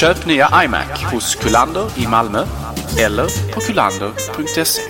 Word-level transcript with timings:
Köp 0.00 0.26
nya 0.26 0.48
iMac 0.64 1.04
hos 1.12 1.34
Kullander 1.34 1.86
i 1.96 2.06
Malmö 2.06 2.44
eller 3.00 3.52
på 3.54 3.60
kullander.se. 3.60 4.82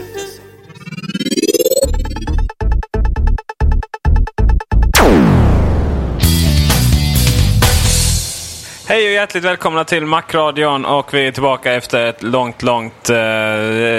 Hej 8.89 9.07
och 9.07 9.13
hjärtligt 9.13 9.45
välkomna 9.45 9.85
till 9.85 10.07
Macradion 10.07 10.85
och 10.85 11.15
vi 11.15 11.27
är 11.27 11.33
tillbaka 11.33 11.73
efter 11.73 12.07
ett 12.07 12.23
långt, 12.23 12.63
långt 12.63 13.11
eh, 13.11 13.17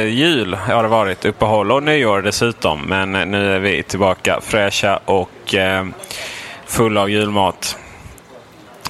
jul. 0.08 0.54
Har 0.54 0.84
det 0.84 0.90
varit 0.90 1.26
uppehåll 1.26 1.72
och 1.72 1.84
nyår 1.84 2.22
dessutom. 2.22 2.82
Men 2.82 3.12
nu 3.12 3.56
är 3.56 3.60
vi 3.60 3.84
tillbaka 3.84 4.40
fräscha 4.42 5.00
och 5.06 5.56
eh, 5.56 5.86
fulla 6.66 7.02
av 7.02 7.10
julmat. 7.10 7.78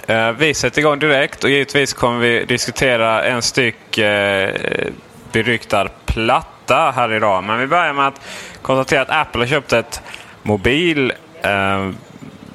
Eh, 0.08 0.32
vi 0.32 0.54
sätter 0.54 0.80
igång 0.80 1.00
direkt 1.00 1.44
och 1.44 1.50
givetvis 1.50 1.94
kommer 1.94 2.20
vi 2.20 2.46
diskutera 2.46 3.24
en 3.24 3.42
styck 3.42 3.98
eh, 3.98 4.56
beryktad 5.32 5.90
platta 6.06 6.94
här 6.96 7.14
idag. 7.14 7.44
Men 7.44 7.60
vi 7.60 7.68
börjar 7.68 7.94
med 7.94 8.08
att 8.08 8.22
konstatera 8.62 9.02
att 9.02 9.10
Apple 9.10 9.42
har 9.42 9.48
köpt 9.48 9.74
ett 9.74 10.02
mobil 10.44 11.14
eh, 11.42 11.90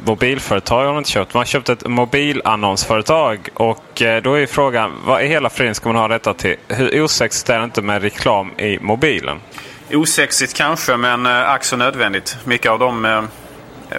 mobilföretag 0.04 0.78
har 0.78 0.84
de 0.84 0.98
inte 0.98 1.10
köpt. 1.10 1.34
Man 1.34 1.40
har 1.40 1.45
köpt 1.45 1.68
ett 1.68 1.88
mobilannonsföretag. 1.88 3.48
Och 3.54 4.02
eh, 4.02 4.23
då 4.23 4.34
är 4.34 4.46
frågan, 4.46 4.92
vad 5.04 5.23
i 5.23 5.26
hela 5.26 5.51
friden 5.51 5.74
ska 5.74 5.88
man 5.88 5.96
ha 5.96 6.09
detta 6.09 6.34
till? 6.34 6.56
Hur 6.68 7.02
osexigt 7.02 7.51
är 7.51 7.59
det 7.59 7.65
inte 7.65 7.82
med 7.82 8.02
reklam 8.02 8.51
i 8.59 8.78
mobilen? 8.78 9.40
Osexigt 9.92 10.54
kanske, 10.54 10.96
men 10.96 11.26
ack 11.26 11.65
så 11.65 11.76
nödvändigt. 11.76 12.37
Mycket 12.45 12.70
av 12.70 12.79
de, 12.79 13.29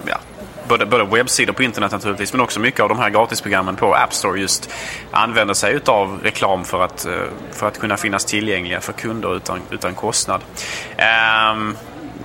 ja, 0.06 0.18
både, 0.68 0.86
både 0.86 1.04
webbsidor 1.04 1.54
på 1.54 1.64
internet 1.64 1.92
naturligtvis, 1.92 2.34
men 2.34 2.42
också 2.42 2.60
mycket 2.60 2.80
av 2.80 2.90
de 2.90 3.00
här 3.00 3.10
gratisprogrammen 3.10 3.76
på 3.76 3.96
App 3.96 4.14
Store 4.14 4.40
just 4.40 4.70
använder 5.12 5.54
sig 5.54 5.80
av 5.86 6.20
reklam 6.24 6.66
för 6.66 6.84
att, 6.84 7.06
eh, 7.06 7.14
för 7.52 7.68
att 7.68 7.80
kunna 7.80 7.98
finnas 7.98 8.26
tillgängliga 8.26 8.82
för 8.82 8.94
kunder 8.94 9.36
utan, 9.36 9.62
utan 9.72 9.96
kostnad. 9.96 10.42
Um, 11.52 11.78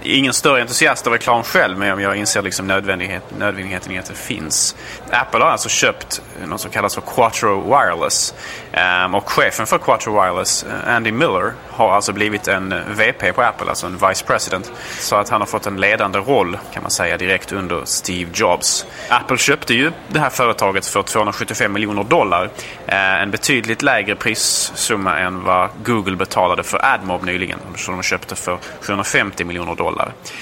ingen 0.02 0.32
större 0.32 0.60
entusiast 0.60 1.06
av 1.06 1.12
reklam 1.12 1.42
själv 1.42 1.78
men 1.78 2.00
jag 2.00 2.16
inser 2.16 2.42
liksom 2.42 2.66
nödvändighet, 2.66 3.22
nödvändigheten 3.38 3.92
i 3.92 3.98
att 3.98 4.06
det 4.06 4.14
finns. 4.14 4.76
Apple 5.10 5.40
har 5.44 5.50
alltså 5.50 5.68
köpt 5.68 6.22
eh, 6.42 6.48
något 6.48 6.60
som 6.60 6.70
kallas 6.70 6.94
för 6.94 7.02
Quattro 7.02 7.60
Wireless. 7.60 8.34
Um, 9.04 9.14
och 9.14 9.30
chefen 9.30 9.66
för 9.66 9.78
Quattro 9.78 10.22
Wireless, 10.22 10.64
eh, 10.64 10.94
Andy 10.94 11.12
Miller, 11.12 11.52
har 11.70 11.92
alltså 11.92 12.12
blivit 12.12 12.48
en 12.48 12.72
eh, 12.72 12.78
VP 12.88 13.32
på 13.32 13.42
Apple, 13.42 13.68
alltså 13.68 13.86
en 13.86 14.08
Vice 14.08 14.24
President. 14.24 14.72
Så 14.98 15.16
att 15.16 15.28
han 15.28 15.40
har 15.40 15.46
fått 15.46 15.66
en 15.66 15.80
ledande 15.80 16.18
roll 16.18 16.58
kan 16.72 16.82
man 16.82 16.90
säga 16.90 17.16
direkt 17.16 17.52
under 17.52 17.84
Steve 17.84 18.30
Jobs. 18.34 18.86
Apple 19.08 19.38
köpte 19.38 19.74
ju 19.74 19.92
det 20.08 20.20
här 20.20 20.30
företaget 20.30 20.86
för 20.86 21.02
275 21.02 21.72
miljoner 21.72 22.04
dollar. 22.04 22.44
Uh, 22.44 23.22
en 23.22 23.30
betydligt 23.30 23.82
lägre 23.82 24.16
prissumma 24.16 25.18
än 25.18 25.44
vad 25.44 25.70
Google 25.84 26.16
betalade 26.16 26.62
för 26.62 26.84
AdMob 26.84 27.24
nyligen. 27.24 27.58
Som 27.76 27.94
de 27.94 28.02
köpte 28.02 28.34
för 28.34 28.58
750 28.80 29.44
miljoner 29.44 29.74
dollar. 29.74 29.91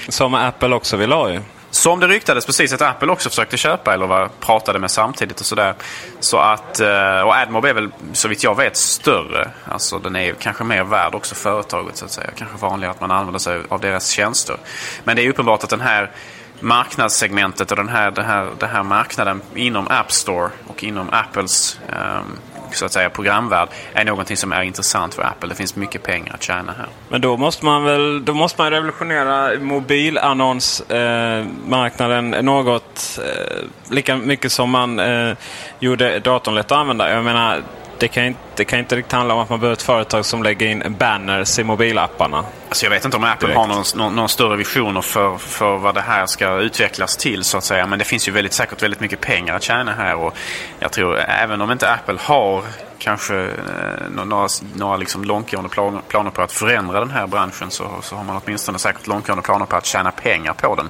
Som 0.09 0.33
Apple 0.33 0.75
också 0.75 0.97
vill 0.97 1.11
ha 1.11 1.29
ju. 1.29 1.41
Som 1.71 1.99
det 1.99 2.07
ryktades 2.07 2.45
precis 2.45 2.73
att 2.73 2.81
Apple 2.81 3.11
också 3.11 3.29
försökte 3.29 3.57
köpa 3.57 3.93
eller 3.93 4.07
var, 4.07 4.29
pratade 4.39 4.79
med 4.79 4.91
samtidigt 4.91 5.39
och 5.39 5.45
sådär. 5.45 5.73
Så 6.19 6.37
att, 6.37 6.79
eh, 6.79 7.21
och 7.21 7.35
AdMob 7.35 7.65
är 7.65 7.73
väl 7.73 7.91
så 8.13 8.27
vitt 8.27 8.43
jag 8.43 8.57
vet 8.57 8.77
större. 8.77 9.49
Alltså 9.65 9.99
den 9.99 10.15
är 10.15 10.33
kanske 10.33 10.63
mer 10.63 10.83
värd 10.83 11.15
också 11.15 11.35
företaget 11.35 11.97
så 11.97 12.05
att 12.05 12.11
säga. 12.11 12.29
Kanske 12.35 12.57
vanligare 12.57 12.91
att 12.91 13.01
man 13.01 13.11
använder 13.11 13.39
sig 13.39 13.61
av 13.69 13.79
deras 13.79 14.09
tjänster. 14.09 14.57
Men 15.03 15.15
det 15.15 15.25
är 15.25 15.29
uppenbart 15.29 15.63
att 15.63 15.69
den 15.69 15.81
här 15.81 16.11
marknadssegmentet 16.59 17.71
och 17.71 17.77
den 17.77 17.89
här, 17.89 18.11
den 18.11 18.25
här, 18.25 18.49
den 18.59 18.69
här 18.69 18.83
marknaden 18.83 19.41
inom 19.55 19.87
App 19.89 20.11
Store 20.11 20.49
och 20.67 20.83
inom 20.83 21.09
Apples 21.09 21.79
um, 21.89 22.37
så 22.75 22.85
att 22.85 22.93
säga 22.93 23.09
programvärld 23.09 23.69
är 23.93 24.05
någonting 24.05 24.37
som 24.37 24.51
är 24.51 24.61
intressant 24.61 25.13
för 25.13 25.23
Apple. 25.23 25.49
Det 25.49 25.55
finns 25.55 25.75
mycket 25.75 26.03
pengar 26.03 26.33
att 26.33 26.43
tjäna 26.43 26.73
här. 26.77 26.87
Men 27.09 27.21
då 27.21 27.37
måste 27.37 27.65
man 27.65 27.83
väl 27.83 28.25
då 28.25 28.33
måste 28.33 28.61
man 28.61 28.71
revolutionera 28.71 29.59
mobilannonsmarknaden 29.59 32.33
eh, 32.33 32.41
något 32.41 33.19
eh, 33.25 33.57
lika 33.89 34.15
mycket 34.15 34.51
som 34.51 34.69
man 34.69 34.99
eh, 34.99 35.35
gjorde 35.79 36.19
datorn 36.19 36.55
lätt 36.55 36.71
att 36.71 36.77
använda. 36.77 37.13
Jag 37.13 37.23
menar, 37.23 37.61
det 38.01 38.07
kan, 38.07 38.25
inte, 38.25 38.39
det 38.55 38.65
kan 38.65 38.79
inte 38.79 38.95
riktigt 38.95 39.11
handla 39.11 39.33
om 39.33 39.39
att 39.39 39.49
man 39.49 39.59
behöver 39.59 39.73
ett 39.73 39.81
företag 39.81 40.25
som 40.25 40.43
lägger 40.43 40.67
in 40.67 40.95
banners 40.99 41.59
i 41.59 41.63
mobilapparna. 41.63 42.45
Alltså 42.69 42.85
jag 42.85 42.89
vet 42.89 43.05
inte 43.05 43.17
om 43.17 43.23
Apple 43.23 43.47
direkt. 43.47 43.57
har 43.57 43.67
någon, 43.67 43.83
någon, 43.95 44.15
någon, 44.15 44.29
större 44.29 44.57
visioner 44.57 45.01
för, 45.01 45.37
för 45.37 45.77
vad 45.77 45.95
det 45.95 46.01
här 46.01 46.25
ska 46.25 46.57
utvecklas 46.57 47.17
till 47.17 47.43
så 47.43 47.57
att 47.57 47.63
säga. 47.63 47.87
Men 47.87 47.99
det 47.99 48.05
finns 48.05 48.27
ju 48.27 48.31
väldigt, 48.31 48.53
säkert 48.53 48.83
väldigt 48.83 48.99
mycket 48.99 49.21
pengar 49.21 49.55
att 49.55 49.63
tjäna 49.63 49.91
här. 49.91 50.15
Och 50.15 50.37
jag 50.79 50.91
tror 50.91 51.19
även 51.19 51.61
om 51.61 51.71
inte 51.71 51.91
Apple 51.91 52.17
har 52.19 52.63
kanske 52.97 53.35
eh, 53.39 54.09
några, 54.09 54.47
några 54.75 54.97
liksom 54.97 55.23
långtgående 55.23 55.69
planer, 55.69 56.01
planer 56.07 56.31
på 56.31 56.41
att 56.41 56.51
förändra 56.51 56.99
den 56.99 57.11
här 57.11 57.27
branschen 57.27 57.71
så, 57.71 57.89
så 58.01 58.15
har 58.15 58.23
man 58.23 58.41
åtminstone 58.45 58.79
säkert 58.79 59.07
långtgående 59.07 59.43
planer 59.43 59.65
på 59.65 59.75
att 59.75 59.85
tjäna 59.85 60.11
pengar 60.11 60.53
på 60.53 60.75
den. 60.75 60.89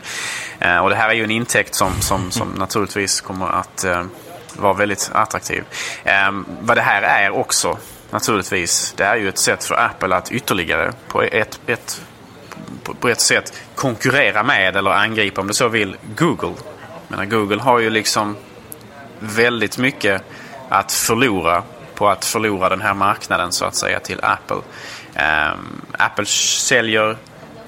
Eh, 0.60 0.84
och 0.84 0.90
det 0.90 0.96
här 0.96 1.10
är 1.10 1.14
ju 1.14 1.24
en 1.24 1.32
intäkt 1.32 1.76
som, 1.76 2.02
som, 2.02 2.32
som 2.32 2.48
naturligtvis 2.58 3.22
kommer 3.22 3.48
att 3.48 3.84
eh, 3.84 4.04
vara 4.58 4.74
väldigt 4.74 5.12
attraktiv. 5.14 5.64
Um, 6.28 6.46
vad 6.62 6.78
det 6.78 6.82
här 6.82 7.02
är 7.02 7.30
också 7.30 7.78
naturligtvis, 8.12 8.94
det 8.98 9.04
är 9.04 9.16
ju 9.16 9.30
ett 9.30 9.38
sätt 9.38 9.64
för 9.64 9.76
Apple 9.76 10.16
att 10.16 10.32
ytterligare 10.32 10.94
på 11.08 11.22
ett, 11.22 11.60
ett, 11.68 12.02
på 13.00 13.10
ett 13.10 13.22
sätt 13.22 13.54
konkurrera 13.76 14.44
med 14.44 14.76
eller 14.76 14.92
angripa 14.92 15.42
om 15.42 15.48
du 15.48 15.54
så 15.54 15.68
vill 15.68 15.98
Google. 16.16 16.54
Men 17.08 17.30
Google 17.30 17.62
har 17.62 17.80
ju 17.80 17.90
liksom 17.90 18.36
väldigt 19.20 19.78
mycket 19.78 20.24
att 20.70 20.92
förlora 20.92 21.64
på 21.96 22.10
att 22.10 22.26
förlora 22.26 22.70
den 22.70 22.82
här 22.82 22.94
marknaden 22.94 23.52
så 23.52 23.66
att 23.66 23.76
säga 23.76 24.00
till 24.00 24.20
Apple. 24.24 24.56
Um, 24.56 25.82
Apple 25.92 26.26
säljer 26.26 27.18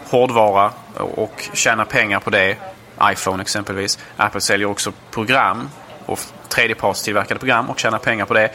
hårdvara 0.09 0.71
och 0.97 1.49
tjänar 1.53 1.85
pengar 1.85 2.19
på 2.19 2.29
det. 2.29 2.57
iPhone 3.03 3.41
exempelvis. 3.41 3.99
Apple 4.17 4.41
säljer 4.41 4.67
också 4.67 4.93
program 5.11 5.69
och 6.05 6.19
tredjepartstillverkade 6.53 7.39
program 7.39 7.69
och 7.69 7.79
tjänar 7.79 7.97
pengar 7.97 8.25
på 8.25 8.33
det. 8.33 8.49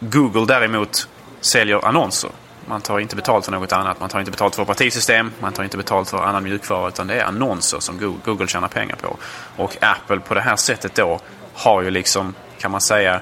Google 0.00 0.46
däremot 0.46 1.08
säljer 1.40 1.84
annonser. 1.84 2.30
Man 2.66 2.80
tar 2.80 2.98
inte 2.98 3.16
betalt 3.16 3.44
för 3.44 3.52
något 3.52 3.72
annat. 3.72 4.00
Man 4.00 4.08
tar 4.08 4.18
inte 4.18 4.30
betalt 4.30 4.54
för 4.54 4.62
operativsystem. 4.62 5.32
Man 5.40 5.52
tar 5.52 5.64
inte 5.64 5.76
betalt 5.76 6.10
för 6.10 6.18
annan 6.18 6.44
mjukvara. 6.44 6.88
Utan 6.88 7.06
det 7.06 7.14
är 7.14 7.24
annonser 7.24 7.80
som 7.80 8.20
Google 8.24 8.46
tjänar 8.46 8.68
pengar 8.68 8.96
på. 8.96 9.16
Och 9.56 9.76
Apple 9.80 10.20
på 10.20 10.34
det 10.34 10.40
här 10.40 10.56
sättet 10.56 10.94
då 10.94 11.20
har 11.54 11.82
ju 11.82 11.90
liksom, 11.90 12.34
kan 12.58 12.70
man 12.70 12.80
säga, 12.80 13.20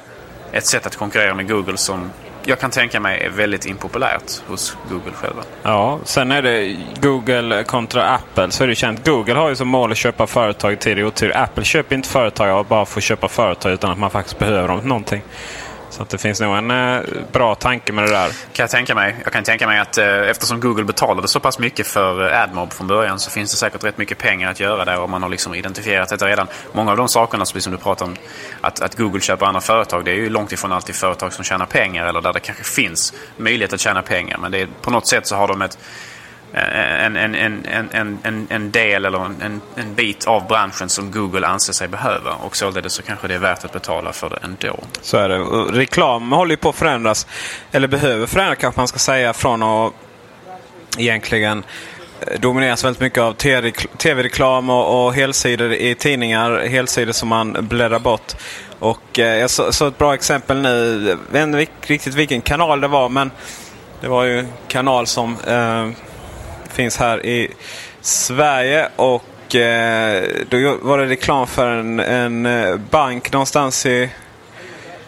ett 0.52 0.66
sätt 0.66 0.86
att 0.86 0.96
konkurrera 0.96 1.34
med 1.34 1.48
Google 1.48 1.76
som 1.76 2.10
jag 2.50 2.60
kan 2.60 2.70
tänka 2.70 3.00
mig 3.00 3.20
är 3.20 3.30
väldigt 3.30 3.66
impopulärt 3.66 4.42
hos 4.46 4.76
Google 4.88 5.12
själva. 5.12 5.42
Ja, 5.62 5.98
sen 6.04 6.32
är 6.32 6.42
det 6.42 6.76
Google 7.00 7.64
kontra 7.64 8.08
Apple. 8.08 8.50
Så 8.50 8.64
är 8.64 8.68
det 8.68 8.74
känt. 8.74 9.06
Google 9.06 9.34
har 9.34 9.48
ju 9.48 9.56
som 9.56 9.68
mål 9.68 9.90
att 9.90 9.96
köpa 9.96 10.26
företag 10.26 10.72
i 10.72 10.76
tid 10.76 10.98
och 10.98 11.06
otur. 11.06 11.36
Apple 11.36 11.64
köper 11.64 11.96
inte 11.96 12.08
företag 12.08 12.66
bara 12.66 12.86
för 12.86 13.00
att 13.00 13.04
köpa 13.04 13.28
företag 13.28 13.72
utan 13.72 13.90
att 13.90 13.98
man 13.98 14.10
faktiskt 14.10 14.38
behöver 14.38 14.68
dem 14.68 14.78
någonting. 14.78 15.22
Så 15.90 16.02
att 16.02 16.08
det 16.08 16.18
finns 16.18 16.40
nog 16.40 16.56
en 16.56 16.70
eh, 16.70 17.00
bra 17.32 17.54
tanke 17.54 17.92
med 17.92 18.04
det 18.04 18.10
där. 18.10 18.28
Kan 18.28 18.62
jag 18.62 18.70
tänka 18.70 18.94
mig. 18.94 19.16
Jag 19.24 19.32
kan 19.32 19.44
tänka 19.44 19.66
mig 19.66 19.78
att 19.78 19.98
eh, 19.98 20.06
eftersom 20.06 20.60
Google 20.60 20.84
betalade 20.84 21.28
så 21.28 21.40
pass 21.40 21.58
mycket 21.58 21.86
för 21.86 22.32
eh, 22.32 22.42
AdMob 22.42 22.72
från 22.72 22.86
början 22.86 23.18
så 23.18 23.30
finns 23.30 23.50
det 23.50 23.56
säkert 23.56 23.84
rätt 23.84 23.98
mycket 23.98 24.18
pengar 24.18 24.50
att 24.50 24.60
göra 24.60 24.84
där 24.84 25.00
och 25.00 25.10
man 25.10 25.22
har 25.22 25.30
liksom 25.30 25.54
identifierat 25.54 26.08
detta 26.08 26.26
redan. 26.26 26.46
Många 26.72 26.90
av 26.90 26.96
de 26.96 27.08
sakerna 27.08 27.44
som 27.44 27.72
du 27.72 27.78
pratar 27.78 28.06
om 28.06 28.16
att, 28.60 28.80
att 28.80 28.96
Google 28.96 29.20
köper 29.20 29.46
andra 29.46 29.60
företag 29.60 30.04
det 30.04 30.10
är 30.10 30.14
ju 30.14 30.30
långt 30.30 30.52
ifrån 30.52 30.72
alltid 30.72 30.94
företag 30.94 31.32
som 31.32 31.44
tjänar 31.44 31.66
pengar 31.66 32.06
eller 32.06 32.20
där 32.20 32.32
det 32.32 32.40
kanske 32.40 32.64
finns 32.64 33.12
möjlighet 33.36 33.72
att 33.72 33.80
tjäna 33.80 34.02
pengar. 34.02 34.38
Men 34.38 34.52
det 34.52 34.58
är, 34.60 34.68
på 34.82 34.90
något 34.90 35.06
sätt 35.06 35.26
så 35.26 35.36
har 35.36 35.48
de 35.48 35.62
ett 35.62 35.78
en, 36.52 37.16
en, 37.16 37.34
en, 37.34 38.18
en, 38.22 38.46
en, 38.50 38.70
del 38.70 39.04
eller 39.04 39.24
en, 39.24 39.60
en 39.76 39.94
bit 39.94 40.26
av 40.26 40.46
branschen 40.46 40.88
som 40.88 41.10
Google 41.10 41.46
anser 41.46 41.72
sig 41.72 41.88
behöva. 41.88 42.32
Och 42.32 42.56
således 42.56 42.92
så 42.92 43.02
kanske 43.02 43.28
det 43.28 43.34
är 43.34 43.38
värt 43.38 43.64
att 43.64 43.72
betala 43.72 44.12
för 44.12 44.30
det 44.30 44.38
ändå. 44.42 44.78
Så 45.00 45.16
är 45.16 45.28
det. 45.28 45.38
Reklam 45.78 46.32
håller 46.32 46.50
ju 46.50 46.56
på 46.56 46.68
att 46.68 46.76
förändras. 46.76 47.26
Eller 47.72 47.88
behöver 47.88 48.26
förändras 48.26 48.58
kanske 48.58 48.80
man 48.80 48.88
ska 48.88 48.98
säga. 48.98 49.32
Från 49.32 49.62
att 49.62 49.92
egentligen 50.98 51.64
eh, 52.20 52.40
domineras 52.40 52.84
väldigt 52.84 53.00
mycket 53.00 53.22
av 53.22 53.32
tv-reklam 53.96 54.70
och, 54.70 55.06
och 55.06 55.14
helsidor 55.14 55.72
i 55.72 55.94
tidningar. 55.94 56.66
Helsidor 56.68 57.12
som 57.12 57.28
man 57.28 57.56
bläddrar 57.60 57.98
bort. 57.98 58.32
Och 58.78 59.18
eh, 59.18 59.38
jag 59.38 59.50
såg 59.50 59.88
ett 59.88 59.98
bra 59.98 60.14
exempel 60.14 60.60
nu. 60.60 61.06
Jag 61.08 61.32
vet 61.32 61.42
inte 61.42 61.66
riktigt 61.86 62.14
vilken 62.14 62.40
kanal 62.40 62.80
det 62.80 62.88
var 62.88 63.08
men 63.08 63.30
det 64.00 64.08
var 64.08 64.24
ju 64.24 64.38
en 64.38 64.48
kanal 64.68 65.06
som 65.06 65.36
eh, 65.46 65.88
finns 66.72 66.96
här 66.96 67.26
i 67.26 67.48
Sverige. 68.00 68.88
Och 68.96 69.54
eh, 69.54 70.24
då 70.48 70.78
var 70.82 70.98
det 70.98 71.06
reklam 71.06 71.46
för 71.46 71.66
en, 71.66 72.00
en 72.00 72.46
eh, 72.46 72.76
bank 72.76 73.32
någonstans 73.32 73.86
i 73.86 74.10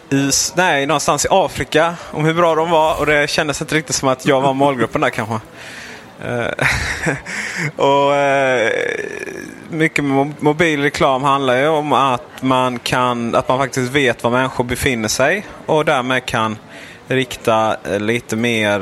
i, 0.09 0.31
nej, 0.55 0.85
någonstans 0.85 1.25
i 1.25 1.27
Afrika 1.31 1.95
om 2.11 2.25
hur 2.25 2.33
bra 2.33 2.55
de 2.55 2.69
var. 2.69 2.99
Och 2.99 3.05
det 3.05 3.29
kändes 3.29 3.61
inte 3.61 3.75
riktigt 3.75 3.95
som 3.95 4.09
att 4.09 4.25
jag 4.25 4.41
var 4.41 4.53
målgruppen 4.53 5.01
där 5.01 5.09
kanske. 5.09 5.39
Eh, 6.25 6.47
och 7.85 8.15
eh, 8.15 8.71
Mycket 9.69 10.05
mobil 10.39 10.81
reklam 10.81 11.23
handlar 11.23 11.57
ju 11.57 11.67
om 11.67 11.93
att 11.93 12.41
man, 12.41 12.79
kan, 12.79 13.35
att 13.35 13.47
man 13.47 13.57
faktiskt 13.57 13.91
vet 13.91 14.23
var 14.23 14.31
människor 14.31 14.63
befinner 14.63 15.07
sig 15.07 15.45
och 15.65 15.85
därmed 15.85 16.25
kan 16.25 16.57
rikta 17.07 17.77
eh, 17.83 17.99
lite 17.99 18.35
mer 18.35 18.79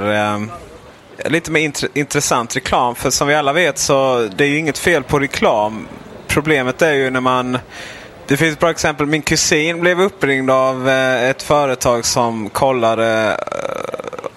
lite 1.25 1.51
mer 1.51 1.71
intressant 1.93 2.55
reklam. 2.55 2.95
För 2.95 3.09
som 3.09 3.27
vi 3.27 3.35
alla 3.35 3.53
vet 3.53 3.77
så 3.77 4.29
det 4.35 4.43
är 4.43 4.47
ju 4.47 4.57
inget 4.57 4.77
fel 4.77 5.03
på 5.03 5.19
reklam. 5.19 5.87
Problemet 6.27 6.81
är 6.81 6.93
ju 6.93 7.09
när 7.09 7.21
man 7.21 7.57
det 8.27 8.37
finns 8.37 8.53
ett 8.53 8.59
bra 8.59 8.69
exempel. 8.69 9.05
Min 9.05 9.21
kusin 9.21 9.79
blev 9.79 10.01
uppringd 10.01 10.51
av 10.51 10.89
eh, 10.89 11.29
ett 11.29 11.43
företag 11.43 12.05
som 12.05 12.49
kollade 12.49 13.37
eh, 13.39 13.91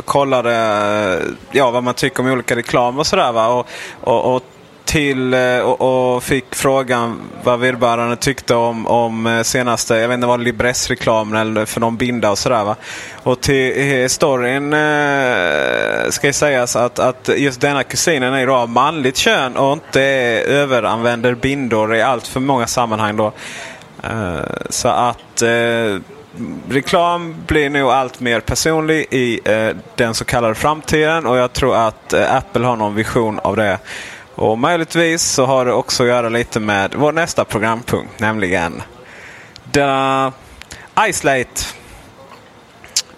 kollade 0.04 1.22
ja, 1.50 1.70
vad 1.70 1.82
man 1.82 1.94
tycker 1.94 2.20
om 2.20 2.30
olika 2.30 2.56
reklam 2.56 2.98
och 2.98 3.06
sådär. 3.06 3.48
Och, 3.48 3.68
och, 4.00 4.34
och, 4.34 4.42
till, 4.84 5.34
eh, 5.34 5.58
och, 5.58 6.14
och, 6.14 6.22
fick 6.22 6.54
frågan 6.54 7.20
vad 7.42 7.60
vederbörande 7.60 8.16
tyckte 8.16 8.54
om, 8.54 8.86
om 8.86 9.26
eh, 9.26 9.42
senaste, 9.42 9.96
jag 9.96 10.08
vet 10.08 10.14
inte 10.14 10.26
var 10.26 10.38
det 10.38 10.44
Libresse-reklamen 10.44 11.40
eller 11.40 11.64
för 11.64 11.80
någon 11.80 11.96
binda 11.96 12.30
och 12.30 12.38
sådär. 12.38 12.74
Och 13.22 13.40
till 13.40 14.10
storyn 14.10 14.72
eh, 14.72 16.10
ska 16.10 16.26
ju 16.26 16.32
sägas 16.32 16.76
att, 16.76 16.98
att 16.98 17.30
just 17.36 17.60
denna 17.60 17.82
kusinen 17.82 18.34
är 18.34 18.46
då 18.46 18.54
av 18.54 18.68
manligt 18.68 19.16
kön 19.16 19.56
och 19.56 19.72
inte 19.72 20.02
överanvänder 20.48 21.34
bindor 21.34 21.94
i 21.94 22.02
allt 22.02 22.26
för 22.26 22.40
många 22.40 22.66
sammanhang 22.66 23.16
då. 23.16 23.32
Eh, 24.02 24.40
så 24.70 24.88
att 24.88 25.42
eh, 25.42 26.00
reklam 26.68 27.34
blir 27.46 27.70
nog 27.70 27.90
allt 27.90 28.20
mer 28.20 28.40
personlig 28.40 29.06
i 29.10 29.40
eh, 29.44 29.76
den 29.94 30.14
så 30.14 30.24
kallade 30.24 30.54
framtiden 30.54 31.26
och 31.26 31.36
jag 31.36 31.52
tror 31.52 31.76
att 31.76 32.12
eh, 32.12 32.36
Apple 32.36 32.66
har 32.66 32.76
någon 32.76 32.94
vision 32.94 33.38
av 33.38 33.56
det. 33.56 33.78
Och 34.34 34.58
möjligtvis 34.58 35.22
så 35.22 35.46
har 35.46 35.64
det 35.64 35.72
också 35.72 36.02
att 36.02 36.08
göra 36.08 36.28
lite 36.28 36.60
med 36.60 36.94
vår 36.94 37.12
nästa 37.12 37.44
programpunkt, 37.44 38.20
nämligen 38.20 38.82
The 39.72 40.30
Isolate. 41.08 41.62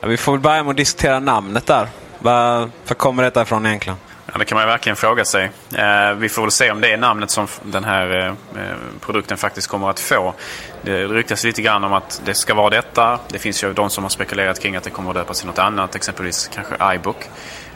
Ja, 0.00 0.08
vi 0.08 0.16
får 0.16 0.32
väl 0.32 0.40
börja 0.40 0.62
med 0.62 0.70
att 0.70 0.76
diskutera 0.76 1.20
namnet 1.20 1.66
där. 1.66 1.88
Var, 2.18 2.58
var 2.58 2.94
kommer 2.94 3.22
detta 3.22 3.42
ifrån 3.42 3.66
egentligen? 3.66 3.98
Ja, 4.32 4.38
det 4.38 4.44
kan 4.44 4.58
man 4.58 4.66
verkligen 4.66 4.96
fråga 4.96 5.24
sig. 5.24 5.50
Eh, 5.74 6.12
vi 6.12 6.28
får 6.28 6.42
väl 6.42 6.50
se 6.50 6.70
om 6.70 6.80
det 6.80 6.92
är 6.92 6.96
namnet 6.96 7.30
som 7.30 7.46
den 7.62 7.84
här 7.84 8.18
eh, 8.18 8.26
eh, 8.26 8.76
produkten 9.00 9.36
faktiskt 9.36 9.66
kommer 9.66 9.90
att 9.90 10.00
få. 10.00 10.34
Det 10.82 11.04
ryktas 11.06 11.44
lite 11.44 11.62
grann 11.62 11.84
om 11.84 11.92
att 11.92 12.22
det 12.24 12.34
ska 12.34 12.54
vara 12.54 12.70
detta. 12.70 13.18
Det 13.28 13.38
finns 13.38 13.64
ju 13.64 13.72
de 13.72 13.90
som 13.90 14.04
har 14.04 14.08
spekulerat 14.08 14.60
kring 14.60 14.76
att 14.76 14.84
det 14.84 14.90
kommer 14.90 15.10
att 15.10 15.16
döpas 15.16 15.38
till 15.38 15.46
något 15.46 15.58
annat. 15.58 15.94
Exempelvis 15.94 16.50
kanske 16.54 16.94
iBook. 16.94 17.28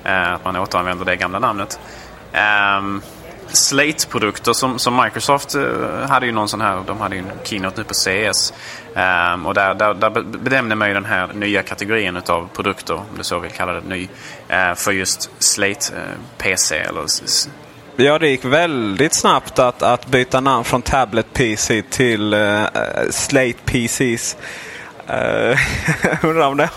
Eh, 0.04 0.32
att 0.32 0.44
man 0.44 0.56
återanvänder 0.56 1.04
det 1.04 1.16
gamla 1.16 1.38
namnet. 1.38 1.81
Ehm, 2.32 3.02
Slate-produkter 3.52 4.52
som, 4.52 4.79
som 4.79 4.97
Microsoft 4.97 5.55
eh, 5.55 5.62
hade 6.08 6.26
ju 6.26 6.32
någon 6.32 6.49
sån 6.49 6.61
här, 6.61 6.82
de 6.87 7.00
hade 7.00 7.17
ju 7.17 7.19
en 7.19 7.31
keynote 7.44 7.81
nu 7.81 7.85
på 7.85 7.94
CS. 7.94 8.52
Um, 8.94 9.02
ehm, 9.02 9.47
och 9.47 9.55
där, 9.55 9.75
där, 9.75 9.94
där 9.94 10.11
benämner 10.23 10.76
man 10.76 10.88
ju 10.88 10.94
den 10.94 11.05
här 11.05 11.29
nya 11.35 11.62
kategorin 11.62 12.17
utav 12.17 12.49
produkter, 12.55 12.94
om 12.94 13.05
du 13.17 13.25
så 13.25 13.38
vill 13.38 13.50
kalla 13.50 13.73
det 13.73 13.81
ny, 13.81 14.02
uh, 14.02 14.75
för 14.75 14.93
just 14.93 15.31
Slate-PC. 15.38 16.76
Eh, 16.76 16.82
uh, 16.82 16.88
eller 16.88 17.06
Ja, 17.97 18.19
det 18.19 18.29
gick 18.29 18.44
väldigt 18.44 19.14
snabbt 19.14 19.58
att, 19.58 19.82
att 19.82 20.06
byta 20.06 20.41
namn 20.41 20.64
från 20.64 20.82
Tablet 20.82 21.32
PC 21.32 21.82
till 21.82 22.35
uh, 22.35 22.67
Slate 23.11 23.58
PCs. 23.64 24.37
Uh, 25.11 25.58
undrar 26.23 26.46
om 26.46 26.56
det, 26.56 26.70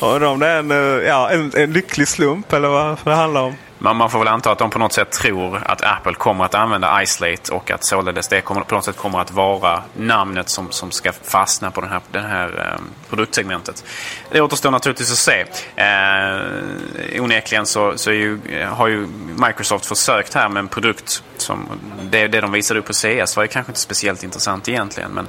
undrar 0.00 0.28
om 0.28 0.38
det 0.38 0.46
är 0.46 0.58
en, 0.58 0.70
ja, 1.06 1.30
en, 1.30 1.52
en 1.56 1.72
lycklig 1.72 2.08
slump 2.08 2.52
eller 2.52 2.68
vad 2.68 2.98
det 3.04 3.14
handlar 3.14 3.40
om. 3.40 3.54
Men 3.82 3.96
man 3.96 4.10
får 4.10 4.18
väl 4.18 4.28
anta 4.28 4.52
att 4.52 4.58
de 4.58 4.70
på 4.70 4.78
något 4.78 4.92
sätt 4.92 5.10
tror 5.10 5.62
att 5.66 5.82
Apple 5.82 6.14
kommer 6.14 6.44
att 6.44 6.54
använda 6.54 7.02
Isolate 7.02 7.52
och 7.52 7.70
att 7.70 7.84
således 7.84 8.28
det 8.28 8.40
kommer, 8.40 8.60
på 8.60 8.74
något 8.74 8.84
sätt 8.84 8.96
kommer 8.96 9.20
att 9.20 9.30
vara 9.30 9.82
namnet 9.96 10.48
som, 10.48 10.70
som 10.70 10.90
ska 10.90 11.12
fastna 11.12 11.70
på 11.70 11.80
det 11.80 11.86
här, 11.86 12.00
den 12.12 12.24
här 12.24 12.48
eh, 12.48 12.80
produktsegmentet. 13.10 13.84
Det 14.30 14.40
återstår 14.40 14.70
naturligtvis 14.70 15.12
att 15.12 15.18
se. 15.18 15.44
Eh, 15.76 17.22
onekligen 17.22 17.66
så, 17.66 17.98
så 17.98 18.12
ju, 18.12 18.38
har 18.70 18.88
ju 18.88 19.06
Microsoft 19.46 19.86
försökt 19.86 20.34
här 20.34 20.48
med 20.48 20.60
en 20.60 20.68
produkt 20.68 21.22
som 21.40 21.68
det, 22.10 22.28
det 22.28 22.40
de 22.40 22.52
visade 22.52 22.80
upp 22.80 22.86
på 22.86 22.92
CS 22.92 23.36
var 23.36 23.42
ju 23.42 23.48
kanske 23.48 23.70
inte 23.70 23.80
speciellt 23.80 24.22
intressant 24.22 24.68
egentligen 24.68 25.10
men 25.10 25.26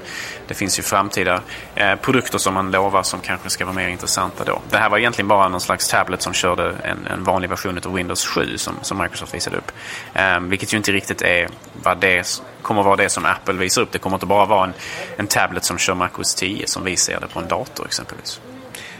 det 0.47 0.53
finns 0.53 0.79
ju 0.79 0.83
framtida 0.83 1.41
eh, 1.75 1.95
produkter 1.95 2.37
som 2.37 2.53
man 2.53 2.71
lovar 2.71 3.03
som 3.03 3.19
kanske 3.19 3.49
ska 3.49 3.65
vara 3.65 3.75
mer 3.75 3.87
intressanta 3.87 4.43
då. 4.43 4.61
Det 4.69 4.77
här 4.77 4.89
var 4.89 4.97
egentligen 4.97 5.27
bara 5.27 5.49
någon 5.49 5.61
slags 5.61 5.87
tablet 5.87 6.21
som 6.21 6.33
körde 6.33 6.75
en, 6.83 7.07
en 7.07 7.23
vanlig 7.23 7.49
version 7.49 7.79
av 7.85 7.93
Windows 7.93 8.25
7 8.25 8.57
som, 8.57 8.73
som 8.81 8.97
Microsoft 8.97 9.33
visade 9.33 9.57
upp. 9.57 9.71
Eh, 10.13 10.39
vilket 10.39 10.73
ju 10.73 10.77
inte 10.77 10.91
riktigt 10.91 11.21
är 11.21 11.49
vad 11.83 11.97
det 11.97 12.41
kommer 12.61 12.83
vara 12.83 12.95
det 12.95 13.09
som 13.09 13.25
Apple 13.25 13.53
visar 13.53 13.81
upp. 13.81 13.91
Det 13.91 13.99
kommer 13.99 14.15
inte 14.15 14.25
bara 14.25 14.45
vara 14.45 14.63
en, 14.63 14.73
en 15.17 15.27
tablet 15.27 15.65
som 15.65 15.77
kör 15.77 15.93
MacOS 15.93 16.35
10 16.35 16.67
som 16.67 16.83
vi 16.83 16.97
ser 16.97 17.19
det 17.19 17.27
på 17.27 17.39
en 17.39 17.47
dator 17.47 17.85
exempelvis. 17.85 18.41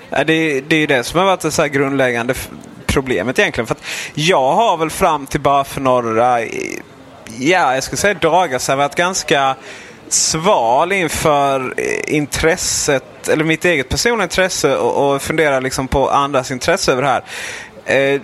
Det, 0.10 0.62
det 0.62 0.76
är 0.76 0.80
ju 0.80 0.88
det 0.88 1.04
som 1.04 1.20
har 1.20 1.26
varit 1.26 1.40
det 1.40 1.52
så 1.52 1.66
grundläggande 1.66 2.34
problemet 2.86 3.40
egentligen. 3.40 3.68
För 3.68 3.78
jag 4.14 4.54
har 4.54 4.78
väl 4.78 4.90
fram 4.90 5.28
till 5.28 5.42
bara 5.42 5.64
för 5.64 5.82
några, 5.82 6.40
ja 7.40 7.74
jag 7.74 7.84
skulle 7.84 7.98
säga 7.98 8.14
dagar 8.14 8.70
har 8.72 8.76
varit 8.76 8.96
ganska 8.96 9.56
sval 10.10 10.92
inför 10.92 11.74
eh, 11.78 12.16
intresset, 12.16 13.28
eller 13.28 13.44
mitt 13.44 13.66
eget 13.66 13.90
personliga 13.90 14.24
intresse 14.24 14.78
och, 14.78 15.14
och 15.14 15.22
fundera 15.22 15.60
liksom 15.60 15.88
på 15.88 16.10
andras 16.10 16.52
intresse 16.52 16.92
över 16.92 17.02
det 17.02 17.08
här. 17.08 17.24
Eh, 17.86 18.22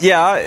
ja, 0.00 0.38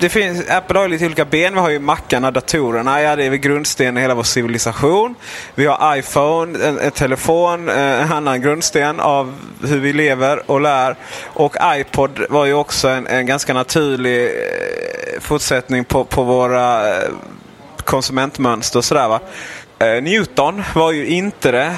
det 0.00 0.08
finns, 0.08 0.50
Apple 0.50 0.78
har 0.78 0.84
ju 0.84 0.90
lite 0.90 1.06
olika 1.06 1.24
ben. 1.24 1.54
Vi 1.54 1.60
har 1.60 1.70
ju 1.70 1.78
mackarna, 1.78 2.30
datorerna. 2.30 3.02
Ja, 3.02 3.16
det 3.16 3.24
är 3.24 3.30
väl 3.30 3.38
grundstenen 3.38 3.98
i 3.98 4.00
hela 4.00 4.14
vår 4.14 4.22
civilisation. 4.22 5.14
Vi 5.54 5.66
har 5.66 5.96
iPhone, 5.96 6.64
en, 6.64 6.78
en 6.78 6.90
telefon, 6.90 7.68
eh, 7.68 8.02
en 8.02 8.12
annan 8.12 8.40
grundsten 8.40 9.00
av 9.00 9.34
hur 9.62 9.78
vi 9.78 9.92
lever 9.92 10.50
och 10.50 10.60
lär. 10.60 10.96
Och 11.24 11.56
iPod 11.62 12.26
var 12.30 12.46
ju 12.46 12.54
också 12.54 12.88
en, 12.88 13.06
en 13.06 13.26
ganska 13.26 13.54
naturlig 13.54 14.24
eh, 14.24 15.20
fortsättning 15.20 15.84
på, 15.84 16.04
på 16.04 16.22
våra 16.22 16.88
eh, 16.88 17.10
konsumentmönster 17.84 18.78
och 18.78 18.84
sådär 18.84 19.08
va. 19.08 19.20
Newton 20.02 20.62
var 20.74 20.92
ju 20.92 21.06
inte 21.06 21.50
det. 21.50 21.76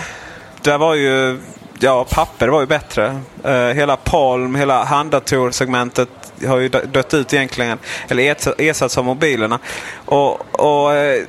Det 0.62 0.76
var 0.76 0.94
ju 0.94 1.40
ja, 1.78 2.04
papper 2.10 2.48
var 2.48 2.60
ju 2.60 2.66
bättre. 2.66 3.20
hela 3.74 3.96
Palm, 3.96 4.54
hela 4.54 4.84
handdatorsegmentet 4.84 6.21
har 6.46 6.58
ju 6.58 6.68
dött 6.68 7.14
ut 7.14 7.34
egentligen. 7.34 7.78
Eller 8.08 8.36
ersatts 8.58 8.98
av 8.98 9.04
mobilerna. 9.04 9.58
Och, 10.04 10.60
och 10.60 10.94
eh, 10.94 11.22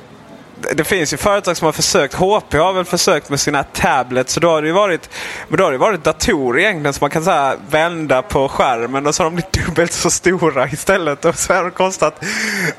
det 0.72 0.84
finns 0.84 1.12
ju 1.12 1.16
företag 1.16 1.56
som 1.56 1.64
har 1.64 1.72
försökt. 1.72 2.14
HP 2.14 2.54
har 2.54 2.72
väl 2.72 2.84
försökt 2.84 3.30
med 3.30 3.40
sina 3.40 3.62
tablets. 3.62 4.32
Så 4.32 4.40
då 4.40 4.50
har 4.50 4.62
det 4.62 4.68
ju 4.68 4.74
varit, 4.74 5.10
men 5.48 5.58
då 5.58 5.64
har 5.64 5.72
det 5.72 5.78
varit 5.78 6.04
datorer 6.04 6.60
egentligen 6.60 6.92
som 6.92 7.04
man 7.04 7.10
kan 7.10 7.24
så 7.24 7.52
vända 7.70 8.22
på 8.22 8.48
skärmen 8.48 9.06
och 9.06 9.14
så 9.14 9.22
har 9.22 9.30
de 9.30 9.34
blivit 9.34 9.52
dubbelt 9.66 9.92
så 9.92 10.10
stora 10.10 10.68
istället. 10.68 11.24
Och 11.24 11.38
så 11.38 11.54
har 11.54 11.62
de 11.62 11.70
kostat 11.70 12.24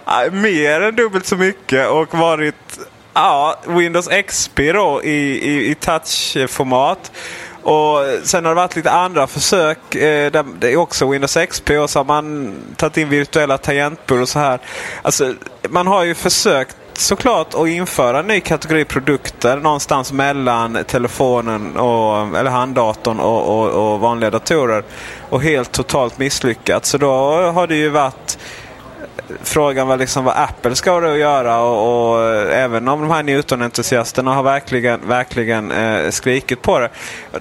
äh, 0.07 0.33
mer 0.33 0.81
än 0.81 0.95
dubbelt 0.95 1.25
så 1.25 1.35
mycket 1.35 1.87
och 1.87 2.17
varit 2.17 2.79
ja, 3.13 3.59
Windows 3.65 4.09
XP 4.27 4.57
då 4.57 5.03
i, 5.03 5.49
i, 5.49 5.71
i 5.71 5.75
touchformat. 5.75 7.11
Och 7.65 8.05
Sen 8.23 8.45
har 8.45 8.51
det 8.51 8.55
varit 8.55 8.75
lite 8.75 8.91
andra 8.91 9.27
försök. 9.27 9.95
Eh, 9.95 10.31
där 10.31 10.45
det 10.59 10.73
är 10.73 10.77
också 10.77 11.09
Windows 11.11 11.37
XP 11.49 11.69
och 11.69 11.89
så 11.89 11.99
har 11.99 12.03
man 12.05 12.53
tagit 12.75 12.97
in 12.97 13.09
virtuella 13.09 13.57
tangentbord 13.57 14.21
och 14.21 14.29
så 14.29 14.39
här. 14.39 14.59
Alltså, 15.01 15.33
man 15.69 15.87
har 15.87 16.03
ju 16.03 16.15
försökt 16.15 16.77
såklart 16.93 17.53
att 17.53 17.67
införa 17.67 18.19
en 18.19 18.27
ny 18.27 18.39
kategori 18.39 18.85
produkter 18.85 19.57
någonstans 19.57 20.11
mellan 20.11 20.77
telefonen 20.87 21.77
och, 21.77 22.37
eller 22.37 22.51
handdatorn 22.51 23.19
och, 23.19 23.59
och, 23.59 23.93
och 23.93 23.99
vanliga 23.99 24.29
datorer. 24.29 24.83
Och 25.29 25.41
helt 25.41 25.71
totalt 25.71 26.17
misslyckats. 26.17 26.89
Så 26.89 26.97
då 26.97 27.11
har 27.51 27.67
det 27.67 27.75
ju 27.75 27.89
varit 27.89 28.37
frågan 29.43 29.87
var 29.87 29.97
liksom 29.97 30.25
vad 30.25 30.35
Apple 30.37 30.75
ska 30.75 30.99
då 30.99 31.17
göra 31.17 31.59
och, 31.59 32.15
och 32.15 32.23
även 32.51 32.87
om 32.87 33.01
de 33.01 33.11
här 33.11 33.23
Newton-entusiasterna 33.23 34.33
har 34.33 34.43
verkligen, 34.43 35.07
verkligen 35.07 35.71
eh, 35.71 36.09
skrikit 36.09 36.61
på 36.61 36.79
det. 36.79 36.89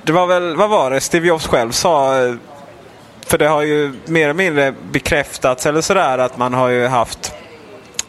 Det 0.04 0.12
var 0.12 0.26
väl, 0.26 0.56
vad 0.56 0.70
var 0.70 0.90
det 0.90 1.00
Steve 1.00 1.26
Jobs 1.26 1.46
själv 1.46 1.70
sa? 1.70 2.14
För 3.26 3.38
det 3.38 3.46
har 3.46 3.62
ju 3.62 3.92
mer 4.06 4.24
eller 4.24 4.34
mindre 4.34 4.74
bekräftats 4.92 5.66
eller 5.66 5.80
sådär 5.80 6.18
att 6.18 6.38
man 6.38 6.54
har 6.54 6.68
ju 6.68 6.86
haft 6.86 7.32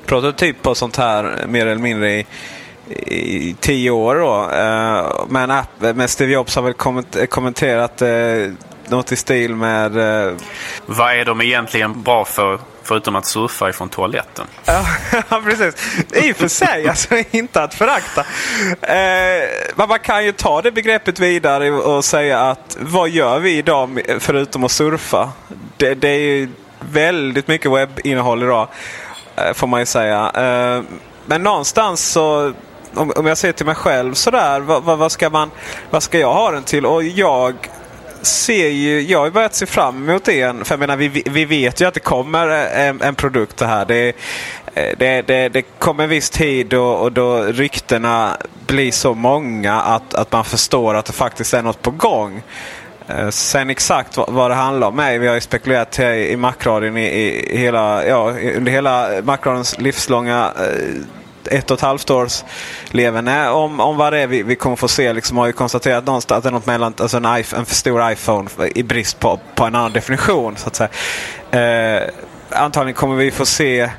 prototyp 0.05 0.61
på 0.61 0.75
sånt 0.75 0.97
här 0.97 1.45
mer 1.47 1.65
eller 1.65 1.81
mindre 1.81 2.11
i, 2.11 2.25
i 3.05 3.55
tio 3.59 3.89
år 3.91 4.15
då. 4.15 4.49
Eh, 4.57 5.25
men, 5.29 5.51
Apple, 5.51 5.93
men 5.93 6.07
Steve 6.07 6.31
Jobs 6.31 6.55
har 6.55 6.63
väl 6.63 6.73
kommenterat 7.27 8.01
eh, 8.01 8.51
något 8.87 9.11
i 9.11 9.15
stil 9.15 9.55
med... 9.55 9.97
Eh, 9.97 10.33
vad 10.85 11.15
är 11.15 11.25
de 11.25 11.41
egentligen 11.41 12.01
bra 12.01 12.25
för 12.25 12.59
Förutom 12.87 13.15
att 13.15 13.25
surfa 13.25 13.69
ifrån 13.69 13.89
toaletten. 13.89 14.47
Ja, 14.65 14.85
precis. 15.43 15.75
I 16.13 16.31
och 16.31 16.35
för 16.35 16.47
sig, 16.47 16.87
alltså 16.87 17.15
inte 17.31 17.63
att 17.63 17.73
förakta. 17.73 18.21
Eh, 18.81 19.49
men 19.75 19.89
man 19.89 19.99
kan 19.99 20.25
ju 20.25 20.31
ta 20.31 20.61
det 20.61 20.71
begreppet 20.71 21.19
vidare 21.19 21.71
och 21.71 22.05
säga 22.05 22.39
att 22.39 22.77
vad 22.79 23.09
gör 23.09 23.39
vi 23.39 23.57
idag 23.57 24.01
förutom 24.19 24.63
att 24.63 24.71
surfa? 24.71 25.31
Det, 25.77 25.93
det 25.93 26.07
är 26.07 26.19
ju 26.19 26.49
väldigt 26.79 27.47
mycket 27.47 27.71
webbinnehåll 27.71 28.43
idag. 28.43 28.67
Eh, 29.35 29.53
får 29.53 29.67
man 29.67 29.79
ju 29.79 29.85
säga. 29.85 30.31
Eh, 30.35 30.83
men 31.25 31.43
någonstans 31.43 32.11
så 32.11 32.53
om, 32.95 33.11
om 33.15 33.25
jag 33.25 33.37
ser 33.37 33.51
till 33.51 33.65
mig 33.65 33.75
själv 33.75 34.13
sådär. 34.13 34.59
Vad, 34.59 34.83
vad, 34.83 34.97
vad, 34.97 35.11
ska 35.11 35.29
man, 35.29 35.51
vad 35.89 36.03
ska 36.03 36.19
jag 36.19 36.33
ha 36.33 36.51
den 36.51 36.63
till? 36.63 36.85
Och 36.85 37.03
jag 37.03 37.55
ser 38.25 38.69
ju, 38.69 39.01
jag 39.01 39.19
har 39.19 39.29
börjat 39.29 39.55
se 39.55 39.65
fram 39.65 40.09
emot 40.09 40.23
det. 40.23 40.67
För 40.67 40.73
jag 40.73 40.79
menar, 40.79 40.97
vi, 40.97 41.23
vi 41.25 41.45
vet 41.45 41.81
ju 41.81 41.87
att 41.87 41.93
det 41.93 41.99
kommer 41.99 42.49
eh, 42.49 42.87
en, 42.87 43.01
en 43.01 43.15
produkt 43.15 43.57
det 43.57 43.65
här. 43.65 43.85
Det, 43.85 44.07
eh, 44.73 44.97
det, 44.97 45.21
det, 45.21 45.49
det 45.49 45.61
kommer 45.61 46.03
en 46.03 46.09
viss 46.09 46.29
tid 46.29 46.73
och, 46.73 47.01
och 47.01 47.11
då 47.11 47.41
ryktena 47.41 48.37
blir 48.67 48.91
så 48.91 49.13
många 49.13 49.73
att, 49.73 50.13
att 50.13 50.31
man 50.31 50.45
förstår 50.45 50.95
att 50.95 51.05
det 51.05 51.13
faktiskt 51.13 51.53
är 51.53 51.61
något 51.61 51.81
på 51.81 51.91
gång. 51.91 52.41
Eh, 53.07 53.29
sen 53.29 53.69
exakt 53.69 54.17
vad, 54.17 54.51
det 54.51 54.55
handlar 54.55 54.87
om 54.87 54.99
är, 54.99 55.19
vi 55.19 55.27
har 55.27 55.35
ju 55.35 55.41
spekulerat 55.41 55.99
i 55.99 56.35
Macradion 56.37 56.97
i, 56.97 57.05
i, 57.05 57.57
hela, 57.57 58.05
ja, 58.05 58.33
under 58.55 58.71
hela 58.71 59.09
Macradions 59.23 59.79
livslånga 59.79 60.51
eh, 60.57 61.01
ett 61.47 61.71
och 61.71 61.77
ett 61.77 61.81
halvt 61.81 62.09
års 62.09 62.43
leverne 62.89 63.49
om, 63.49 63.79
om 63.79 63.97
vad 63.97 64.13
det 64.13 64.19
är 64.19 64.27
vi, 64.27 64.43
vi 64.43 64.55
kommer 64.55 64.75
få 64.75 64.87
se. 64.87 65.13
Liksom 65.13 65.37
har 65.37 65.45
ju 65.45 65.53
konstaterat 65.53 66.05
någonstans 66.05 66.37
att 66.37 66.43
det 66.43 66.49
är 66.49 66.53
något 66.53 66.65
mellan 66.65 66.93
alltså 66.97 67.17
en, 67.17 67.37
iPhone, 67.37 67.59
en 67.59 67.65
för 67.65 67.75
stor 67.75 68.11
iPhone 68.11 68.49
i 68.75 68.83
brist 68.83 69.19
på, 69.19 69.39
på 69.55 69.63
en 69.63 69.75
annan 69.75 69.93
definition. 69.93 70.55
så 70.57 70.67
att 70.67 70.75
säga. 70.75 70.89
Eh, 71.51 72.09
antagligen 72.49 72.95
kommer 72.95 73.15
vi 73.15 73.31
få 73.31 73.45
se 73.45 73.89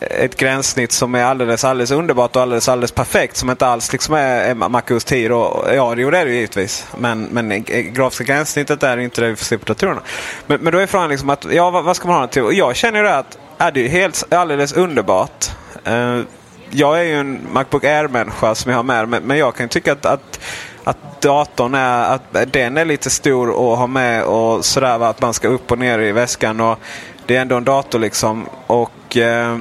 ett 0.00 0.36
gränssnitt 0.36 0.92
som 0.92 1.14
är 1.14 1.24
alldeles, 1.24 1.64
alldeles 1.64 1.90
underbart 1.90 2.36
och 2.36 2.42
alldeles, 2.42 2.68
alldeles 2.68 2.92
perfekt. 2.92 3.36
Som 3.36 3.50
inte 3.50 3.66
alls 3.66 3.92
liksom 3.92 4.14
är 4.14 4.54
MacOS 4.54 5.04
10. 5.04 5.28
Då. 5.28 5.66
Ja, 5.74 5.94
det 5.94 6.02
är 6.02 6.10
det 6.10 6.30
ju 6.30 6.34
givetvis. 6.34 6.86
Men, 6.98 7.22
men 7.22 7.64
grafiska 7.92 8.24
gränssnittet 8.24 8.82
är 8.82 8.96
inte 8.96 9.20
det 9.20 9.28
vi 9.28 9.36
får 9.36 9.44
se 9.44 9.58
på 9.58 9.64
datorerna. 9.64 10.00
Men, 10.46 10.60
men 10.60 10.72
då 10.72 10.78
är 10.78 10.86
frågan 10.86 11.10
liksom 11.10 11.30
att, 11.30 11.46
ja 11.52 11.70
vad, 11.70 11.84
vad 11.84 11.96
ska 11.96 12.08
man 12.08 12.14
ha 12.14 12.20
den 12.20 12.30
till? 12.30 12.42
Och 12.42 12.54
jag 12.54 12.76
känner 12.76 13.02
ju 13.02 13.08
att 13.08 13.38
är 13.58 13.72
det 13.72 13.84
är 13.84 13.88
helt, 13.88 14.32
alldeles 14.32 14.72
underbart. 14.72 15.50
Uh, 15.88 16.20
jag 16.70 17.00
är 17.00 17.04
ju 17.04 17.20
en 17.20 17.46
Macbook 17.52 17.84
Air-människa 17.84 18.54
som 18.54 18.70
jag 18.70 18.78
har 18.78 18.82
med. 18.82 19.08
Men, 19.08 19.22
men 19.22 19.38
jag 19.38 19.54
kan 19.54 19.68
tycka 19.68 19.92
att, 19.92 20.06
att 20.06 20.40
att 20.84 21.20
datorn 21.20 21.74
är, 21.74 22.14
att 22.14 22.52
den 22.52 22.76
är 22.76 22.84
lite 22.84 23.10
stor 23.10 23.48
att 23.48 23.78
ha 23.78 23.86
med 23.86 24.24
och 24.24 24.64
sådär. 24.64 25.04
Att 25.04 25.20
man 25.20 25.34
ska 25.34 25.48
upp 25.48 25.72
och 25.72 25.78
ner 25.78 25.98
i 25.98 26.12
väskan. 26.12 26.60
Och 26.60 26.78
det 27.26 27.36
är 27.36 27.40
ändå 27.40 27.56
en 27.56 27.64
dator 27.64 27.98
liksom. 27.98 28.46
Och 28.66 29.16
eh, 29.16 29.58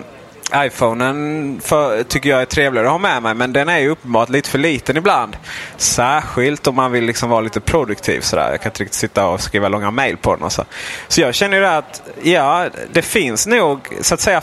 iPhonen 0.53 1.61
för, 1.63 2.03
tycker 2.03 2.29
jag 2.29 2.41
är 2.41 2.45
trevligare 2.45 2.87
att 2.87 2.91
ha 2.91 2.97
med 2.97 3.23
mig 3.23 3.33
men 3.33 3.53
den 3.53 3.69
är 3.69 3.77
ju 3.77 3.89
uppenbart 3.89 4.29
lite 4.29 4.49
för 4.49 4.57
liten 4.57 4.97
ibland. 4.97 5.37
Särskilt 5.77 6.67
om 6.67 6.75
man 6.75 6.91
vill 6.91 7.03
liksom 7.03 7.29
vara 7.29 7.41
lite 7.41 7.59
produktiv. 7.59 8.21
Sådär. 8.21 8.51
Jag 8.51 8.61
kan 8.61 8.69
inte 8.69 8.83
riktigt 8.83 8.99
sitta 8.99 9.27
och 9.27 9.41
skriva 9.41 9.67
långa 9.67 9.91
mail 9.91 10.17
på 10.17 10.35
den. 10.35 10.43
Och 10.43 10.51
så. 10.51 10.65
så 11.07 11.21
jag 11.21 11.35
känner 11.35 11.57
ju 11.57 11.65
att 11.65 12.01
ja, 12.23 12.67
det 12.93 13.01
finns 13.01 13.47
nog 13.47 13.87
så 14.01 14.13
att 14.13 14.21
säga 14.21 14.41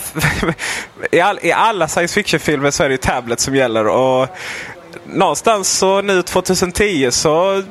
i, 1.11 1.21
all, 1.21 1.39
i 1.43 1.53
alla 1.53 1.89
science 1.89 2.15
fiction-filmer 2.15 2.71
så 2.71 2.85
är 2.85 2.89
det 2.89 2.93
ju 2.93 2.99
tablet 2.99 3.41
som 3.41 3.55
gäller. 3.55 3.87
Och 3.89 4.29
någonstans 5.05 5.69
så 5.69 6.03
nu 6.03 6.23
2010 6.23 7.11
så 7.11 7.63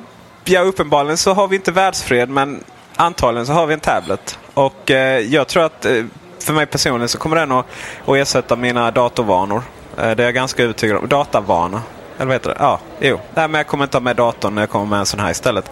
ja, 0.43 0.61
uppenbarligen 0.61 1.17
så 1.17 1.33
har 1.33 1.47
vi 1.47 1.55
inte 1.55 1.71
världsfred 1.71 2.29
men 2.29 2.63
antagligen 2.95 3.45
så 3.45 3.53
har 3.53 3.65
vi 3.65 3.73
en 3.73 3.79
tablet. 3.79 4.39
Och 4.53 4.91
eh, 4.91 5.19
jag 5.19 5.47
tror 5.47 5.63
att 5.63 5.85
eh, 5.85 6.03
för 6.45 6.53
mig 6.53 6.65
personligen 6.65 7.09
så 7.09 7.17
kommer 7.17 7.35
den 7.35 7.51
att, 7.51 7.65
att 8.05 8.15
ersätta 8.15 8.55
mina 8.55 8.91
datorvanor. 8.91 9.63
Eh, 9.97 10.11
det 10.11 10.23
är 10.23 10.27
jag 10.27 10.33
ganska 10.33 10.63
övertygad 10.63 10.97
om. 10.97 11.07
Datavana. 11.07 11.81
Eller 12.17 12.25
vad 12.25 12.35
heter 12.35 12.49
det? 12.49 12.55
Ja, 12.59 12.79
jo. 12.99 13.19
Nej, 13.33 13.47
men 13.47 13.59
jag 13.59 13.67
kommer 13.67 13.83
inte 13.83 13.97
ha 13.97 14.01
med 14.01 14.15
datorn 14.15 14.55
när 14.55 14.61
jag 14.61 14.69
kommer 14.69 14.85
med 14.85 14.99
en 14.99 15.05
sån 15.05 15.19
här 15.19 15.31
istället. 15.31 15.71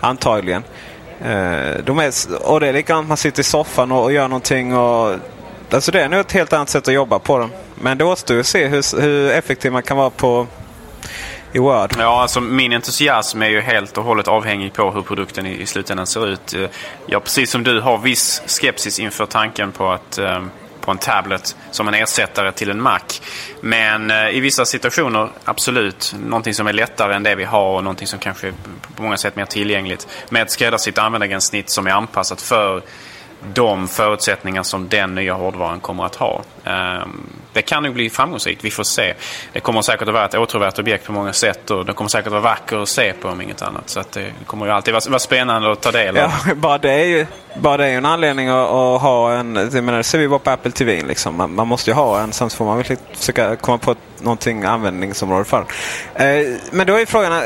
Antagligen. 0.00 0.64
Eh, 1.20 1.84
de 1.84 1.98
är, 1.98 2.12
och 2.42 2.60
det 2.60 2.68
är 2.68 2.72
likadant 2.72 3.08
man 3.08 3.16
sitter 3.16 3.40
i 3.40 3.44
soffan 3.44 3.92
och, 3.92 4.02
och 4.02 4.12
gör 4.12 4.28
någonting. 4.28 4.76
Och, 4.76 5.14
alltså 5.70 5.92
det 5.92 6.02
är 6.02 6.08
nog 6.08 6.20
ett 6.20 6.32
helt 6.32 6.52
annat 6.52 6.68
sätt 6.68 6.88
att 6.88 6.94
jobba 6.94 7.18
på 7.18 7.38
dem. 7.38 7.50
Men 7.74 7.98
det 7.98 8.04
återstår 8.04 8.38
att 8.38 8.46
se 8.46 8.66
hur, 8.66 9.00
hur 9.00 9.30
effektiv 9.30 9.72
man 9.72 9.82
kan 9.82 9.96
vara 9.96 10.10
på 10.10 10.46
i 11.52 11.58
Word? 11.58 11.94
Ja, 11.98 12.22
alltså 12.22 12.40
min 12.40 12.72
entusiasm 12.72 13.42
är 13.42 13.48
ju 13.48 13.60
helt 13.60 13.98
och 13.98 14.04
hållet 14.04 14.28
avhängig 14.28 14.72
på 14.72 14.90
hur 14.90 15.02
produkten 15.02 15.46
i, 15.46 15.60
i 15.60 15.66
slutändan 15.66 16.06
ser 16.06 16.26
ut. 16.26 16.54
Eh, 16.54 16.66
Jag, 17.06 17.24
precis 17.24 17.50
som 17.50 17.64
du, 17.64 17.80
har 17.80 17.98
viss 17.98 18.42
skepsis 18.46 18.98
inför 18.98 19.26
tanken 19.26 19.72
på 19.72 19.90
att 19.90 20.18
eh, 20.18 20.42
på 20.80 20.90
en 20.90 20.98
tablet 20.98 21.56
som 21.70 21.88
en 21.88 21.94
ersättare 21.94 22.52
till 22.52 22.70
en 22.70 22.82
Mac. 22.82 23.00
Men 23.60 24.10
eh, 24.10 24.28
i 24.28 24.40
vissa 24.40 24.64
situationer, 24.64 25.28
absolut. 25.44 26.14
Någonting 26.24 26.54
som 26.54 26.66
är 26.66 26.72
lättare 26.72 27.14
än 27.14 27.22
det 27.22 27.34
vi 27.34 27.44
har 27.44 27.74
och 27.74 27.84
någonting 27.84 28.06
som 28.06 28.18
kanske 28.18 28.48
är 28.48 28.52
på 28.96 29.02
många 29.02 29.16
sätt 29.16 29.36
mer 29.36 29.44
tillgängligt. 29.44 30.08
Med 30.30 30.42
ett 30.42 30.50
skräddarsytt 30.50 30.98
användargränssnitt 30.98 31.70
som 31.70 31.86
är 31.86 31.90
anpassat 31.90 32.42
för 32.42 32.82
de 33.54 33.88
förutsättningar 33.88 34.62
som 34.62 34.88
den 34.88 35.14
nya 35.14 35.34
hårdvaran 35.34 35.80
kommer 35.80 36.04
att 36.04 36.14
ha. 36.14 36.42
Ehm, 36.64 37.26
det 37.52 37.62
kan 37.62 37.82
nog 37.82 37.94
bli 37.94 38.10
framgångsrikt, 38.10 38.64
vi 38.64 38.70
får 38.70 38.84
se. 38.84 39.14
Det 39.52 39.60
kommer 39.60 39.82
säkert 39.82 40.08
att 40.08 40.14
vara 40.14 40.24
ett 40.24 40.34
åtråvärt 40.34 40.78
objekt 40.78 41.04
på 41.04 41.12
många 41.12 41.32
sätt 41.32 41.70
och 41.70 41.86
det 41.86 41.92
kommer 41.92 42.08
säkert 42.08 42.26
att 42.26 42.32
vara 42.32 42.42
vackert 42.42 42.78
att 42.78 42.88
se 42.88 43.12
på 43.12 43.28
om 43.28 43.40
inget 43.40 43.62
annat. 43.62 43.88
Så 43.88 44.02
det 44.12 44.32
kommer 44.46 44.66
ju 44.66 44.72
alltid 44.72 44.94
vara 44.94 45.18
spännande 45.18 45.72
att 45.72 45.80
ta 45.80 45.90
del 45.90 46.18
av. 46.18 46.32
Ja, 46.46 46.54
bara 46.56 46.78
det 46.78 46.92
är 46.92 47.04
ju, 47.04 47.26
bara 47.60 47.76
det 47.76 47.86
är 47.86 47.96
en 47.96 48.06
anledning 48.06 48.48
att, 48.48 48.70
att 48.70 49.00
ha 49.00 49.32
en... 49.32 49.56
Jag 49.56 49.84
menar, 49.84 49.98
det 49.98 50.04
ser 50.04 50.18
vi 50.18 50.28
bara 50.28 50.38
på 50.38 50.50
Apple 50.50 50.72
TV. 50.72 51.02
Liksom. 51.02 51.36
Man, 51.36 51.54
man, 51.54 51.68
måste 51.68 51.90
ju 51.90 51.94
ha 51.94 52.20
en, 52.20 52.32
sen 52.32 52.50
får 52.50 52.64
man 52.64 52.76
väl 52.76 52.96
försöka 53.14 53.56
komma 53.56 53.78
på 53.78 53.94
någonting 54.20 54.64
användningsområde 54.64 55.44
för 55.44 55.64
den. 56.14 56.58
Men 56.70 56.86
då 56.86 56.94
är 56.94 57.06
frågan, 57.06 57.32
eh, 57.32 57.40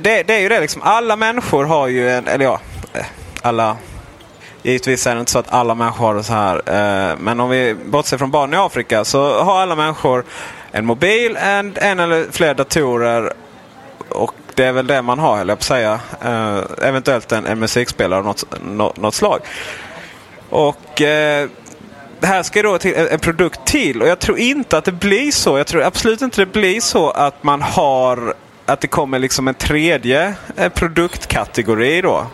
det, 0.00 0.22
det 0.22 0.34
är 0.34 0.40
ju 0.40 0.48
det 0.48 0.60
liksom. 0.60 0.82
Alla 0.82 1.16
människor 1.16 1.64
har 1.64 1.88
ju 1.88 2.10
en, 2.10 2.28
eller 2.28 2.44
ja, 2.44 2.60
eh, 2.92 3.04
alla 3.42 3.76
Givetvis 4.64 5.06
är 5.06 5.14
det 5.14 5.20
inte 5.20 5.32
så 5.32 5.38
att 5.38 5.52
alla 5.52 5.74
människor 5.74 6.06
har 6.06 6.14
det 6.14 6.22
så 6.22 6.32
här. 6.32 6.56
Eh, 6.56 7.16
men 7.18 7.40
om 7.40 7.50
vi 7.50 7.74
bortser 7.74 8.18
från 8.18 8.30
barn 8.30 8.54
i 8.54 8.56
Afrika 8.56 9.04
så 9.04 9.42
har 9.42 9.60
alla 9.60 9.76
människor 9.76 10.24
en 10.72 10.86
mobil, 10.86 11.36
en, 11.36 11.72
en 11.76 12.00
eller 12.00 12.26
flera 12.30 12.54
datorer. 12.54 13.32
Och 14.08 14.34
det 14.54 14.64
är 14.64 14.72
väl 14.72 14.86
det 14.86 15.02
man 15.02 15.18
har, 15.18 15.36
höll 15.36 15.48
jag 15.48 15.58
på 15.58 15.60
att 15.60 15.64
säga. 15.64 16.00
Eh, 16.22 16.88
eventuellt 16.88 17.32
en, 17.32 17.46
en 17.46 17.58
musikspelare 17.58 18.18
av 18.18 18.24
något, 18.24 18.44
något, 18.62 18.96
något 18.96 19.14
slag. 19.14 19.40
Och 20.50 21.02
eh, 21.02 21.48
det 22.20 22.26
här 22.26 22.42
ska 22.42 22.62
då 22.62 22.78
till 22.78 22.94
en 22.94 23.18
produkt 23.18 23.64
till 23.64 24.02
och 24.02 24.08
jag 24.08 24.18
tror 24.18 24.38
inte 24.38 24.78
att 24.78 24.84
det 24.84 24.92
blir 24.92 25.30
så. 25.30 25.58
Jag 25.58 25.66
tror 25.66 25.82
absolut 25.82 26.22
inte 26.22 26.40
det 26.40 26.52
blir 26.52 26.80
så 26.80 27.10
att 27.10 27.42
man 27.42 27.62
har 27.62 28.34
att 28.66 28.80
det 28.80 28.88
kommer 28.88 29.18
liksom 29.18 29.48
en 29.48 29.54
tredje 29.54 30.34
produktkategori 30.74 32.00
då. 32.00 32.26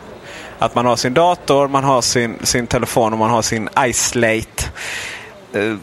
Att 0.60 0.74
man 0.74 0.86
har 0.86 0.96
sin 0.96 1.14
dator, 1.14 1.68
man 1.68 1.84
har 1.84 2.02
sin, 2.02 2.36
sin 2.42 2.66
telefon 2.66 3.12
och 3.12 3.18
man 3.18 3.30
har 3.30 3.42
sin 3.42 3.68
iSlate. 3.78 4.64
Eh, 5.52 5.74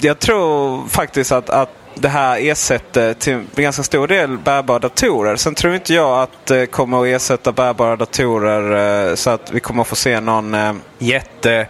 jag 0.00 0.18
tror 0.18 0.88
faktiskt 0.88 1.32
att, 1.32 1.50
att 1.50 1.70
det 1.94 2.08
här 2.08 2.38
ersätter 2.38 3.14
till 3.14 3.32
en 3.32 3.46
ganska 3.56 3.82
stor 3.82 4.06
del 4.06 4.38
bärbara 4.38 4.78
datorer. 4.78 5.36
Sen 5.36 5.54
tror 5.54 5.74
inte 5.74 5.94
jag 5.94 6.22
att 6.22 6.46
det 6.46 6.66
kommer 6.66 7.02
att 7.02 7.06
ersätta 7.06 7.52
bärbara 7.52 7.96
datorer 7.96 9.08
eh, 9.08 9.14
så 9.14 9.30
att 9.30 9.50
vi 9.52 9.60
kommer 9.60 9.82
att 9.82 9.88
få 9.88 9.96
se 9.96 10.20
någon 10.20 10.80
jätte 10.98 11.66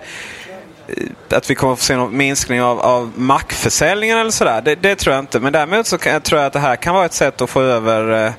Eh, 0.88 1.36
att 1.36 1.50
vi 1.50 1.54
kommer 1.54 1.72
att 1.72 1.78
få 1.78 1.84
se 1.84 1.96
någon 1.96 2.16
minskning 2.16 2.62
av, 2.62 2.80
av 2.80 3.12
Mac-försäljningen 3.16 4.18
eller 4.18 4.30
sådär. 4.30 4.62
Det, 4.62 4.74
det, 4.74 4.96
tror 4.96 5.14
jag 5.14 5.22
inte. 5.22 5.40
Men 5.40 5.52
däremot 5.52 5.86
så 5.86 5.98
kan, 5.98 6.20
tror 6.20 6.40
jag 6.40 6.46
att 6.46 6.52
det 6.52 6.58
här 6.58 6.76
kan 6.76 6.94
vara 6.94 7.04
ett 7.04 7.12
sätt 7.12 7.40
att 7.40 7.50
få 7.50 7.62
över 7.62 8.26
eh, 8.26 8.32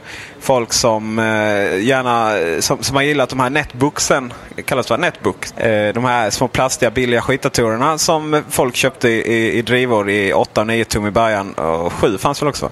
folk 0.45 0.73
som 0.73 1.19
eh, 1.19 1.83
gärna 1.83 2.37
eh, 2.37 2.59
som, 2.59 2.83
som 2.83 2.95
har 2.95 3.03
gillat 3.03 3.29
de 3.29 3.39
här 3.39 3.49
netbooksen. 3.49 4.33
Kallas 4.65 4.87
för 4.87 4.97
netbook. 4.97 5.59
Eh, 5.59 5.93
de 5.93 6.05
här 6.05 6.29
små 6.29 6.47
plastiga 6.47 6.91
billiga 6.91 7.21
skitdatorerna 7.21 7.97
som 7.97 8.43
folk 8.49 8.75
köpte 8.75 9.09
i, 9.09 9.57
i 9.57 9.61
drivor 9.61 10.09
i 10.09 10.33
8 10.33 10.61
och 10.61 10.67
9 10.67 10.85
tum 10.85 11.07
i 11.07 11.11
början. 11.11 11.53
Och 11.53 11.93
7 11.93 12.17
fanns 12.17 12.41
väl 12.41 12.49
också. 12.49 12.69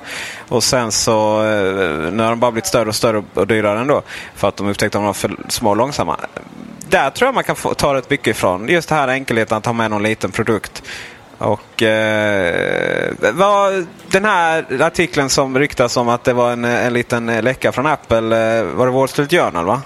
Och 0.49 0.63
sen 0.63 0.91
så 0.91 1.43
eh, 1.43 2.11
nu 2.11 2.23
har 2.23 2.29
de 2.29 2.39
bara 2.39 2.51
blivit 2.51 2.65
större 2.65 2.89
och 2.89 2.95
större 2.95 3.23
och 3.33 3.47
dyrare 3.47 3.79
ändå. 3.79 4.01
För 4.35 4.47
att 4.47 4.57
de 4.57 4.67
upptäckte 4.67 4.97
att 4.97 5.01
de 5.01 5.05
var 5.05 5.13
för 5.13 5.35
små 5.49 5.69
och 5.69 5.77
långsamma. 5.77 6.17
Där 6.93 7.09
tror 7.09 7.27
jag 7.27 7.35
man 7.35 7.43
kan 7.43 7.55
få, 7.55 7.73
ta 7.73 7.93
rätt 7.93 8.09
mycket 8.09 8.27
ifrån. 8.27 8.67
Just 8.69 8.89
det 8.89 8.95
här 8.95 9.07
enkelheten 9.07 9.57
att 9.57 9.65
ha 9.65 9.73
med 9.73 9.91
någon 9.91 10.03
liten 10.03 10.31
produkt. 10.31 10.83
Och 11.37 11.83
eh, 11.83 13.13
vad, 13.33 13.87
den 14.07 14.25
här 14.25 14.81
artikeln 14.81 15.29
som 15.29 15.59
ryktas 15.59 15.97
om 15.97 16.09
att 16.09 16.23
det 16.23 16.33
var 16.33 16.51
en, 16.51 16.65
en 16.65 16.93
liten 16.93 17.25
läcka 17.25 17.71
från 17.71 17.85
Apple. 17.85 18.17
Eh, 18.17 18.63
var 18.63 18.85
det 18.85 18.91
Wall 18.91 19.07
Street 19.07 19.31
Journal 19.31 19.65
va? 19.65 19.81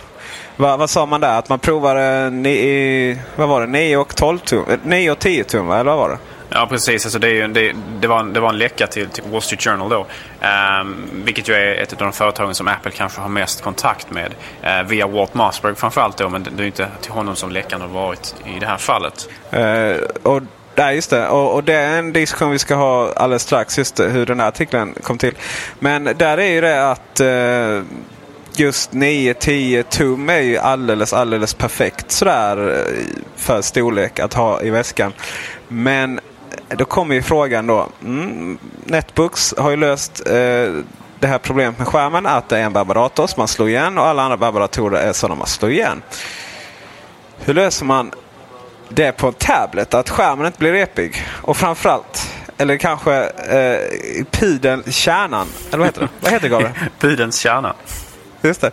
Va, 0.55 0.77
vad 0.77 0.89
sa 0.89 1.05
man 1.05 1.21
där? 1.21 1.39
Att 1.39 1.49
man 1.49 1.59
provade 1.59 2.25
eh, 2.25 2.31
ni, 2.31 3.17
vad 3.35 3.49
var 3.49 3.61
det, 3.61 3.67
9 3.67 3.97
och 3.97 4.15
12 4.15 4.39
tum? 4.39 4.65
Eh, 4.69 4.77
9 4.83 5.11
och 5.11 5.19
10 5.19 5.43
tum 5.43 5.67
va? 5.67 5.79
Eller 5.79 5.91
vad 5.91 5.97
var 5.97 6.09
det? 6.09 6.17
Ja 6.49 6.67
precis, 6.67 7.05
alltså 7.05 7.19
det, 7.19 7.41
är, 7.41 7.47
det, 7.47 7.75
det, 7.99 8.07
var, 8.07 8.23
det 8.23 8.39
var 8.39 8.49
en 8.49 8.57
läcka 8.57 8.87
till, 8.87 9.09
till 9.09 9.23
Wall 9.23 9.41
Street 9.41 9.63
Journal 9.63 9.89
då. 9.89 10.05
Um, 10.81 11.09
vilket 11.25 11.49
ju 11.49 11.53
är 11.53 11.75
ett 11.75 11.93
av 11.93 11.99
de 11.99 12.13
företagen 12.13 12.55
som 12.55 12.67
Apple 12.67 12.91
kanske 12.91 13.21
har 13.21 13.29
mest 13.29 13.61
kontakt 13.61 14.11
med. 14.11 14.33
Uh, 14.63 14.89
via 14.89 15.07
Walt 15.07 15.33
Mossberg 15.33 15.75
framförallt 15.75 16.17
då, 16.17 16.29
men 16.29 16.47
det, 16.57 16.63
är 16.63 16.67
inte 16.67 16.87
till 17.01 17.11
honom 17.11 17.35
som 17.35 17.51
läckan 17.51 17.81
har 17.81 17.87
varit 17.87 18.35
i 18.45 18.59
det 18.59 18.65
här 18.65 18.77
fallet. 18.77 19.29
Uh, 19.53 20.03
och 20.23 20.41
Nej, 20.77 20.95
just 20.95 21.09
det. 21.09 21.27
Och, 21.27 21.53
och, 21.53 21.63
det 21.63 21.73
är 21.73 21.99
en 21.99 22.13
diskussion 22.13 22.51
vi 22.51 22.59
ska 22.59 22.75
ha 22.75 23.13
alldeles 23.15 23.41
strax. 23.41 23.77
Just 23.77 23.95
det, 23.95 24.09
hur 24.09 24.25
den 24.25 24.39
här 24.39 24.47
artikeln 24.47 24.93
kom 25.03 25.17
till. 25.17 25.33
Men 25.79 26.03
där 26.03 26.37
är 26.37 26.51
ju 26.51 26.61
det 26.61 26.91
att 26.91 27.19
eh, 27.19 27.81
just 28.55 28.91
9-10 28.91 29.83
tum 29.83 30.29
är 30.29 30.41
ju 30.41 30.57
alldeles, 30.57 31.13
alldeles 31.13 31.53
perfekt 31.53 32.11
sådär 32.11 32.73
eh, 32.73 33.21
för 33.35 33.61
storlek 33.61 34.19
att 34.19 34.33
ha 34.33 34.61
i 34.61 34.69
väskan. 34.69 35.13
Men 35.67 36.19
då 36.69 36.85
kommer 36.85 37.15
ju 37.15 37.21
frågan 37.21 37.67
då. 37.67 37.87
Mm, 38.03 38.57
Netbooks 38.85 39.53
har 39.57 39.69
ju 39.69 39.75
löst 39.75 40.27
eh, 40.27 40.33
det 41.19 41.27
här 41.27 41.37
problemet 41.37 41.77
med 41.77 41.87
skärmen 41.87 42.25
att 42.25 42.49
det 42.49 42.57
är 42.57 42.63
en 42.63 42.73
barbarator 42.73 43.27
som 43.27 43.41
man 43.41 43.47
slår 43.47 43.69
igen 43.69 43.97
och 43.97 44.05
alla 44.05 44.23
andra 44.23 44.37
barbaratorer 44.37 45.01
är 45.01 45.13
sådana 45.13 45.35
man 45.35 45.47
slår 45.47 45.71
igen. 45.71 46.01
Hur 47.39 47.53
löser 47.53 47.85
man 47.85 48.11
det 48.89 49.11
på 49.11 49.27
en 49.27 49.33
tablet? 49.33 49.93
Att 49.93 50.09
skärmen 50.09 50.45
inte 50.45 50.59
blir 50.59 50.71
repig? 50.71 51.15
Och 51.29 51.57
framförallt, 51.57 52.33
eller 52.57 52.77
kanske 52.77 53.23
eh, 53.29 54.25
pudeln, 54.31 54.83
kärnan. 54.87 55.47
Eller 55.67 55.77
vad 55.77 55.87
heter 55.87 56.01
det? 56.01 56.09
Vad 56.19 56.31
heter 56.31 56.49
det 56.49 56.73
Pudelns 56.99 57.39
kärna. 57.39 57.73
Just 58.41 58.61
det. 58.61 58.71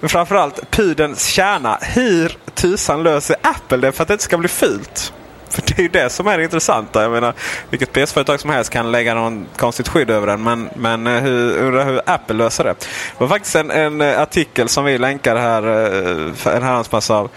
Men 0.00 0.08
framförallt 0.08 0.70
pudelns 0.70 1.26
kärna. 1.26 1.78
Hur 1.82 2.36
tusan 2.54 3.02
löser 3.02 3.36
Apple 3.42 3.76
det 3.76 3.92
för 3.92 4.02
att 4.02 4.08
det 4.08 4.14
inte 4.14 4.24
ska 4.24 4.38
bli 4.38 4.48
fult? 4.48 5.12
För 5.50 5.62
det 5.66 5.78
är 5.78 5.82
ju 5.82 5.88
det 5.88 6.10
som 6.10 6.26
är 6.26 6.38
det 6.38 6.44
intressanta. 6.44 7.02
Jag 7.02 7.10
menar, 7.10 7.34
vilket 7.70 7.92
PS-företag 7.92 8.40
som 8.40 8.50
helst 8.50 8.70
kan 8.70 8.92
lägga 8.92 9.14
någon 9.14 9.46
konstigt 9.56 9.88
skydd 9.88 10.10
över 10.10 10.26
den. 10.26 10.42
Men, 10.42 10.68
men 10.74 11.06
eh, 11.06 11.22
hur, 11.22 11.58
undrar 11.58 11.84
hur 11.84 12.00
Apple 12.06 12.36
löser 12.36 12.64
det. 12.64 12.74
Det 12.78 12.86
var 13.18 13.28
faktiskt 13.28 13.56
en, 13.56 13.70
en 13.70 14.00
eh, 14.00 14.20
artikel 14.20 14.68
som 14.68 14.84
vi 14.84 14.98
länkar 14.98 15.36
här 15.36 15.62
eh, 15.62 16.32
för 16.34 16.56
en 16.56 16.62
herrans 16.62 16.92
massa 16.92 17.14
av 17.14 17.30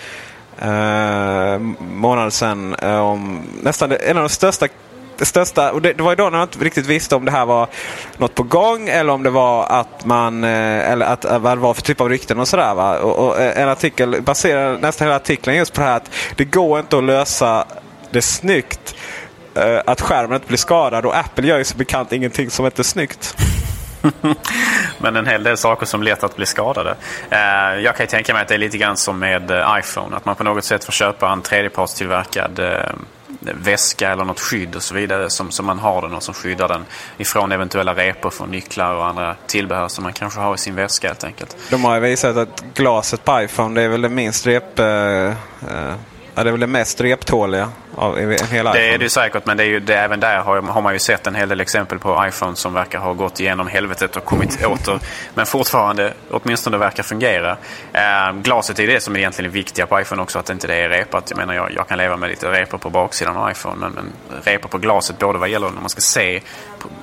eh, 0.60 1.60
månader 1.80 2.30
sedan. 2.30 2.76
Om 2.84 3.44
nästan 3.64 3.92
en 3.92 4.18
av 4.18 4.24
de 4.24 4.30
största 4.30 4.68
det 5.18 5.26
största, 5.26 5.72
och 5.72 5.82
det, 5.82 5.94
det, 5.94 6.04
var 6.04 6.12
ju 6.12 6.16
då 6.16 6.24
när 6.24 6.32
man 6.32 6.42
inte 6.42 6.66
riktigt 6.66 6.86
visste 6.86 7.16
om 7.16 7.26
det 7.26 7.32
här 7.32 7.46
var 7.46 7.68
något 8.18 8.36
på 8.36 8.44
gång 8.44 8.90
eller 8.90 9.14
om 9.14 9.24
det 9.24 9.30
var 9.30 9.66
att 9.66 10.06
man, 10.06 10.44
eller 10.44 11.06
att, 11.06 11.26
vad 11.26 11.58
det 11.58 11.62
var 11.62 11.74
för 11.74 11.82
typ 11.82 12.02
av 12.02 12.10
rykten 12.10 12.40
och 12.40 12.48
sådär. 12.48 12.74
Va? 12.74 13.00
Och, 13.00 13.28
och 13.28 13.42
en 13.42 13.70
artikel 13.70 14.22
baserar 14.22 14.78
nästan 14.78 15.08
hela 15.08 15.16
artikeln 15.16 15.58
just 15.58 15.74
på 15.74 15.82
det 15.82 15.88
här 15.88 15.98
att 15.98 16.12
det 16.36 16.46
går 16.46 16.80
inte 16.80 16.98
att 16.98 17.04
lösa 17.04 17.66
det 18.12 18.20
är 18.20 18.22
snyggt 18.22 18.96
uh, 19.58 19.82
att 19.86 20.02
skärmen 20.02 20.36
inte 20.36 20.48
blir 20.48 20.58
skadad. 20.58 21.06
Och 21.06 21.18
Apple 21.18 21.48
gör 21.48 21.58
ju 21.58 21.64
som 21.64 21.78
bekant 21.78 22.12
ingenting 22.12 22.50
som 22.50 22.66
inte 22.66 22.82
är 22.82 22.84
snyggt. 22.84 23.38
Men 24.98 25.16
en 25.16 25.28
hel 25.28 25.44
del 25.44 25.58
saker 25.58 25.86
som 25.86 26.04
lätt 26.04 26.24
att 26.24 26.36
bli 26.36 26.46
skadade. 26.46 26.96
Uh, 27.32 27.82
jag 27.84 27.96
kan 27.96 28.04
ju 28.04 28.08
tänka 28.08 28.34
mig 28.34 28.42
att 28.42 28.48
det 28.48 28.54
är 28.54 28.58
lite 28.58 28.78
grann 28.78 28.98
som 28.98 29.20
med 29.20 29.52
uh, 29.52 29.80
iPhone. 29.80 30.16
Att 30.16 30.26
man 30.26 30.36
på 30.36 30.44
något 30.44 30.64
sätt 30.64 30.84
får 30.84 30.92
köpa 30.92 31.32
en 31.32 31.42
tredjepartstillverkad 31.42 32.60
väska 33.40 34.12
eller 34.12 34.26
något 34.26 34.40
skydd 34.40 34.76
och 34.76 34.84
så 34.84 34.96
vidare 34.96 35.30
som, 35.30 35.52
som 35.52 35.66
man 35.66 35.80
har 35.80 36.02
den 36.02 36.14
och 36.14 36.24
som 36.24 36.34
skyddar 36.34 36.68
den 36.68 36.86
ifrån 37.18 37.52
eventuella 37.52 37.96
repor 37.96 38.30
från 38.30 38.52
nycklar 38.52 38.96
och 38.96 39.06
andra 39.06 39.36
tillbehör 39.48 39.88
som 39.88 40.04
man 40.04 40.14
kanske 40.14 40.40
har 40.40 40.56
i 40.56 40.58
sin 40.58 40.76
väska 40.76 41.08
helt 41.08 41.24
enkelt. 41.24 41.58
De 41.70 41.84
har 41.84 41.96
ju 41.96 42.02
visat 42.02 42.38
att 42.38 42.64
glaset 42.74 43.26
på 43.26 43.42
iPhone 43.42 43.80
det 43.80 43.86
är 43.86 43.90
väl 43.90 44.02
det 44.02 44.10
minst 44.10 44.48
rep... 44.48 44.80
Uh, 44.80 45.34
Ja, 46.36 46.44
det 46.44 46.50
är 46.50 46.52
väl 46.52 46.60
det 46.60 46.68
mest 46.68 47.02
reptåliga 47.02 47.70
av 47.96 48.20
en 48.20 48.30
hel 48.30 48.38
iPhone. 48.40 48.74
Det 48.74 48.94
är 48.94 48.98
det 48.98 49.10
säkert, 49.10 49.46
men 49.46 49.58
det 49.58 49.64
är 49.64 49.68
ju, 49.68 49.80
det, 49.80 49.96
även 49.96 50.20
där 50.20 50.40
har, 50.40 50.62
har, 50.62 50.82
man 50.82 50.94
ju 50.94 51.00
sett 51.00 51.28
en 51.28 51.36
hel 51.36 51.50
del 51.50 51.62
exempel 51.62 52.00
på 52.00 52.26
iPhone 52.28 52.56
som 52.56 52.74
verkar 52.74 53.00
ha 53.00 53.14
gått 53.14 53.40
igenom 53.40 53.68
helvetet 53.68 54.16
och 54.16 54.26
kommit 54.26 54.66
åter. 54.66 55.00
Men 55.34 55.46
fortfarande 55.46 56.14
åtminstone 56.30 56.78
verkar 56.78 57.04
fungera. 57.04 57.58
Eh, 57.94 58.34
glaset 58.42 58.80
är 58.80 58.88
det 58.88 59.00
som 59.00 59.16
egentligen 59.16 59.52
är 59.52 59.54
viktiga 59.54 59.88
på 59.88 60.02
iPhone 60.02 60.22
också, 60.22 60.40
att 60.40 60.50
inte 60.50 60.68
det 60.68 60.76
är 60.76 60.90
repat. 60.90 61.30
Jag 61.30 61.38
menar, 61.38 61.54
jag, 61.54 61.72
jag 61.76 61.88
kan 61.88 61.98
leva 61.98 62.18
med 62.18 62.30
lite 62.30 62.52
repor 62.52 62.78
på 62.78 62.90
baksidan 62.90 63.38
av 63.38 63.52
iPhone, 63.52 63.76
men, 63.76 63.92
men 63.92 64.12
repor 64.44 64.70
på 64.70 64.78
glaset, 64.78 65.20
både 65.20 65.40
vad 65.40 65.50
gäller 65.50 65.70
när 65.70 65.82
man 65.82 65.90
ska 65.90 66.02
se 66.02 66.42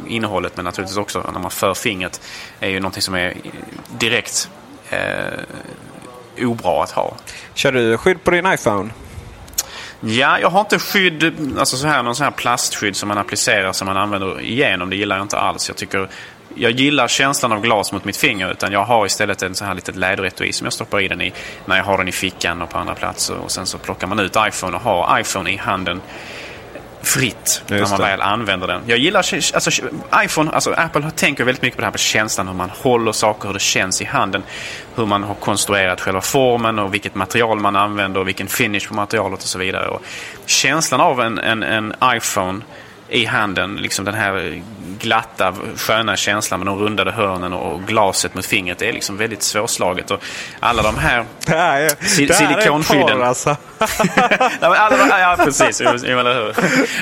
innehållet, 0.06 0.56
men 0.56 0.64
naturligtvis 0.64 0.98
också 0.98 1.30
när 1.32 1.40
man 1.40 1.50
för 1.50 1.74
fingret, 1.74 2.20
är 2.60 2.68
ju 2.68 2.80
någonting 2.80 3.02
som 3.02 3.14
är 3.14 3.34
direkt 3.98 4.50
eh, 4.90 6.46
obra 6.46 6.82
att 6.82 6.90
ha. 6.90 7.14
Kör 7.54 7.72
du 7.72 7.98
skydd 7.98 8.24
på 8.24 8.30
din 8.30 8.52
iPhone? 8.52 8.90
Ja, 10.00 10.38
jag 10.40 10.50
har 10.50 10.60
inte 10.60 10.78
skydd, 10.78 11.34
alltså 11.58 11.76
så 11.76 11.86
här, 11.86 12.02
någon 12.02 12.14
sån 12.14 12.24
här 12.24 12.30
plastskydd 12.30 12.96
som 12.96 13.08
man 13.08 13.18
applicerar 13.18 13.72
som 13.72 13.86
man 13.86 13.96
använder 13.96 14.40
igenom. 14.40 14.90
Det 14.90 14.96
gillar 14.96 15.16
jag 15.16 15.24
inte 15.24 15.38
alls. 15.38 15.68
Jag 15.68 15.76
tycker 15.76 16.08
jag 16.54 16.72
gillar 16.72 17.08
känslan 17.08 17.52
av 17.52 17.60
glas 17.60 17.92
mot 17.92 18.04
mitt 18.04 18.16
finger. 18.16 18.50
Utan 18.50 18.72
jag 18.72 18.84
har 18.84 19.06
istället 19.06 19.42
en 19.42 19.54
sån 19.54 19.66
här 19.66 19.74
litet 19.74 19.96
läderetui 19.96 20.52
som 20.52 20.64
jag 20.64 20.72
stoppar 20.72 21.00
i 21.00 21.08
den 21.08 21.20
i 21.20 21.32
när 21.66 21.76
jag 21.76 21.84
har 21.84 21.98
den 21.98 22.08
i 22.08 22.12
fickan 22.12 22.62
och 22.62 22.70
på 22.70 22.78
andra 22.78 22.94
platser. 22.94 23.36
Och 23.36 23.50
sen 23.50 23.66
så 23.66 23.78
plockar 23.78 24.06
man 24.06 24.18
ut 24.18 24.36
iPhone 24.48 24.76
och 24.76 24.82
har 24.82 25.20
iPhone 25.20 25.50
i 25.50 25.56
handen 25.56 26.00
fritt 27.02 27.62
när 27.66 27.90
man 27.90 28.00
väl 28.00 28.20
använder 28.20 28.66
den. 28.66 28.82
Jag 28.86 28.98
gillar 28.98 29.18
alltså, 29.18 29.70
iPhone, 30.24 30.50
alltså 30.50 30.72
Apple 30.72 31.10
tänker 31.10 31.44
väldigt 31.44 31.62
mycket 31.62 31.76
på 31.76 31.80
det 31.80 31.86
här 31.86 31.92
med 31.92 32.00
känslan, 32.00 32.48
hur 32.48 32.54
man 32.54 32.70
håller 32.70 33.12
saker, 33.12 33.46
hur 33.46 33.54
det 33.54 33.60
känns 33.60 34.02
i 34.02 34.04
handen. 34.04 34.42
Hur 34.94 35.06
man 35.06 35.22
har 35.22 35.34
konstruerat 35.34 36.00
själva 36.00 36.20
formen 36.20 36.78
och 36.78 36.94
vilket 36.94 37.14
material 37.14 37.60
man 37.60 37.76
använder 37.76 38.20
och 38.20 38.28
vilken 38.28 38.46
finish 38.46 38.88
på 38.88 38.94
materialet 38.94 39.42
och 39.42 39.48
så 39.48 39.58
vidare. 39.58 39.88
Och 39.88 40.02
känslan 40.46 41.00
av 41.00 41.20
en, 41.20 41.38
en, 41.38 41.62
en 41.62 41.94
iPhone 42.04 42.60
i 43.08 43.24
handen. 43.24 43.76
Liksom 43.76 44.04
den 44.04 44.14
här 44.14 44.62
glatta, 44.98 45.54
sköna 45.76 46.16
känslan 46.16 46.60
med 46.60 46.66
de 46.66 46.78
rundade 46.78 47.12
hörnen 47.12 47.52
och 47.52 47.82
glaset 47.82 48.34
mot 48.34 48.46
fingret. 48.46 48.78
Det 48.78 48.88
är 48.88 48.92
liksom 48.92 49.16
väldigt 49.16 49.42
svårslaget. 49.42 50.10
Och 50.10 50.22
alla 50.60 50.82
de 50.82 50.96
här, 50.98 51.24
det 51.46 51.56
här 51.56 51.80
är, 51.80 52.04
si 52.04 52.28
silikonskydden. 52.28 53.22
alltså. 53.22 53.56
alla, 54.60 55.20
ja, 55.20 55.36
precis. 55.44 55.82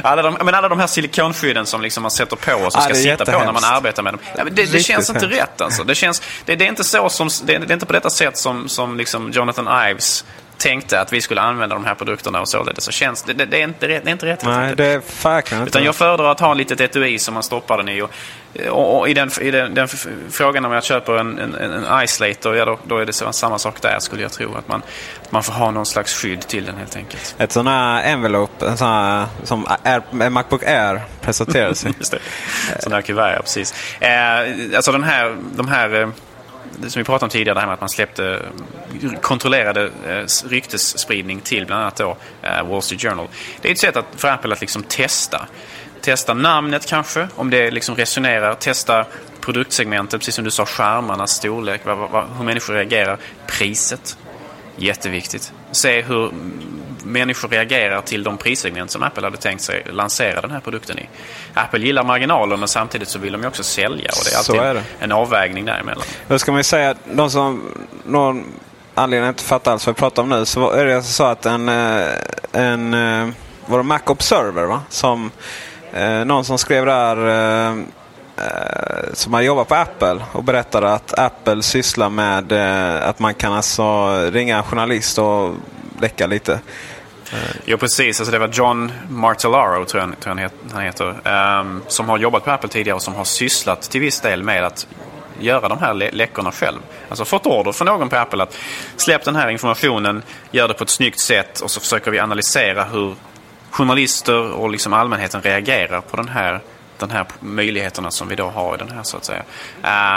Alla 0.03 0.23
de, 0.23 0.37
men 0.45 0.55
alla 0.55 0.69
de 0.69 0.81
här 0.81 0.87
silikonskydden 0.87 1.67
som 1.67 1.83
liksom 1.83 2.03
man 2.03 2.11
sätter 2.11 2.37
på 2.37 2.65
och 2.65 2.73
som 2.73 2.83
ska 2.83 2.95
sitta 2.95 3.25
på 3.25 3.39
när 3.39 3.53
man 3.53 3.65
arbetar 3.65 4.03
med 4.03 4.13
dem. 4.13 4.21
Ja, 4.37 4.45
det, 4.45 4.73
det 4.73 4.81
känns 4.81 5.11
inte 5.11 5.27
rätt 5.27 5.61
alltså. 5.61 5.85
Det, 5.85 5.95
känns, 5.95 6.23
det, 6.45 6.57
det, 6.57 6.65
är 6.65 6.69
inte 6.69 6.85
så 6.85 7.09
som, 7.09 7.29
det, 7.45 7.59
det 7.59 7.71
är 7.71 7.73
inte 7.73 7.87
på 7.87 7.93
detta 7.93 8.11
sätt 8.11 8.37
som, 8.37 8.69
som 8.69 8.97
liksom 8.97 9.31
Jonathan 9.31 9.91
Ives 9.91 10.25
tänkte 10.59 11.01
att 11.01 11.13
vi 11.13 11.21
skulle 11.21 11.41
använda 11.41 11.75
de 11.75 11.85
här 11.85 11.95
produkterna 11.95 12.41
och 12.41 12.49
således 12.49 12.85
så 12.85 12.93
känns 12.93 13.23
det, 13.23 13.33
det, 13.33 13.45
det, 13.45 13.61
är, 13.61 13.65
inte 13.65 13.89
rätt, 13.89 14.05
det 14.05 14.11
är 14.11 14.13
inte 14.13 14.27
rätt. 14.27 14.45
Nej, 14.45 14.77
det 14.77 14.87
är 14.87 15.03
verkligen 15.25 15.63
inte 15.63 15.71
Utan 15.71 15.85
jag 15.85 15.95
föredrar 15.95 16.33
att 16.33 16.41
ha 16.41 16.53
ett 16.53 16.59
litet 16.59 16.81
etui 16.81 17.19
som 17.19 17.35
man 17.35 17.43
stoppar 17.43 17.77
den 17.77 17.89
i. 17.89 18.03
Och, 18.03 18.11
och, 18.69 18.99
och 18.99 19.09
i 19.09 19.15
den, 19.15 19.31
i 19.41 19.51
den, 19.51 19.75
den, 19.75 19.89
frågan 20.31 20.65
om 20.65 20.73
jag 20.73 20.85
köper 20.85 21.17
en, 21.17 21.39
en, 21.39 21.55
en 21.55 22.05
Isolator, 22.05 22.57
ja 22.57 22.65
då, 22.65 22.79
då 22.85 22.99
är 22.99 23.07
det 23.07 23.13
samma 23.13 23.59
sak 23.59 23.83
där 23.83 23.99
skulle 23.99 24.23
jag 24.23 24.33
tro. 24.33 24.55
Att 24.55 24.69
man, 24.69 24.83
man 25.31 25.43
får 25.43 25.53
ha 25.53 25.71
någon 25.71 25.87
slags 25.87 26.15
skydd 26.15 26.41
till 26.41 26.65
den 26.65 26.77
helt 26.77 26.97
enkelt. 26.97 27.35
Ett 27.39 27.53
sån 27.53 27.67
här 27.67 28.03
envelope, 28.05 28.67
en 28.67 28.77
sån 28.77 28.89
här, 28.89 29.27
som 29.45 29.67
Air, 29.83 30.31
Macbook 30.31 30.63
Air 30.63 31.01
presenterades 31.21 31.85
i. 31.87 31.89
Just 31.99 32.11
det, 32.11 32.19
sån 32.83 32.93
här 32.93 33.03
kuvert, 33.03 33.35
ja, 33.37 33.43
precis. 33.43 33.75
Eh, 34.01 34.77
alltså 34.77 34.93
den 34.93 35.05
här, 35.05 35.37
de 35.57 35.69
här 35.69 36.01
eh, 36.01 36.09
det 36.79 36.91
som 36.91 37.01
vi 37.01 37.05
pratade 37.05 37.25
om 37.25 37.31
tidigare, 37.31 37.55
det 37.55 37.61
här 37.61 37.67
med 37.67 37.75
att 37.75 37.81
man 37.81 37.89
släppte 37.89 38.43
eh, 39.03 39.13
kontrollerade 39.21 39.91
eh, 40.07 40.49
ryktesspridning 40.49 41.41
till 41.41 41.67
bland 41.67 41.83
annat 41.83 41.97
då 41.97 42.17
eh, 42.43 42.69
Wall 42.69 42.83
Street 42.83 43.03
Journal. 43.03 43.29
Det 43.61 43.69
är 43.69 43.73
ett 43.73 43.79
sätt 43.79 43.97
att, 43.97 44.07
för 44.17 44.29
Apple 44.29 44.53
att 44.53 44.61
liksom 44.61 44.83
testa. 44.83 45.49
Testa 46.01 46.35
namnet 46.35 46.87
kanske, 46.87 47.29
om 47.35 47.51
det 47.51 47.71
liksom 47.71 47.97
resonerar. 47.97 48.55
Testa 48.55 49.07
produktsegmentet, 49.41 50.21
precis 50.21 50.35
som 50.35 50.45
du 50.45 50.51
sa, 50.51 50.67
skärmarnas 50.67 51.31
storlek, 51.31 51.81
vad, 51.85 51.99
vad, 51.99 52.25
hur 52.37 52.45
människor 52.45 52.75
reagerar. 52.75 53.19
Priset, 53.47 54.19
jätteviktigt. 54.77 55.53
Se 55.73 56.03
hur 56.03 56.31
människor 57.07 57.49
reagerar 57.49 58.01
till 58.01 58.23
de 58.23 58.37
prissegment 58.37 58.91
som 58.91 59.03
Apple 59.03 59.27
hade 59.27 59.37
tänkt 59.37 59.61
sig 59.61 59.87
lansera 59.91 60.41
den 60.41 60.51
här 60.51 60.61
produkten 60.61 60.99
i. 60.99 61.09
Apple 61.55 61.81
gillar 61.81 62.05
marginaler 62.05 62.57
men 62.57 62.69
samtidigt 62.69 63.09
så 63.09 63.19
vill 63.19 63.33
de 63.33 63.43
ju 63.43 63.49
också 63.49 63.63
sälja 63.63 64.11
och 64.11 64.25
det 64.25 64.35
är 64.35 64.39
alltid 64.39 64.61
är 64.61 64.75
det. 64.75 64.83
en 65.01 65.13
avvägning 65.13 65.65
däremellan. 65.65 66.05
Då 66.29 66.39
ska 66.39 66.53
man 66.53 66.59
ju 66.59 66.65
säga 66.65 66.91
att 66.91 66.99
de 67.13 67.31
som 67.31 67.73
någon 68.05 68.45
anledning 68.95 69.29
inte 69.29 69.43
fattar 69.43 69.73
alls 69.73 69.87
vad 69.87 69.95
vi 69.95 69.99
pratar 69.99 70.23
om 70.23 70.29
nu 70.29 70.45
så 70.45 70.71
är 70.71 70.85
det 70.85 70.97
alltså 70.97 71.13
så 71.13 71.25
att 71.25 71.47
en, 71.47 71.69
eh, 71.69 72.09
en 72.53 72.95
eh, 72.95 73.29
var 73.67 73.79
det 73.79 73.85
Mac 73.85 74.01
Observer 74.07 74.65
va? 74.65 74.83
Som 74.89 75.31
eh, 75.93 76.25
någon 76.25 76.45
som 76.45 76.59
skrev 76.59 76.87
där 76.87 77.97
som 79.13 79.35
har 79.35 79.41
jobbat 79.41 79.69
på 79.69 79.75
Apple 79.75 80.21
och 80.33 80.45
berättade 80.45 80.93
att 80.93 81.19
Apple 81.19 81.63
sysslar 81.63 82.11
med 82.11 82.53
att 83.03 83.19
man 83.19 83.35
kan 83.35 83.53
alltså 83.53 84.17
ringa 84.31 84.57
en 84.57 84.63
journalist 84.63 85.19
och 85.19 85.55
läcka 86.01 86.27
lite. 86.27 86.61
Eh, 87.33 87.39
jo, 87.65 87.79
precis. 87.79 88.21
Alltså, 88.21 88.33
det 88.33 88.39
var 88.39 88.49
John 88.49 88.93
Martellaro, 89.09 89.85
tror 89.85 90.03
jag, 90.03 90.21
tror 90.21 90.41
jag 90.41 90.51
han 90.73 90.83
heter, 90.83 91.31
um, 91.61 91.83
som 91.89 92.09
har 92.09 92.19
jobbat 92.19 92.45
på 92.45 92.51
Apple 92.51 92.69
tidigare 92.69 92.97
och 92.97 93.03
som 93.03 93.15
har 93.15 93.25
sysslat 93.25 93.83
till 93.83 94.01
viss 94.01 94.21
del 94.21 94.43
med 94.43 94.65
att 94.65 94.87
göra 95.41 95.69
de 95.69 95.79
här 95.79 95.95
lä 95.95 96.11
läckorna 96.13 96.53
själv. 96.53 96.79
Alltså 97.09 97.25
fått 97.25 97.47
order 97.47 97.73
från 97.73 97.87
någon 97.87 98.09
på 98.09 98.17
Apple 98.17 98.43
att 98.43 98.59
släpp 98.97 99.25
den 99.25 99.37
här 99.37 99.49
informationen, 99.49 100.23
gör 100.51 100.69
det 100.69 100.75
på 100.75 100.85
ett 100.85 100.91
snyggt 100.91 101.19
sätt 101.19 101.61
och 101.61 101.71
så 101.71 101.81
försöker 101.81 102.11
vi 102.11 102.19
analysera 102.19 102.85
hur 102.85 103.15
journalister 103.71 104.53
och 104.53 104.71
liksom 104.71 104.93
allmänheten 104.93 105.43
reagerar 105.43 106.01
på 106.01 106.17
den 106.17 106.29
här 106.29 106.61
den 106.99 107.11
här 107.11 107.27
möjligheterna 107.41 108.11
som 108.11 108.29
vi 108.29 108.37
då 108.37 108.49
har 108.49 108.75
i 108.75 108.79
den 108.79 108.91
här 108.91 109.03
så 109.03 109.17
att 109.17 109.25
säga. 109.25 109.43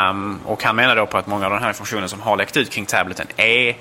Um, 0.10 0.40
och 0.46 0.64
han 0.64 0.76
menar 0.76 0.96
då 0.96 1.06
på 1.06 1.18
att 1.18 1.28
många 1.28 1.46
av 1.46 1.52
den 1.52 1.62
här 1.62 1.70
informationen 1.70 2.10
som 2.10 2.22
har 2.22 2.38
läckt 2.38 2.58
ut 2.58 2.70
kring 2.70 2.86
tableten 2.86 3.28
är 3.38 3.76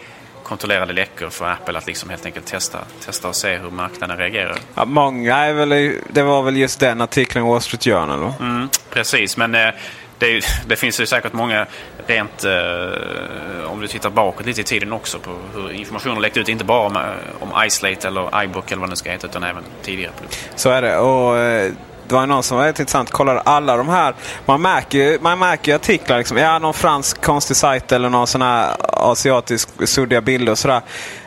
kontrollerade 0.49 0.93
läckor 0.93 1.31
för 1.31 1.45
Apple 1.45 1.79
att 1.79 1.87
liksom 1.87 2.11
helt 2.11 2.27
enkelt 2.27 2.47
testa, 2.47 2.79
testa 3.05 3.29
och 3.29 3.37
se 3.37 3.57
hur 3.57 3.71
marknaden 3.71 4.17
reagerar. 4.17 4.59
Ja, 4.75 4.85
många 4.85 5.37
är 5.37 5.53
väl, 5.53 6.01
det 6.09 6.23
var 6.23 6.43
väl 6.43 6.57
just 6.57 6.81
den 6.81 7.01
artikeln 7.01 7.47
i 7.47 7.49
Wall 7.49 7.61
Street 7.61 7.85
Journal? 7.85 8.33
Mm, 8.41 8.69
precis, 8.91 9.37
men 9.37 9.55
eh, 9.55 9.71
det, 10.19 10.45
det, 10.67 10.77
finns 10.77 11.01
ju 11.01 11.07
säkert 11.07 11.33
många 11.33 11.67
rent, 12.07 12.45
eh, 12.45 13.71
om 13.71 13.81
du 13.81 13.87
tittar 13.87 14.11
bakåt 14.11 14.47
lite 14.47 14.61
i 14.61 14.65
tiden 14.65 14.93
också, 14.93 15.19
på 15.19 15.31
hur 15.55 15.71
informationen 15.73 16.23
läckt 16.23 16.37
ut. 16.37 16.49
Inte 16.49 16.65
bara 16.65 16.87
om, 16.87 16.97
eh, 16.97 17.03
om 17.41 17.65
Islate 17.67 18.09
eller 18.09 18.45
iBook 18.45 18.73
eller 18.73 18.81
vad 18.81 18.91
det 18.91 18.97
ska 18.97 19.11
heta, 19.11 19.27
utan 19.27 19.43
även 19.43 19.63
tidigare 19.83 20.13
produkter. 20.13 20.39
Så 20.55 20.71
är 20.71 20.83
det. 20.83 20.99
Och, 20.99 21.39
eh, 21.39 21.73
det 22.09 22.15
var 22.15 22.27
någon 22.27 22.43
som 22.43 22.57
var 22.57 22.65
väldigt 22.65 22.81
intressant. 22.81 23.11
Kollar 23.11 23.43
alla 23.45 23.77
de 23.77 23.89
här. 23.89 24.15
Man 24.47 24.63
märker 24.63 24.99
ju 24.99 25.19
man 25.21 25.39
märker 25.39 25.75
artiklar. 25.75 26.19
Liksom, 26.19 26.37
ja, 26.37 26.59
någon 26.59 26.75
fransk 26.75 27.23
konstig 27.23 27.57
sajt 27.57 27.93
eller 27.93 28.09
någon 28.09 28.27
sån 28.27 28.43
här 28.43 28.77
asiatisk 28.93 29.69
suddiga 29.89 30.21
bilder 30.21 30.53
och 30.53 30.59
sådär. 30.59 30.83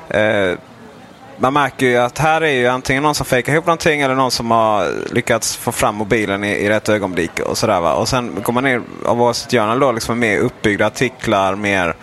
Eh, 0.10 0.58
man 1.38 1.54
märker 1.54 1.86
ju 1.86 1.98
att 1.98 2.18
här 2.18 2.42
är 2.42 2.52
ju 2.52 2.68
antingen 2.68 3.04
någon 3.04 3.16
som 3.16 3.26
fejkar 3.26 3.54
ihop 3.54 3.66
någonting 3.66 4.02
eller 4.02 4.16
någon 4.16 4.32
som 4.32 4.52
har 4.52 4.88
lyckats 5.14 5.56
få 5.58 5.72
fram 5.72 5.96
mobilen 5.96 6.44
i, 6.44 6.52
i 6.52 6.70
rätt 6.70 6.90
ögonblick. 6.90 7.40
Och, 7.40 7.58
sådär, 7.58 7.82
va? 7.82 7.94
och 7.94 8.08
sen 8.08 8.36
går 8.44 8.54
man 8.54 8.64
ner 8.64 8.82
av 9.06 9.18
Wall 9.18 9.34
Street 9.34 9.52
Journal 9.52 9.80
då 9.80 9.92
liksom 9.92 10.20
mer 10.20 10.40
uppbyggda 10.40 10.88
artiklar. 10.88 11.56
Mer, 11.56 11.96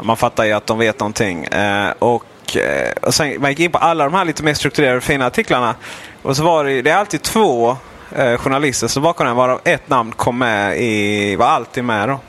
man 0.00 0.16
fattar 0.16 0.44
ju 0.44 0.52
att 0.52 0.66
de 0.66 0.78
vet 0.78 1.00
någonting. 1.00 1.44
Eh, 1.44 1.92
och, 1.98 2.56
eh, 2.56 2.92
och 3.02 3.14
sen 3.14 3.40
man 3.40 3.50
gick 3.50 3.60
in 3.60 3.72
på 3.72 3.78
alla 3.78 4.04
de 4.04 4.14
här 4.14 4.24
lite 4.24 4.42
mer 4.42 4.54
strukturerade 4.54 5.00
fina 5.00 5.26
artiklarna. 5.26 5.74
Och 6.22 6.36
så 6.36 6.42
var 6.42 6.64
det, 6.64 6.82
det 6.82 6.90
är 6.90 6.96
alltid 6.96 7.22
två 7.22 7.76
eh, 8.12 8.36
journalister 8.38 8.88
som 8.88 9.02
bakom 9.02 9.26
den 9.26 9.36
varav 9.36 9.60
ett 9.64 9.88
namn 9.88 10.12
kom 10.12 10.38
med 10.38 10.80
i, 10.80 11.36
var 11.36 11.46
alltid 11.46 11.84
med 11.84 12.08
då. 12.08 12.20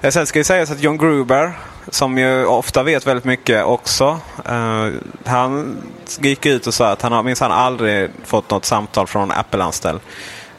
Eh, 0.00 0.10
sen 0.10 0.26
ska 0.26 0.38
det 0.38 0.44
sägas 0.44 0.70
att 0.70 0.80
John 0.80 0.98
Gruber 0.98 1.52
som 1.88 2.18
ju 2.18 2.46
ofta 2.46 2.82
vet 2.82 3.06
väldigt 3.06 3.24
mycket 3.24 3.64
också. 3.64 4.20
eh, 4.48 4.88
han 5.24 5.76
gick 6.18 6.46
ut 6.46 6.66
och 6.66 6.74
sa 6.74 6.88
att 6.90 7.02
han 7.02 7.12
har 7.12 7.22
minsann 7.22 7.52
aldrig 7.52 8.10
fått 8.24 8.50
något 8.50 8.64
samtal 8.64 9.06
från 9.06 9.30
Apple-anställd. 9.30 10.00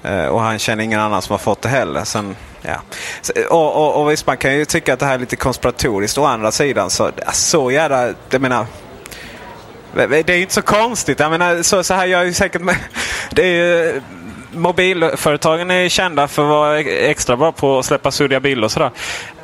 Eh, 0.03 0.25
och 0.25 0.41
han 0.41 0.59
känner 0.59 0.83
ingen 0.83 0.99
annan 0.99 1.21
som 1.21 1.33
har 1.33 1.37
fått 1.37 1.61
det 1.61 1.69
heller. 1.69 2.03
Sen, 2.03 2.35
ja. 2.61 2.81
och, 3.49 3.75
och, 3.75 4.01
och 4.01 4.11
visst, 4.11 4.27
man 4.27 4.37
kan 4.37 4.55
ju 4.55 4.65
tycka 4.65 4.93
att 4.93 4.99
det 4.99 5.05
här 5.05 5.13
är 5.13 5.19
lite 5.19 5.35
konspiratoriskt. 5.35 6.17
Å 6.17 6.25
andra 6.25 6.51
sidan 6.51 6.89
så, 6.89 7.11
så 7.33 7.71
jävla... 7.71 8.13
Jag 8.29 8.41
menar, 8.41 8.65
det 9.93 10.29
är 10.29 10.35
ju 10.35 10.41
inte 10.41 10.53
så 10.53 10.61
konstigt. 10.61 11.19
Jag 11.19 11.31
menar, 11.31 11.61
så, 11.61 11.83
så 11.83 11.93
här 11.93 12.05
gör 12.05 12.23
ju 12.23 12.33
säkert... 12.33 12.61
Med, 12.61 12.75
det 13.31 13.43
är 13.43 13.53
ju, 13.53 14.01
mobilföretagen 14.55 15.71
är 15.71 15.89
kända 15.89 16.27
för 16.27 16.43
att 16.43 16.49
vara 16.49 16.79
extra 16.79 17.37
bra 17.37 17.51
på 17.51 17.79
att 17.79 17.85
släppa 17.85 18.11
suddiga 18.11 18.39
bilder 18.39 18.65
och 18.65 18.71
sådär. 18.71 18.91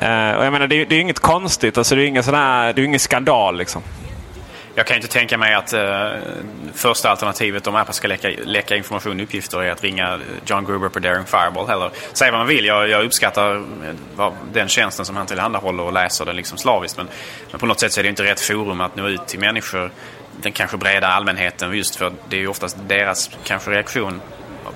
Eh, 0.00 0.36
och 0.38 0.44
jag 0.44 0.52
menar, 0.52 0.66
det, 0.66 0.84
det 0.84 0.96
är 0.96 1.00
inget 1.00 1.20
konstigt. 1.20 1.78
Alltså, 1.78 1.94
det 1.94 2.02
är 2.02 2.06
ingen, 2.06 2.22
sån 2.22 2.34
här, 2.34 2.72
det 2.72 2.82
är 2.82 2.84
ingen 2.84 3.00
skandal 3.00 3.58
liksom. 3.58 3.82
Jag 4.74 4.86
kan 4.86 4.96
inte 4.96 5.08
tänka 5.08 5.38
mig 5.38 5.54
att 5.54 5.72
eh, 5.72 6.10
första 6.74 7.10
alternativet 7.10 7.66
om 7.66 7.76
Apple 7.76 7.94
ska 7.94 8.08
läcka, 8.08 8.28
läcka 8.44 8.76
information 8.76 9.20
och 9.20 9.24
uppgifter 9.24 9.62
är 9.62 9.70
att 9.70 9.82
ringa 9.82 10.20
John 10.46 10.64
Gruber 10.64 10.88
på 10.88 10.98
Daring 10.98 11.24
Fireball 11.24 11.66
heller. 11.66 11.90
Säg 12.12 12.30
vad 12.30 12.40
man 12.40 12.46
vill, 12.46 12.64
jag, 12.64 12.88
jag 12.88 13.04
uppskattar 13.04 13.56
eh, 13.56 13.62
vad, 14.16 14.32
den 14.52 14.68
tjänsten 14.68 15.06
som 15.06 15.16
han 15.16 15.26
tillhandahåller 15.26 15.82
och 15.82 15.92
läser 15.92 16.24
den 16.24 16.36
liksom 16.36 16.58
slaviskt. 16.58 16.96
Men, 16.96 17.08
men 17.50 17.60
på 17.60 17.66
något 17.66 17.80
sätt 17.80 17.92
så 17.92 18.00
är 18.00 18.02
det 18.02 18.08
inte 18.08 18.24
rätt 18.24 18.40
forum 18.40 18.80
att 18.80 18.96
nå 18.96 19.08
ut 19.08 19.26
till 19.26 19.40
människor, 19.40 19.90
den 20.42 20.52
kanske 20.52 20.76
breda 20.76 21.06
allmänheten 21.06 21.76
just 21.76 21.96
för 21.96 22.12
det 22.28 22.36
är 22.36 22.40
ju 22.40 22.48
oftast 22.48 22.76
deras 22.86 23.30
kanske 23.44 23.70
reaktion 23.70 24.20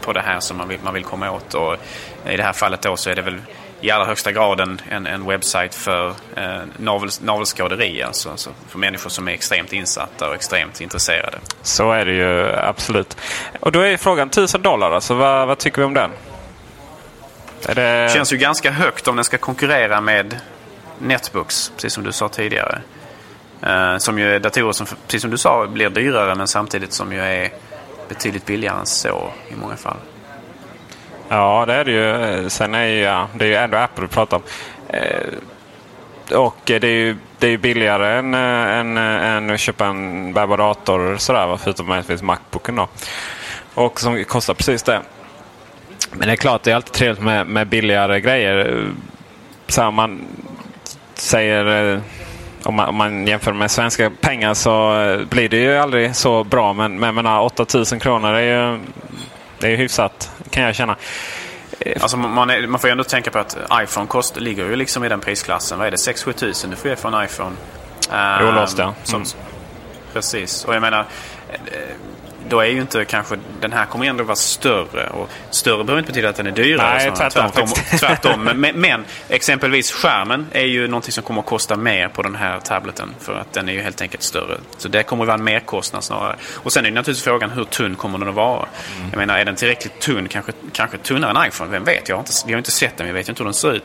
på 0.06 0.12
det 0.12 0.20
här 0.20 0.40
som 0.40 0.56
man 0.56 0.68
vill, 0.68 0.78
man 0.84 0.94
vill 0.94 1.04
komma 1.04 1.30
åt. 1.30 1.54
Och 1.54 1.76
I 2.26 2.36
det 2.36 2.42
här 2.42 2.52
fallet 2.52 2.82
då 2.82 2.96
så 2.96 3.10
är 3.10 3.14
det 3.14 3.22
väl 3.22 3.40
i 3.80 3.90
allra 3.90 4.06
högsta 4.06 4.32
grad 4.32 4.60
en, 4.60 4.80
en, 4.88 5.06
en 5.06 5.26
webbsajt 5.26 5.74
för 5.74 6.08
eh, 6.36 6.60
navel, 6.76 7.10
navelskåderi. 7.20 8.02
Alltså, 8.02 8.30
alltså 8.30 8.50
för 8.68 8.78
människor 8.78 9.10
som 9.10 9.28
är 9.28 9.32
extremt 9.32 9.72
insatta 9.72 10.28
och 10.28 10.34
extremt 10.34 10.80
intresserade. 10.80 11.38
Så 11.62 11.92
är 11.92 12.04
det 12.04 12.12
ju 12.12 12.52
absolut. 12.52 13.16
Och 13.60 13.72
då 13.72 13.80
är 13.80 13.96
frågan 13.96 14.28
1000 14.28 14.62
dollar. 14.62 14.90
Alltså, 14.90 15.14
vad, 15.14 15.48
vad 15.48 15.58
tycker 15.58 15.78
vi 15.78 15.84
om 15.84 15.94
den? 15.94 16.10
Är 17.68 17.74
det... 17.74 18.12
känns 18.12 18.32
ju 18.32 18.36
ganska 18.36 18.70
högt 18.70 19.08
om 19.08 19.16
den 19.16 19.24
ska 19.24 19.38
konkurrera 19.38 20.00
med 20.00 20.40
Netbooks, 20.98 21.72
precis 21.76 21.92
som 21.92 22.04
du 22.04 22.12
sa 22.12 22.28
tidigare. 22.28 22.80
Eh, 23.62 23.96
som 23.98 24.18
ju 24.18 24.34
är 24.34 24.40
datorer 24.40 24.72
som, 24.72 24.86
precis 25.06 25.22
som 25.22 25.30
du 25.30 25.38
sa, 25.38 25.66
blir 25.66 25.90
dyrare 25.90 26.34
men 26.34 26.48
samtidigt 26.48 26.92
som 26.92 27.12
ju 27.12 27.20
är 27.20 27.50
betydligt 28.08 28.46
billigare 28.46 28.78
än 28.78 28.86
så 28.86 29.30
i 29.48 29.54
många 29.54 29.76
fall. 29.76 29.96
Ja, 31.28 31.64
det 31.66 31.74
är 31.74 31.84
det 31.84 31.92
ju. 31.92 32.50
Sen 32.50 32.74
är 32.74 32.86
ju, 32.86 33.00
ja, 33.00 33.28
det 33.34 33.44
är 33.44 33.48
ju 33.48 33.54
ändå 33.54 33.76
Apple 33.76 34.02
vi 34.02 34.08
pratar 34.08 34.36
om. 34.36 34.42
Eh, 34.88 36.38
och 36.38 36.56
det 36.64 36.84
är 36.84 36.86
ju 36.86 37.16
det 37.38 37.48
är 37.48 37.58
billigare 37.58 38.18
än, 38.18 38.34
eh, 38.34 38.78
än, 38.78 38.96
eh, 38.96 39.26
än 39.26 39.50
att 39.50 39.60
köpa 39.60 39.86
en 39.86 40.32
bärbar 40.32 40.56
dator 40.56 41.16
sådär, 41.16 41.56
förutom 41.56 41.86
möjligtvis 41.86 42.22
Macbooken 42.22 42.76
då. 42.76 42.88
Och 43.74 44.00
som 44.00 44.24
kostar 44.24 44.54
precis 44.54 44.82
det. 44.82 45.02
Men 46.12 46.28
det 46.28 46.32
är 46.34 46.36
klart, 46.36 46.62
det 46.62 46.70
är 46.70 46.74
alltid 46.74 46.92
trevligt 46.92 47.22
med, 47.22 47.46
med 47.46 47.66
billigare 47.66 48.20
grejer. 48.20 48.58
Eh, 48.58 48.88
så 49.68 49.82
här, 49.82 49.90
man 49.90 50.26
säger 51.14 52.00
om 52.66 52.74
man, 52.74 52.88
om 52.88 52.94
man, 52.94 53.26
jämför 53.26 53.52
med 53.52 53.70
svenska 53.70 54.10
pengar 54.10 54.54
så 54.54 55.02
eh, 55.02 55.24
blir 55.24 55.48
det 55.48 55.56
ju 55.56 55.76
aldrig 55.76 56.16
så 56.16 56.44
bra. 56.44 56.72
Men, 56.72 56.98
men 56.98 57.14
menar, 57.14 57.40
8000 57.40 58.00
kronor 58.00 58.34
är 58.34 58.40
ju, 58.40 58.80
det 59.58 59.66
är 59.66 59.70
ju 59.70 59.76
hyfsat 59.76 60.30
kan 60.50 60.62
jag 60.62 60.74
känna. 60.74 60.96
Eh, 61.80 62.02
alltså 62.02 62.16
man, 62.16 62.50
är, 62.50 62.66
man 62.66 62.80
får 62.80 62.88
ju 62.88 62.92
ändå 62.92 63.04
tänka 63.04 63.30
på 63.30 63.38
att 63.38 63.56
iPhone 63.82 64.06
kost, 64.06 64.36
ligger 64.36 64.64
ju 64.64 64.76
liksom 64.76 65.04
i 65.04 65.08
den 65.08 65.20
prisklassen. 65.20 65.78
Vad 65.78 65.86
är 65.86 65.90
det? 65.90 65.96
6-7 65.96 66.32
tusen 66.32 66.70
du 66.70 66.76
får 66.76 66.90
ge 66.90 66.96
för 66.96 67.08
en 67.08 67.24
iPhone. 67.24 67.56
Uh, 68.12 68.48
Olåst 68.48 68.78
ja. 68.78 68.94
Mm. 69.12 69.26
precis. 70.12 70.64
Och 70.64 70.74
jag 70.74 70.80
menar 70.80 71.06
då 72.48 72.60
är 72.60 72.66
ju 72.66 72.80
inte 72.80 73.04
kanske 73.04 73.36
den 73.60 73.72
här 73.72 73.86
kommer 73.86 74.06
ändå 74.06 74.24
vara 74.24 74.36
större. 74.36 75.08
Och 75.08 75.30
större 75.50 75.84
behöver 75.84 75.98
inte 75.98 76.12
betyda 76.12 76.28
att 76.28 76.36
den 76.36 76.46
är 76.46 76.50
dyrare. 76.50 76.94
Nej, 76.94 77.12
tvärtom. 77.16 77.50
tvärtom, 77.50 77.68
tvärtom. 77.98 78.44
Men, 78.44 78.80
men, 78.80 79.04
exempelvis 79.28 79.92
skärmen 79.92 80.46
är 80.52 80.64
ju 80.64 80.88
någonting 80.88 81.12
som 81.12 81.24
kommer 81.24 81.40
att 81.40 81.46
kosta 81.46 81.76
mer 81.76 82.08
på 82.08 82.22
den 82.22 82.34
här 82.34 82.60
tableten. 82.60 83.14
För 83.20 83.34
att 83.34 83.52
den 83.52 83.68
är 83.68 83.72
ju 83.72 83.80
helt 83.80 84.02
enkelt 84.02 84.22
större. 84.22 84.58
Så 84.78 84.88
det 84.88 85.02
kommer 85.02 85.22
att 85.24 85.26
vara 85.26 85.38
en 85.38 85.44
merkostnad 85.44 86.04
snarare. 86.04 86.36
Och 86.54 86.72
sen 86.72 86.84
är 86.86 86.90
det 86.90 86.94
naturligtvis 86.94 87.24
frågan 87.24 87.50
hur 87.50 87.64
tunn 87.64 87.94
kommer 87.94 88.18
den 88.18 88.28
att 88.28 88.34
vara? 88.34 88.66
Mm. 88.96 89.08
Jag 89.10 89.18
menar, 89.18 89.38
är 89.38 89.44
den 89.44 89.56
tillräckligt 89.56 90.00
tunn, 90.00 90.28
kanske, 90.28 90.52
kanske 90.72 90.98
tunnare 90.98 91.40
än 91.40 91.48
iPhone? 91.48 91.70
Vem 91.70 91.84
vet? 91.84 92.08
Jag 92.08 92.16
har 92.16 92.20
inte, 92.20 92.32
jag 92.46 92.52
har 92.52 92.58
inte 92.58 92.70
sett 92.70 92.96
den, 92.96 93.06
jag 93.06 93.14
vet 93.14 93.28
inte 93.28 93.42
hur 93.42 93.44
den 93.44 93.54
ser 93.54 93.72
ut. 93.72 93.84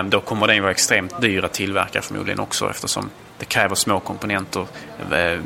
Um, 0.00 0.10
då 0.10 0.20
kommer 0.20 0.46
den 0.46 0.62
vara 0.62 0.70
extremt 0.70 1.20
dyr 1.20 1.44
att 1.44 1.52
tillverka 1.52 2.02
förmodligen 2.02 2.40
också 2.40 2.70
eftersom 2.70 3.10
det 3.38 3.44
kräver 3.44 3.74
små 3.74 4.00
komponenter. 4.00 4.66
Eh, 5.12 5.40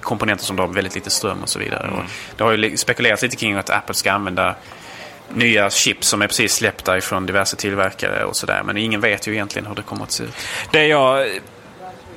komponenter 0.00 0.44
som 0.44 0.56
drar 0.56 0.66
väldigt 0.66 0.94
lite 0.94 1.10
ström 1.10 1.42
och 1.42 1.48
så 1.48 1.58
vidare. 1.58 1.86
Mm. 1.86 1.98
Och 1.98 2.04
det 2.36 2.44
har 2.44 2.52
ju 2.52 2.76
spekulerats 2.76 3.22
lite 3.22 3.36
kring 3.36 3.54
att 3.54 3.70
Apple 3.70 3.94
ska 3.94 4.12
använda 4.12 4.54
nya 5.34 5.70
chips 5.70 6.08
som 6.08 6.22
är 6.22 6.26
precis 6.26 6.54
släppta 6.54 6.98
ifrån 6.98 7.26
diverse 7.26 7.56
tillverkare 7.56 8.24
och 8.24 8.36
sådär. 8.36 8.62
Men 8.64 8.76
ingen 8.76 9.00
vet 9.00 9.28
ju 9.28 9.32
egentligen 9.32 9.66
hur 9.66 9.74
det 9.74 9.82
kommer 9.82 10.02
att 10.02 10.12
se 10.12 10.24
ut. 10.24 10.34
Det 10.70 10.86
jag 10.86 11.28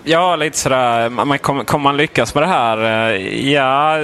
Ja, 0.03 0.35
lite 0.35 0.57
sådär. 0.57 1.09
Man, 1.09 1.39
kommer, 1.39 1.63
kommer 1.63 1.83
man 1.83 1.97
lyckas 1.97 2.35
med 2.35 2.43
det 2.43 2.47
här? 2.47 3.09
Eh, 3.09 3.49
ja, 3.51 3.97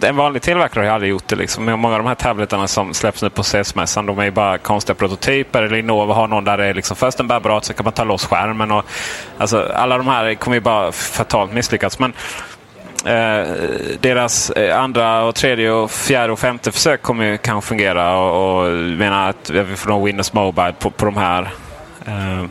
en 0.00 0.16
vanlig 0.16 0.42
tillverkare 0.42 0.80
har 0.80 0.84
ju 0.84 0.90
aldrig 0.90 1.10
gjort 1.10 1.28
det. 1.28 1.36
Liksom. 1.36 1.64
Många 1.64 1.94
av 1.94 2.02
de 2.02 2.08
här 2.08 2.14
tableterna 2.14 2.68
som 2.68 2.94
släpps 2.94 3.22
nu 3.22 3.30
på 3.30 3.42
CES-mässan 3.42 4.06
de 4.06 4.18
är 4.18 4.24
ju 4.24 4.30
bara 4.30 4.58
konstiga 4.58 4.94
prototyper. 4.94 5.68
Lenovo 5.68 6.12
har 6.12 6.28
någon 6.28 6.44
där 6.44 6.56
det 6.56 6.66
är 6.66 6.74
liksom 6.74 6.96
först 6.96 7.20
en 7.20 7.28
bärbar 7.28 7.60
så 7.60 7.74
kan 7.74 7.84
man 7.84 7.92
ta 7.92 8.04
loss 8.04 8.26
skärmen. 8.26 8.70
Och, 8.70 8.84
alltså, 9.38 9.72
alla 9.74 9.98
de 9.98 10.08
här 10.08 10.34
kommer 10.34 10.56
ju 10.56 10.60
bara 10.60 10.92
fatalt 10.92 11.52
misslyckas. 11.52 11.98
Men 11.98 12.12
eh, 13.04 13.48
deras 14.00 14.50
eh, 14.50 14.80
andra, 14.80 15.24
och 15.24 15.34
tredje, 15.34 15.70
och 15.70 15.90
fjärde 15.90 16.32
och 16.32 16.38
femte 16.38 16.72
försök 16.72 17.02
kommer 17.02 17.24
ju 17.24 17.38
kanske 17.38 17.68
fungera. 17.68 18.18
Och, 18.18 18.64
och 18.66 18.72
menar 18.72 19.30
att 19.30 19.50
vi 19.50 19.76
får 19.76 19.90
nog 19.90 20.06
Windows 20.06 20.32
Mobile 20.32 20.74
på, 20.78 20.90
på 20.90 21.04
de 21.04 21.16
här 21.16 21.42
eh, 22.06 22.44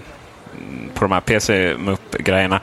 på 0.94 1.06
de 1.06 1.12
här 1.12 1.22
PC-MUP-grejerna 1.22 2.60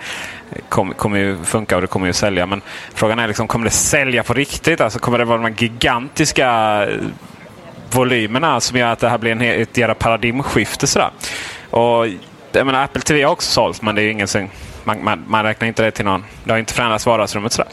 kommer 0.68 0.94
kom 0.94 1.16
ju 1.16 1.44
funka 1.44 1.76
och 1.76 1.82
det 1.82 1.88
kommer 1.88 2.06
ju 2.06 2.12
sälja. 2.12 2.46
Men 2.46 2.62
frågan 2.94 3.18
är 3.18 3.28
liksom, 3.28 3.48
kommer 3.48 3.64
det 3.64 3.70
sälja 3.70 4.22
på 4.22 4.34
riktigt? 4.34 4.80
Alltså 4.80 4.98
kommer 4.98 5.18
det 5.18 5.24
vara 5.24 5.38
de 5.38 5.44
här 5.44 5.62
gigantiska 5.62 6.88
volymerna 7.90 8.60
som 8.60 8.78
gör 8.78 8.88
att 8.88 8.98
det 8.98 9.08
här 9.08 9.18
blir 9.18 9.32
en, 9.32 9.42
ett 9.42 9.76
jävla 9.76 9.94
paradigmskifte? 9.94 10.86
Sådär. 10.86 11.10
Och, 11.70 12.06
jag 12.52 12.66
menar, 12.66 12.84
Apple 12.84 13.02
TV 13.02 13.22
har 13.22 13.32
också 13.32 13.50
sålt 13.50 13.82
men 13.82 13.94
det 13.94 14.02
är 14.02 14.10
ingen 14.10 14.28
som 14.28 14.48
man, 14.84 15.04
man, 15.04 15.24
man, 15.26 15.44
räknar 15.44 15.68
inte 15.68 15.82
det 15.82 15.90
till 15.90 16.04
någon. 16.04 16.24
Det 16.44 16.52
har 16.52 16.58
inte 16.58 16.74
förändrats 16.74 17.06
vardagsrummet 17.06 17.52
sådär. 17.52 17.70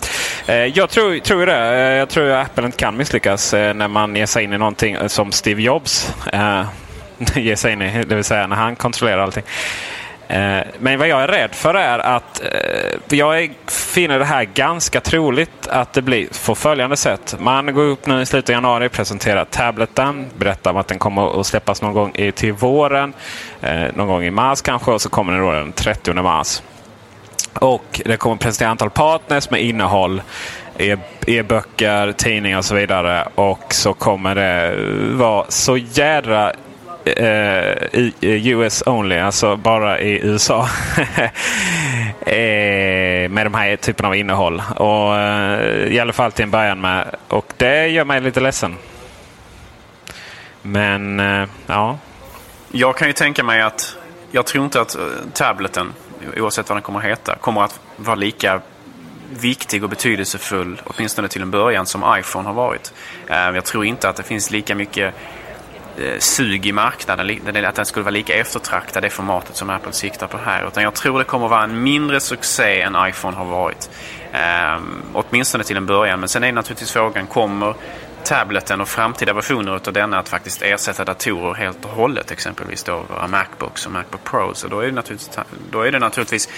Eh, 0.48 0.56
jag 0.56 0.90
tror, 0.90 1.20
tror 1.20 1.46
det. 1.46 1.56
Eh, 1.56 1.98
jag 1.98 2.10
tror 2.10 2.30
att 2.30 2.46
Apple 2.48 2.66
inte 2.66 2.78
kan 2.78 2.98
misslyckas 2.98 3.54
eh, 3.54 3.74
när 3.74 3.88
man 3.88 4.16
ger 4.16 4.26
sig 4.26 4.44
in 4.44 4.54
i 4.54 4.58
någonting 4.58 4.96
eh, 4.96 5.08
som 5.08 5.32
Steve 5.32 5.62
Jobs 5.62 6.14
eh, 6.34 6.64
ger 7.36 7.56
sig 7.56 7.74
in 7.74 7.82
i. 7.82 8.04
Det 8.04 8.16
vill 8.16 8.24
säga 8.24 8.48
när 8.48 8.56
han 8.56 8.76
kontrollerar 8.76 9.22
allting. 9.22 9.44
Eh, 10.30 10.62
men 10.80 11.00
vad 11.00 11.08
jag 11.08 11.22
är 11.22 11.28
rädd 11.28 11.56
för 11.56 11.74
är 11.74 12.00
att 12.00 12.42
eh, 12.42 13.18
jag 13.18 13.54
finner 13.68 14.20
det 14.20 14.26
här 14.26 14.44
ganska 14.44 15.02
troligt 15.02 15.68
att 15.68 15.94
det 15.94 16.02
blir 16.02 16.28
på 16.46 16.56
följande 16.56 16.98
sätt. 16.98 17.36
Man 17.40 17.74
går 17.74 17.84
upp 17.84 18.06
nu 18.06 18.22
i 18.22 18.26
slutet 18.26 18.50
av 18.50 18.54
januari, 18.54 18.90
presenterar 18.90 19.46
tableten, 19.46 20.28
berättar 20.38 20.72
om 20.72 20.78
att 20.78 20.88
den 20.88 21.00
kommer 21.00 21.40
att 21.40 21.46
släppas 21.46 21.82
någon 21.82 21.94
gång 21.94 22.32
till 22.36 22.54
våren. 22.54 23.14
Eh, 23.62 23.84
någon 23.96 24.08
gång 24.08 24.24
i 24.24 24.32
mars 24.32 24.62
kanske 24.62 24.92
och 24.92 25.02
så 25.02 25.10
kommer 25.10 25.34
den 25.34 25.42
då 25.42 25.52
den 25.52 25.72
30 25.72 26.14
mars. 26.14 26.62
Och 27.54 28.02
det 28.06 28.18
kommer 28.18 28.36
att 28.36 28.42
presentera 28.42 28.70
antal 28.70 28.90
partners 28.90 29.50
med 29.50 29.62
innehåll 29.62 30.22
e- 30.78 30.98
e-böcker, 31.28 32.12
tidningar 32.12 32.58
och 32.58 32.66
så 32.66 32.76
vidare. 32.76 33.28
Och 33.36 33.74
så 33.74 33.94
kommer 33.94 34.36
det 34.36 34.76
vara 35.16 35.46
så 35.50 35.78
jädra 35.78 36.54
eh, 37.18 38.02
eh 38.22 38.48
US 38.48 38.84
only, 38.86 39.18
alltså 39.18 39.56
bara 39.56 40.00
i 40.00 40.20
USA. 40.24 40.68
Eh, 42.22 43.30
med 43.30 43.46
de 43.46 43.54
här 43.54 43.76
typen 43.76 44.06
av 44.06 44.16
innehåll. 44.16 44.62
Och, 44.76 45.18
eh, 45.18 45.88
I 45.88 46.00
alla 46.00 46.14
fall 46.14 46.32
till 46.32 46.44
en 46.44 46.52
början 46.52 46.82
med. 46.82 47.16
Och 47.28 47.54
det 47.58 47.88
gör 47.88 48.06
mig 48.06 48.22
lite 48.22 48.40
ledsen. 48.40 48.76
Men 50.62 51.20
eh, 51.20 51.48
ja. 51.68 51.98
Jag 52.72 52.98
kan 52.98 53.08
ju 53.08 53.14
tänka 53.14 53.44
mig 53.44 53.62
att 53.62 53.98
jag 54.32 54.46
tror 54.46 54.66
inte 54.66 54.82
att 54.82 54.98
tableten, 55.34 55.94
oavsett 56.38 56.70
vad 56.70 56.76
den 56.76 56.84
kommer 56.84 57.00
att 57.00 57.06
heta, 57.06 57.36
kommer 57.36 57.64
att 57.64 57.80
vara 57.96 58.16
lika 58.16 58.62
viktig 59.30 59.84
och 59.84 59.90
betydelsefull, 59.90 60.82
åtminstone 60.86 61.28
till 61.28 61.42
en 61.42 61.52
början, 61.52 61.86
som 61.86 62.18
iPhone 62.20 62.48
har 62.48 62.54
varit. 62.54 62.94
Jag 63.28 63.66
tror 63.66 63.86
inte 63.86 64.10
att 64.10 64.16
det 64.16 64.24
finns 64.24 64.52
lika 64.52 64.76
mycket 64.76 65.14
Eh, 65.98 66.20
sug 66.20 66.66
i 66.66 66.72
marknaden, 66.72 67.66
att 67.66 67.76
den 67.76 67.86
skulle 67.86 68.04
vara 68.04 68.12
lika 68.12 68.34
eftertraktad 68.34 69.04
det 69.04 69.10
formatet 69.10 69.56
som 69.56 69.70
Apple 69.70 69.94
siktar 69.94 70.28
på 70.28 70.38
här. 70.38 70.68
Utan 70.68 70.84
jag 70.84 70.94
tror 70.94 71.20
det 71.20 71.26
kommer 71.26 71.48
vara 71.48 71.64
en 71.64 71.84
mindre 71.84 72.20
succé 72.20 72.82
än 72.82 72.96
iPhone 73.10 73.38
har 73.38 73.46
varit. 73.46 73.90
Um, 74.78 75.04
åtminstone 75.14 75.64
till 75.64 75.78
en 75.78 75.86
början. 75.86 76.20
Men 76.20 76.30
sen 76.30 76.44
är 76.44 76.52
naturligtvis 76.52 76.92
frågan, 76.92 77.28
kommer 77.28 77.74
tableten 78.24 78.82
och 78.82 78.88
framtida 78.88 79.34
versioner 79.34 79.76
utav 79.76 79.94
denna 79.94 80.20
att 80.20 80.30
faktiskt 80.30 80.62
ersätta 80.62 81.06
datorer 81.06 81.54
helt 81.54 81.86
och 81.86 81.92
hållet. 81.92 82.32
Exempelvis 82.32 82.84
då 82.84 83.06
våra 83.10 83.28
Macbooks 83.28 83.86
och 83.86 83.92
Macbook 83.92 84.24
Pro. 84.24 84.54
Så 84.54 84.68
då 84.68 84.80
är, 84.80 84.86
det 84.86 84.92
naturligtvis, 84.92 85.40
då 85.72 85.82
är 85.82 85.92
det 85.92 86.00
naturligtvis, 86.00 86.50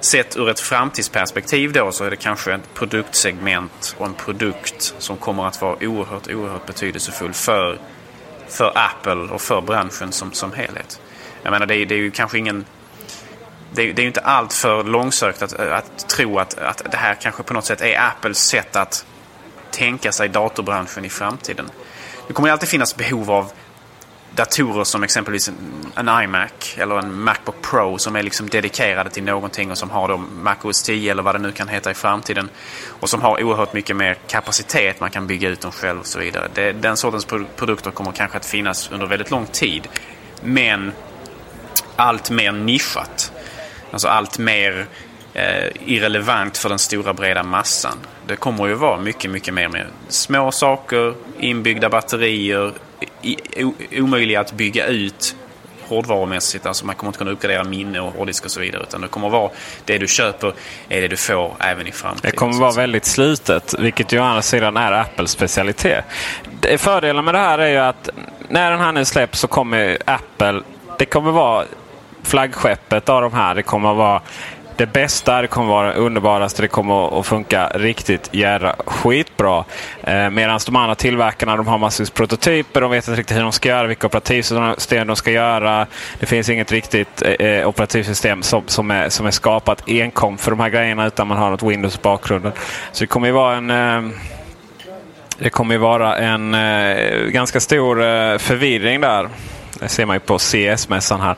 sett 0.00 0.36
ur 0.36 0.48
ett 0.48 0.60
framtidsperspektiv 0.60 1.72
då, 1.72 1.92
så 1.92 2.04
är 2.04 2.10
det 2.10 2.16
kanske 2.16 2.54
ett 2.54 2.74
produktsegment 2.74 3.96
och 3.98 4.06
en 4.06 4.14
produkt 4.14 4.94
som 4.98 5.16
kommer 5.16 5.46
att 5.46 5.62
vara 5.62 5.76
oerhört, 5.80 6.28
oerhört 6.28 6.66
betydelsefull 6.66 7.32
för 7.32 7.78
för 8.52 8.72
Apple 8.74 9.34
och 9.34 9.40
för 9.40 9.60
branschen 9.60 10.12
som, 10.12 10.32
som 10.32 10.52
helhet. 10.52 11.00
Jag 11.42 11.50
menar, 11.50 11.66
det 11.66 11.76
är, 11.76 11.86
det 11.86 11.94
är 11.94 11.98
ju 11.98 12.10
kanske 12.10 12.38
ingen... 12.38 12.64
Det 13.72 13.82
är, 13.82 13.92
det 13.92 14.00
är 14.00 14.04
ju 14.04 14.08
inte 14.08 14.20
allt 14.20 14.52
för 14.52 14.84
långsökt 14.84 15.42
att, 15.42 15.52
att 15.52 16.08
tro 16.08 16.38
att, 16.38 16.58
att 16.58 16.82
det 16.90 16.96
här 16.96 17.14
kanske 17.14 17.42
på 17.42 17.54
något 17.54 17.64
sätt 17.64 17.80
är 17.80 18.00
Apples 18.00 18.38
sätt 18.38 18.76
att 18.76 19.06
tänka 19.70 20.12
sig 20.12 20.28
datorbranschen 20.28 21.04
i 21.04 21.08
framtiden. 21.08 21.70
Det 22.26 22.32
kommer 22.32 22.50
alltid 22.50 22.68
finnas 22.68 22.96
behov 22.96 23.30
av 23.30 23.52
datorer 24.36 24.84
som 24.84 25.02
exempelvis 25.02 25.50
en 25.96 26.08
iMac 26.22 26.76
eller 26.76 26.98
en 26.98 27.20
Macbook 27.20 27.62
Pro 27.62 27.98
som 27.98 28.16
är 28.16 28.22
liksom 28.22 28.48
dedikerade 28.48 29.10
till 29.10 29.22
någonting 29.22 29.70
och 29.70 29.78
som 29.78 29.90
har 29.90 30.08
då 30.08 30.16
MacOS 30.16 30.82
10 30.82 31.10
eller 31.10 31.22
vad 31.22 31.34
det 31.34 31.38
nu 31.38 31.52
kan 31.52 31.68
heta 31.68 31.90
i 31.90 31.94
framtiden. 31.94 32.48
Och 32.88 33.10
som 33.10 33.22
har 33.22 33.42
oerhört 33.42 33.72
mycket 33.72 33.96
mer 33.96 34.16
kapacitet, 34.26 35.00
man 35.00 35.10
kan 35.10 35.26
bygga 35.26 35.48
ut 35.48 35.60
dem 35.60 35.72
själv 35.72 36.00
och 36.00 36.06
så 36.06 36.18
vidare. 36.18 36.48
Det, 36.54 36.72
den 36.72 36.96
sortens 36.96 37.24
produkter 37.56 37.90
kommer 37.90 38.12
kanske 38.12 38.36
att 38.36 38.46
finnas 38.46 38.90
under 38.90 39.06
väldigt 39.06 39.30
lång 39.30 39.46
tid. 39.46 39.88
Men 40.42 40.92
allt 41.96 42.30
mer 42.30 42.52
nischat. 42.52 43.32
Alltså 43.90 44.08
allt 44.08 44.38
mer 44.38 44.86
eh, 45.34 45.66
irrelevant 45.86 46.58
för 46.58 46.68
den 46.68 46.78
stora 46.78 47.14
breda 47.14 47.42
massan. 47.42 47.98
Det 48.26 48.36
kommer 48.36 48.66
ju 48.66 48.74
vara 48.74 49.00
mycket, 49.00 49.30
mycket 49.30 49.54
mer 49.54 49.68
med 49.68 49.86
små 50.08 50.52
saker, 50.52 51.14
inbyggda 51.38 51.88
batterier, 51.88 52.72
omöjliga 53.92 54.40
att 54.40 54.52
bygga 54.52 54.86
ut 54.86 55.36
hårdvarumässigt. 55.90 56.66
Alltså 56.66 56.86
man 56.86 56.94
kommer 56.94 57.08
inte 57.08 57.18
kunna 57.18 57.30
uppgradera 57.30 57.64
minne 57.64 58.00
och 58.00 58.12
hårddisk 58.12 58.44
och 58.44 58.50
så 58.50 58.60
vidare. 58.60 58.82
Utan 58.82 59.00
det 59.00 59.08
kommer 59.08 59.28
vara 59.28 59.50
det 59.84 59.98
du 59.98 60.08
köper 60.08 60.52
är 60.88 61.00
det 61.00 61.08
du 61.08 61.16
får 61.16 61.56
även 61.60 61.86
i 61.86 61.92
framtiden. 61.92 62.30
Det 62.30 62.36
kommer 62.36 62.54
vara 62.54 62.72
väldigt 62.72 63.04
slitet, 63.04 63.74
vilket 63.78 64.12
ju 64.12 64.20
å 64.20 64.22
andra 64.22 64.42
sidan 64.42 64.76
är 64.76 64.92
Apples 64.92 65.30
specialitet. 65.30 66.04
Fördelen 66.78 67.24
med 67.24 67.34
det 67.34 67.38
här 67.38 67.58
är 67.58 67.68
ju 67.68 67.76
att 67.76 68.08
när 68.48 68.70
den 68.70 68.80
här 68.80 68.92
nu 68.92 69.04
släpps 69.04 69.40
så 69.40 69.48
kommer 69.48 69.98
Apple, 70.04 70.62
det 70.98 71.04
kommer 71.04 71.30
vara 71.30 71.64
flaggskeppet 72.22 73.08
av 73.08 73.22
de 73.22 73.32
här. 73.32 73.54
Det 73.54 73.62
kommer 73.62 73.94
vara 73.94 74.22
det 74.80 74.86
bästa, 74.86 75.42
det 75.42 75.46
kommer 75.46 75.68
vara 75.68 75.88
det 75.88 75.94
underbaraste, 75.94 76.62
det 76.62 76.68
kommer 76.68 77.20
att 77.20 77.26
funka 77.26 77.68
riktigt 77.74 78.28
jädra 78.32 78.76
skitbra. 78.86 79.64
Eh, 80.02 80.30
Medan 80.30 80.60
de 80.66 80.76
andra 80.76 80.94
tillverkarna 80.94 81.56
de 81.56 81.66
har 81.66 81.78
massvis 81.78 82.10
prototyper, 82.10 82.80
de 82.80 82.90
vet 82.90 83.08
inte 83.08 83.20
riktigt 83.20 83.36
hur 83.36 83.42
de 83.42 83.52
ska 83.52 83.68
göra, 83.68 83.86
vilka 83.86 84.06
operativsystem 84.06 85.06
de 85.06 85.16
ska 85.16 85.30
göra. 85.30 85.86
Det 86.18 86.26
finns 86.26 86.48
inget 86.48 86.72
riktigt 86.72 87.22
eh, 87.22 87.32
eh, 87.32 87.68
operativsystem 87.68 88.42
som, 88.42 88.62
som, 88.66 88.90
är, 88.90 89.08
som 89.08 89.26
är 89.26 89.30
skapat 89.30 89.88
enkom 89.88 90.38
för 90.38 90.50
de 90.50 90.60
här 90.60 90.68
grejerna 90.68 91.06
utan 91.06 91.28
man 91.28 91.38
har 91.38 91.50
något 91.50 91.62
Windows 91.62 91.94
i 91.94 91.98
bakgrunden. 92.02 92.52
Så 92.92 93.04
det 93.04 93.08
kommer 93.08 93.26
ju 93.26 93.32
vara 93.32 93.56
en 93.56 93.70
eh, 93.70 94.10
det 95.38 95.50
kommer 95.50 95.74
ju 95.74 95.78
vara 95.78 96.16
en 96.16 96.54
eh, 96.54 97.26
ganska 97.26 97.60
stor 97.60 98.02
eh, 98.02 98.38
förvirring 98.38 99.00
där. 99.00 99.28
Det 99.80 99.88
ser 99.88 100.06
man 100.06 100.16
ju 100.16 100.20
på 100.20 100.38
CS-mässan 100.38 101.20
här. 101.20 101.36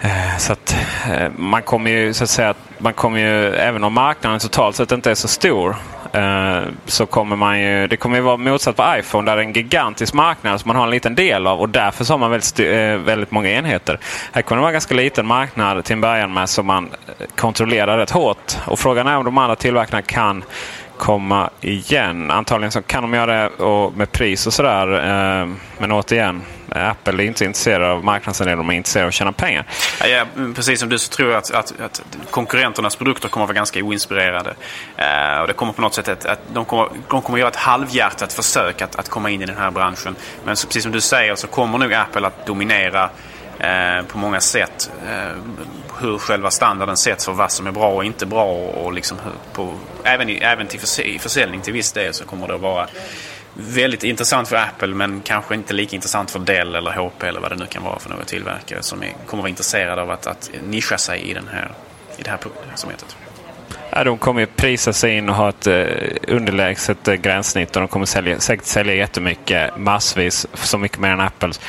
Eh, 0.00 0.36
så 0.38 0.52
att 0.52 0.76
eh, 1.10 1.30
man 1.36 1.62
kommer 1.62 1.90
ju 1.90 2.14
så 2.14 2.24
att 2.24 2.30
säga 2.30 2.54
man 2.78 2.92
kommer 2.92 3.18
ju, 3.18 3.54
även 3.54 3.84
om 3.84 3.92
marknaden 3.92 4.40
totalt 4.40 4.76
sett 4.76 4.92
inte 4.92 5.10
är 5.10 5.14
så 5.14 5.28
stor, 5.28 5.76
eh, 6.12 6.60
så 6.86 7.06
kommer 7.06 7.36
man 7.36 7.60
ju, 7.60 7.86
det 7.86 7.96
kommer 7.96 8.16
ju 8.16 8.22
vara 8.22 8.36
motsatt 8.36 8.76
på 8.76 8.84
iPhone 8.98 9.30
där 9.30 9.36
det 9.36 9.42
är 9.42 9.46
en 9.46 9.52
gigantisk 9.52 10.14
marknad 10.14 10.60
som 10.60 10.68
man 10.68 10.76
har 10.76 10.84
en 10.84 10.90
liten 10.90 11.14
del 11.14 11.46
av 11.46 11.60
och 11.60 11.68
därför 11.68 12.04
så 12.04 12.12
har 12.12 12.18
man 12.18 12.30
väldigt, 12.30 12.60
väldigt 13.06 13.30
många 13.30 13.50
enheter. 13.50 13.98
Här 14.32 14.42
kommer 14.42 14.56
det 14.56 14.60
vara 14.60 14.70
en 14.70 14.74
ganska 14.74 14.94
liten 14.94 15.26
marknad 15.26 15.84
till 15.84 15.92
en 15.92 16.00
början 16.00 16.34
med 16.34 16.48
som 16.48 16.66
man 16.66 16.88
kontrollerar 17.36 17.98
rätt 17.98 18.10
hårt. 18.10 18.56
Och 18.66 18.78
frågan 18.78 19.06
är 19.06 19.16
om 19.16 19.24
de 19.24 19.38
andra 19.38 19.56
tillverkarna 19.56 20.02
kan 20.02 20.44
komma 20.98 21.50
igen. 21.60 22.30
Antagligen 22.30 22.72
så 22.72 22.82
kan 22.82 23.02
de 23.02 23.14
göra 23.14 23.42
det 23.42 23.48
och 23.48 23.96
med 23.96 24.12
pris 24.12 24.46
och 24.46 24.52
sådär. 24.52 24.92
Eh, 24.92 25.48
men 25.78 25.92
återigen, 25.92 26.42
Apple 26.68 27.22
är 27.22 27.26
inte 27.26 27.44
intresserade 27.44 27.90
av 27.90 28.04
marknadsandel, 28.04 28.58
de 28.58 28.68
är 28.70 28.72
intresserade 28.72 29.04
av 29.04 29.08
att 29.08 29.14
tjäna 29.14 29.32
pengar. 29.32 29.64
Ja, 30.00 30.26
mm, 30.36 30.54
precis 30.54 30.80
som 30.80 30.88
du 30.88 30.98
så 30.98 31.12
tror 31.12 31.30
jag 31.30 31.38
att, 31.38 31.50
att, 31.50 31.80
att 31.80 32.02
konkurrenternas 32.30 32.96
produkter 32.96 33.28
kommer 33.28 33.44
att 33.44 33.48
vara 33.48 33.56
ganska 33.56 33.82
oinspirerade. 33.82 34.54
Eh, 34.96 35.40
och 35.40 35.46
det 35.46 35.52
kommer 35.52 35.72
på 35.72 35.82
något 35.82 35.94
sätt 35.94 36.08
att, 36.08 36.24
att 36.24 36.40
de, 36.52 36.64
kommer, 36.64 36.88
de 37.08 37.22
kommer 37.22 37.38
göra 37.38 37.48
ett 37.48 37.56
halvhjärtat 37.56 38.32
försök 38.32 38.82
att, 38.82 38.96
att 38.96 39.08
komma 39.08 39.30
in 39.30 39.42
i 39.42 39.46
den 39.46 39.56
här 39.56 39.70
branschen. 39.70 40.16
Men 40.44 40.56
så, 40.56 40.66
precis 40.66 40.82
som 40.82 40.92
du 40.92 41.00
säger 41.00 41.34
så 41.34 41.46
kommer 41.46 41.78
nog 41.78 41.94
Apple 41.94 42.26
att 42.26 42.46
dominera 42.46 43.10
eh, 43.58 44.02
på 44.08 44.18
många 44.18 44.40
sätt. 44.40 44.90
Eh, 45.08 45.36
hur 46.00 46.18
själva 46.18 46.50
standarden 46.50 46.96
sätts 46.96 47.24
för 47.24 47.32
vad 47.32 47.52
som 47.52 47.66
är 47.66 47.72
bra 47.72 47.90
och 47.90 48.04
inte 48.04 48.26
bra. 48.26 48.52
Och 48.52 48.92
liksom 48.92 49.16
på, 49.52 49.74
även, 50.04 50.28
i, 50.28 50.38
även 50.42 50.66
till 50.66 50.80
försäljning 51.20 51.60
till 51.60 51.72
viss 51.72 51.92
del 51.92 52.14
så 52.14 52.24
kommer 52.24 52.48
det 52.48 52.54
att 52.54 52.60
vara 52.60 52.88
väldigt 53.54 54.04
intressant 54.04 54.48
för 54.48 54.56
Apple 54.56 54.94
men 54.94 55.20
kanske 55.20 55.54
inte 55.54 55.74
lika 55.74 55.96
intressant 55.96 56.30
för 56.30 56.38
Dell 56.38 56.74
eller 56.74 56.90
HP 56.90 57.22
eller 57.22 57.40
vad 57.40 57.50
det 57.50 57.56
nu 57.56 57.66
kan 57.66 57.82
vara 57.82 57.98
för 57.98 58.10
några 58.10 58.24
tillverkare 58.24 58.82
som 58.82 59.02
är, 59.02 59.12
kommer 59.26 59.42
vara 59.42 59.50
intresserade 59.50 60.02
av 60.02 60.10
att, 60.10 60.26
att 60.26 60.50
nischa 60.66 60.98
sig 60.98 61.20
i, 61.20 61.34
den 61.34 61.48
här, 61.52 61.72
i 62.18 62.22
det 62.22 62.30
här 62.30 62.38
segmentet. 62.74 63.16
Ja, 63.90 64.04
de 64.04 64.18
kommer 64.18 64.46
prisa 64.46 64.92
sig 64.92 65.16
in 65.16 65.28
och 65.28 65.34
ha 65.34 65.48
ett 65.48 65.66
eh, 65.66 65.86
underlägset 66.28 67.08
eh, 67.08 67.14
gränssnitt 67.14 67.76
och 67.76 67.82
de 67.82 67.88
kommer 67.88 68.06
sälja, 68.06 68.40
säkert 68.40 68.66
sälja 68.66 68.94
jättemycket, 68.94 69.76
massvis, 69.76 70.46
så 70.54 70.78
mycket 70.78 70.98
mer 70.98 71.10
än 71.10 71.20
Apples. 71.20 71.60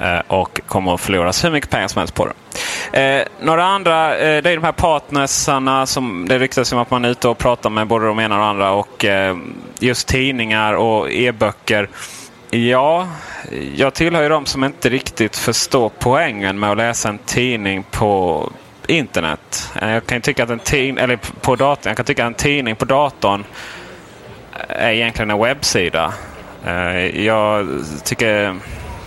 Eh, 0.00 0.20
och 0.26 0.60
kommer 0.66 0.94
att 0.94 1.00
förloras 1.00 1.44
hur 1.44 1.50
mycket 1.50 1.70
pengar 1.70 1.88
som 1.88 1.98
helst 1.98 2.14
på 2.14 2.26
det. 2.26 2.34
Eh, 3.00 3.26
några 3.40 3.64
andra, 3.64 4.18
eh, 4.18 4.42
det 4.42 4.50
är 4.50 4.56
de 4.56 4.64
här 4.64 4.72
partnersarna 4.72 5.86
som 5.86 6.28
det 6.28 6.38
ryktas 6.38 6.72
om 6.72 6.78
att 6.78 6.90
man 6.90 7.04
är 7.04 7.08
ute 7.08 7.28
och 7.28 7.38
pratar 7.38 7.70
med 7.70 7.86
både 7.86 8.06
de 8.06 8.20
ena 8.20 8.34
och 8.34 8.40
de 8.40 8.48
andra. 8.48 8.72
Och 8.72 9.04
eh, 9.04 9.36
just 9.78 10.08
tidningar 10.08 10.74
och 10.74 11.10
e-böcker. 11.10 11.88
Ja, 12.50 13.08
jag 13.74 13.94
tillhör 13.94 14.22
ju 14.22 14.28
de 14.28 14.46
som 14.46 14.64
inte 14.64 14.88
riktigt 14.88 15.36
förstår 15.36 15.90
poängen 15.98 16.58
med 16.58 16.70
att 16.70 16.76
läsa 16.76 17.08
en 17.08 17.18
tidning 17.18 17.84
på 17.90 18.50
internet. 18.86 19.72
Eh, 19.82 19.90
jag 19.90 20.06
kan 20.06 20.20
tycka 20.20 20.44
att 20.44 20.50
en 20.50 20.58
tidning, 20.58 21.04
eller 21.04 21.16
på 21.40 21.56
datorn, 21.56 21.90
jag 21.90 21.96
kan 21.96 22.06
tycka 22.06 22.24
att 22.24 22.30
en 22.30 22.34
tidning 22.34 22.76
på 22.76 22.84
datorn 22.84 23.44
eh, 24.52 24.86
är 24.86 24.90
egentligen 24.90 25.30
en 25.30 25.38
webbsida. 25.38 26.12
Eh, 26.66 27.24
jag 27.24 27.68
tycker 28.04 28.56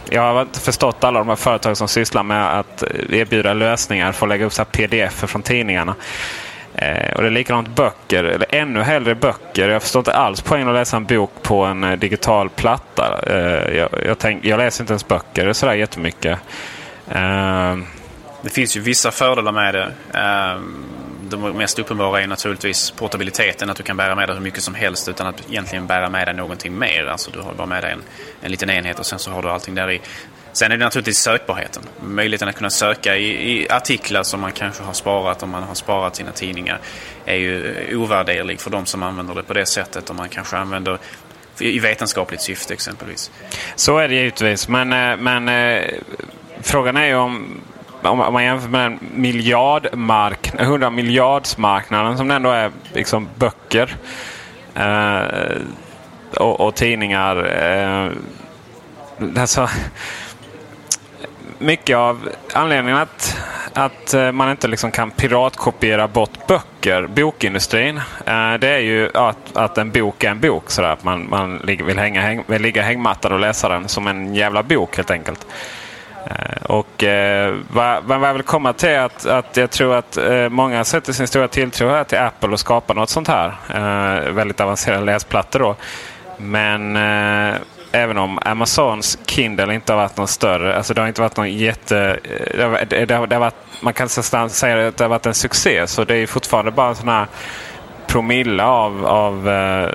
jag 0.10 0.22
har 0.22 0.42
inte 0.42 0.60
förstått 0.60 1.04
alla 1.04 1.20
de 1.20 1.30
här 1.30 1.36
företag 1.36 1.78
som 1.78 1.88
sysslar 1.88 2.24
med 2.24 2.60
att 2.60 2.84
erbjuda 3.10 3.54
lösningar 3.54 4.12
för 4.12 4.26
att 4.26 4.30
lägga 4.30 4.46
upp 4.46 4.54
så 4.54 4.66
pdf 4.66 5.14
från 5.14 5.42
tidningarna. 5.42 5.96
Eh, 6.76 7.14
och 7.16 7.22
det 7.22 7.28
är 7.28 7.32
likadant 7.32 7.76
böcker, 7.76 8.24
eller 8.24 8.48
ännu 8.50 8.82
hellre 8.82 9.16
böcker. 9.16 9.70
Jag 9.70 9.82
förstår 9.82 10.00
inte 10.00 10.14
alls 10.14 10.42
poängen 10.42 10.68
att 10.68 10.74
läsa 10.74 10.98
en 10.98 11.06
bok 11.06 11.32
på 11.42 11.64
en 11.64 11.84
eh, 11.84 12.00
digital 12.00 12.50
platta. 12.50 13.20
Eh, 13.28 13.78
jag, 13.78 13.90
jag, 14.06 14.18
tänk, 14.18 14.46
jag, 14.46 14.58
läser 14.58 14.84
inte 14.84 14.94
ens 14.94 15.08
böcker 15.08 15.54
sådär 15.54 15.74
jättemycket. 15.74 16.40
Eh, 17.10 17.78
det 18.42 18.50
finns 18.50 18.78
ju 18.78 18.82
vissa 18.82 19.12
fördelar 19.12 19.52
med 19.52 19.74
det. 19.74 19.92
Eh, 20.14 20.62
de 21.38 21.58
mest 21.58 21.80
uppenbara 21.80 22.22
är 22.22 22.28
naturligtvis 22.28 22.92
portabiliteten, 22.92 23.70
att 23.70 23.78
du 23.78 23.84
kan 23.84 23.98
bära 23.98 24.16
med 24.16 24.30
dig 24.30 24.36
hur 24.36 24.44
mycket 24.44 24.64
som 24.64 24.76
helst 24.76 25.08
utan 25.08 25.28
att 25.28 25.50
egentligen 25.50 25.88
bära 25.88 26.10
med 26.10 26.28
dig 26.28 26.36
någonting 26.36 26.80
mer. 26.80 27.06
Alltså 27.06 27.32
du 27.32 27.40
har 27.40 27.54
bara 27.54 27.68
med 27.68 27.84
dig 27.84 27.92
en, 27.92 28.02
en 28.42 28.52
liten 28.52 28.70
enhet 28.70 29.00
och 29.00 29.06
sen 29.06 29.20
så 29.20 29.32
har 29.32 29.42
du 29.42 29.50
allting 29.50 29.76
där 29.76 29.92
i. 29.92 30.02
Sen 30.54 30.72
är 30.72 30.78
det 30.78 30.86
naturligtvis 30.86 31.18
sökbarheten. 31.18 31.84
Möjligheten 32.02 32.48
att 32.48 32.56
kunna 32.56 32.70
söka 32.70 33.18
i, 33.18 33.52
i, 33.52 33.70
artiklar 33.70 34.24
som 34.24 34.42
man 34.42 34.52
kanske 34.52 34.84
har 34.84 34.94
sparat 34.94 35.44
om 35.44 35.50
man 35.50 35.64
har 35.64 35.76
sparat 35.76 36.16
sina 36.16 36.32
tidningar 36.32 36.80
är 37.26 37.36
ju 37.36 37.88
ovärderlig 37.96 38.60
för 38.60 38.70
de 38.70 38.86
som 38.86 39.04
använder 39.04 39.36
det 39.36 39.44
på 39.44 39.54
det 39.54 39.66
sättet. 39.66 40.10
Om 40.10 40.16
man 40.16 40.30
kanske 40.30 40.58
använder 40.58 40.98
i 41.60 41.80
vetenskapligt 41.80 42.42
syfte 42.42 42.74
exempelvis. 42.74 43.32
Så 43.76 43.98
är 43.98 44.08
det 44.08 44.16
givetvis. 44.16 44.68
Men, 44.68 44.94
eh, 44.94 45.18
men 45.18 45.50
eh, 45.50 45.90
frågan 46.62 46.98
är 46.98 47.06
ju 47.06 47.16
om, 47.16 47.62
om, 48.06 48.34
man 48.34 48.44
jämför 48.44 48.70
med 48.70 48.82
den 48.82 49.00
miljardmark, 49.16 50.52
100 50.60 50.90
miljardsmarknaden 50.90 52.18
som 52.18 52.28
det 52.28 52.36
ändå 52.36 52.50
är 52.50 52.72
liksom 52.94 53.30
böcker 53.36 53.96
eh, 54.76 55.58
och, 56.38 56.60
och, 56.62 56.76
tidningar. 56.76 57.46
Eh, 57.64 58.12
alltså, 59.42 59.70
mycket 61.60 61.98
av 61.98 62.30
anledningen 62.54 62.98
att, 62.98 63.42
att 63.74 64.14
eh, 64.14 64.32
man 64.32 64.52
inte 64.52 64.68
liksom 64.68 64.92
kan 64.92 65.12
piratkopiera 65.12 66.08
bort 66.08 66.48
böcker, 66.48 67.08
bokindustrin, 67.08 67.98
eh, 68.26 68.54
det 68.60 68.70
är 68.70 68.80
ju 68.80 69.10
att, 69.14 69.58
att 69.58 69.78
en 69.78 69.92
bok 69.92 70.24
är 70.24 70.30
en 70.30 70.40
bok. 70.40 70.72
Sådär. 70.72 70.90
Att 70.90 71.04
man, 71.04 71.30
man 71.30 71.62
vill, 71.64 72.00
hänga, 72.00 72.22
häng, 72.22 72.44
vill 72.48 72.62
ligga 72.62 72.82
hängmattad 72.82 73.34
och 73.34 73.40
läsa 73.40 73.70
den 73.70 73.88
som 73.88 74.08
en 74.08 74.36
jävla 74.36 74.64
bok 74.64 74.96
helt 74.96 75.12
enkelt. 75.12 75.48
Eh, 76.26 77.04
eh, 77.04 77.54
vad, 77.68 78.04
vad 78.04 78.30
jag 78.30 78.34
vill 78.34 78.44
komma 78.44 78.74
till 78.74 78.90
är 78.90 79.00
att, 79.00 79.26
att 79.26 79.58
jag 79.58 79.72
tror 79.72 79.96
att 79.96 80.18
eh, 80.18 80.50
många 80.50 80.84
sätter 80.84 81.14
sin 81.14 81.28
stora 81.28 81.48
tilltro 81.48 81.90
här 81.90 82.04
till 82.04 82.18
Apple 82.18 82.50
och 82.50 82.60
skapar 82.60 82.96
något 82.96 83.10
sånt 83.10 83.28
här. 83.28 83.56
Eh, 83.70 84.32
väldigt 84.32 84.62
avancerade 84.62 85.06
läsplattor 85.06 85.60
då. 85.60 85.76
Men 86.38 86.96
även 87.92 88.18
om 88.18 88.40
Amazons 88.42 89.18
Kindle 89.26 89.74
inte 89.74 89.94
har 89.94 89.98
varit 89.98 90.18
någon 90.18 90.28
större. 90.28 90.76
Alltså 90.78 90.94
det 90.94 91.02
har 91.02 91.08
inte 91.08 91.22
varit 91.22 91.38
någon 91.38 91.54
jätte... 91.54 92.20
Det 92.56 92.64
har, 92.64 92.86
det 93.06 93.16
har, 93.16 93.28
det 93.28 93.36
har 93.36 93.40
varit, 93.40 93.56
man 93.82 93.94
kan 93.94 94.10
säga 94.10 94.88
att 94.88 94.98
det 94.98 95.04
har 95.04 95.10
varit 95.10 95.26
en 95.26 95.34
succé. 95.34 95.88
Så 95.88 96.04
det 96.04 96.16
är 96.16 96.28
fortfarande 96.28 96.72
bara 96.72 96.90
en 96.90 96.96
sån 96.96 97.08
här 97.08 97.28
promille 98.08 98.64
av, 98.64 99.06
av 99.06 99.50
eh, 99.50 99.90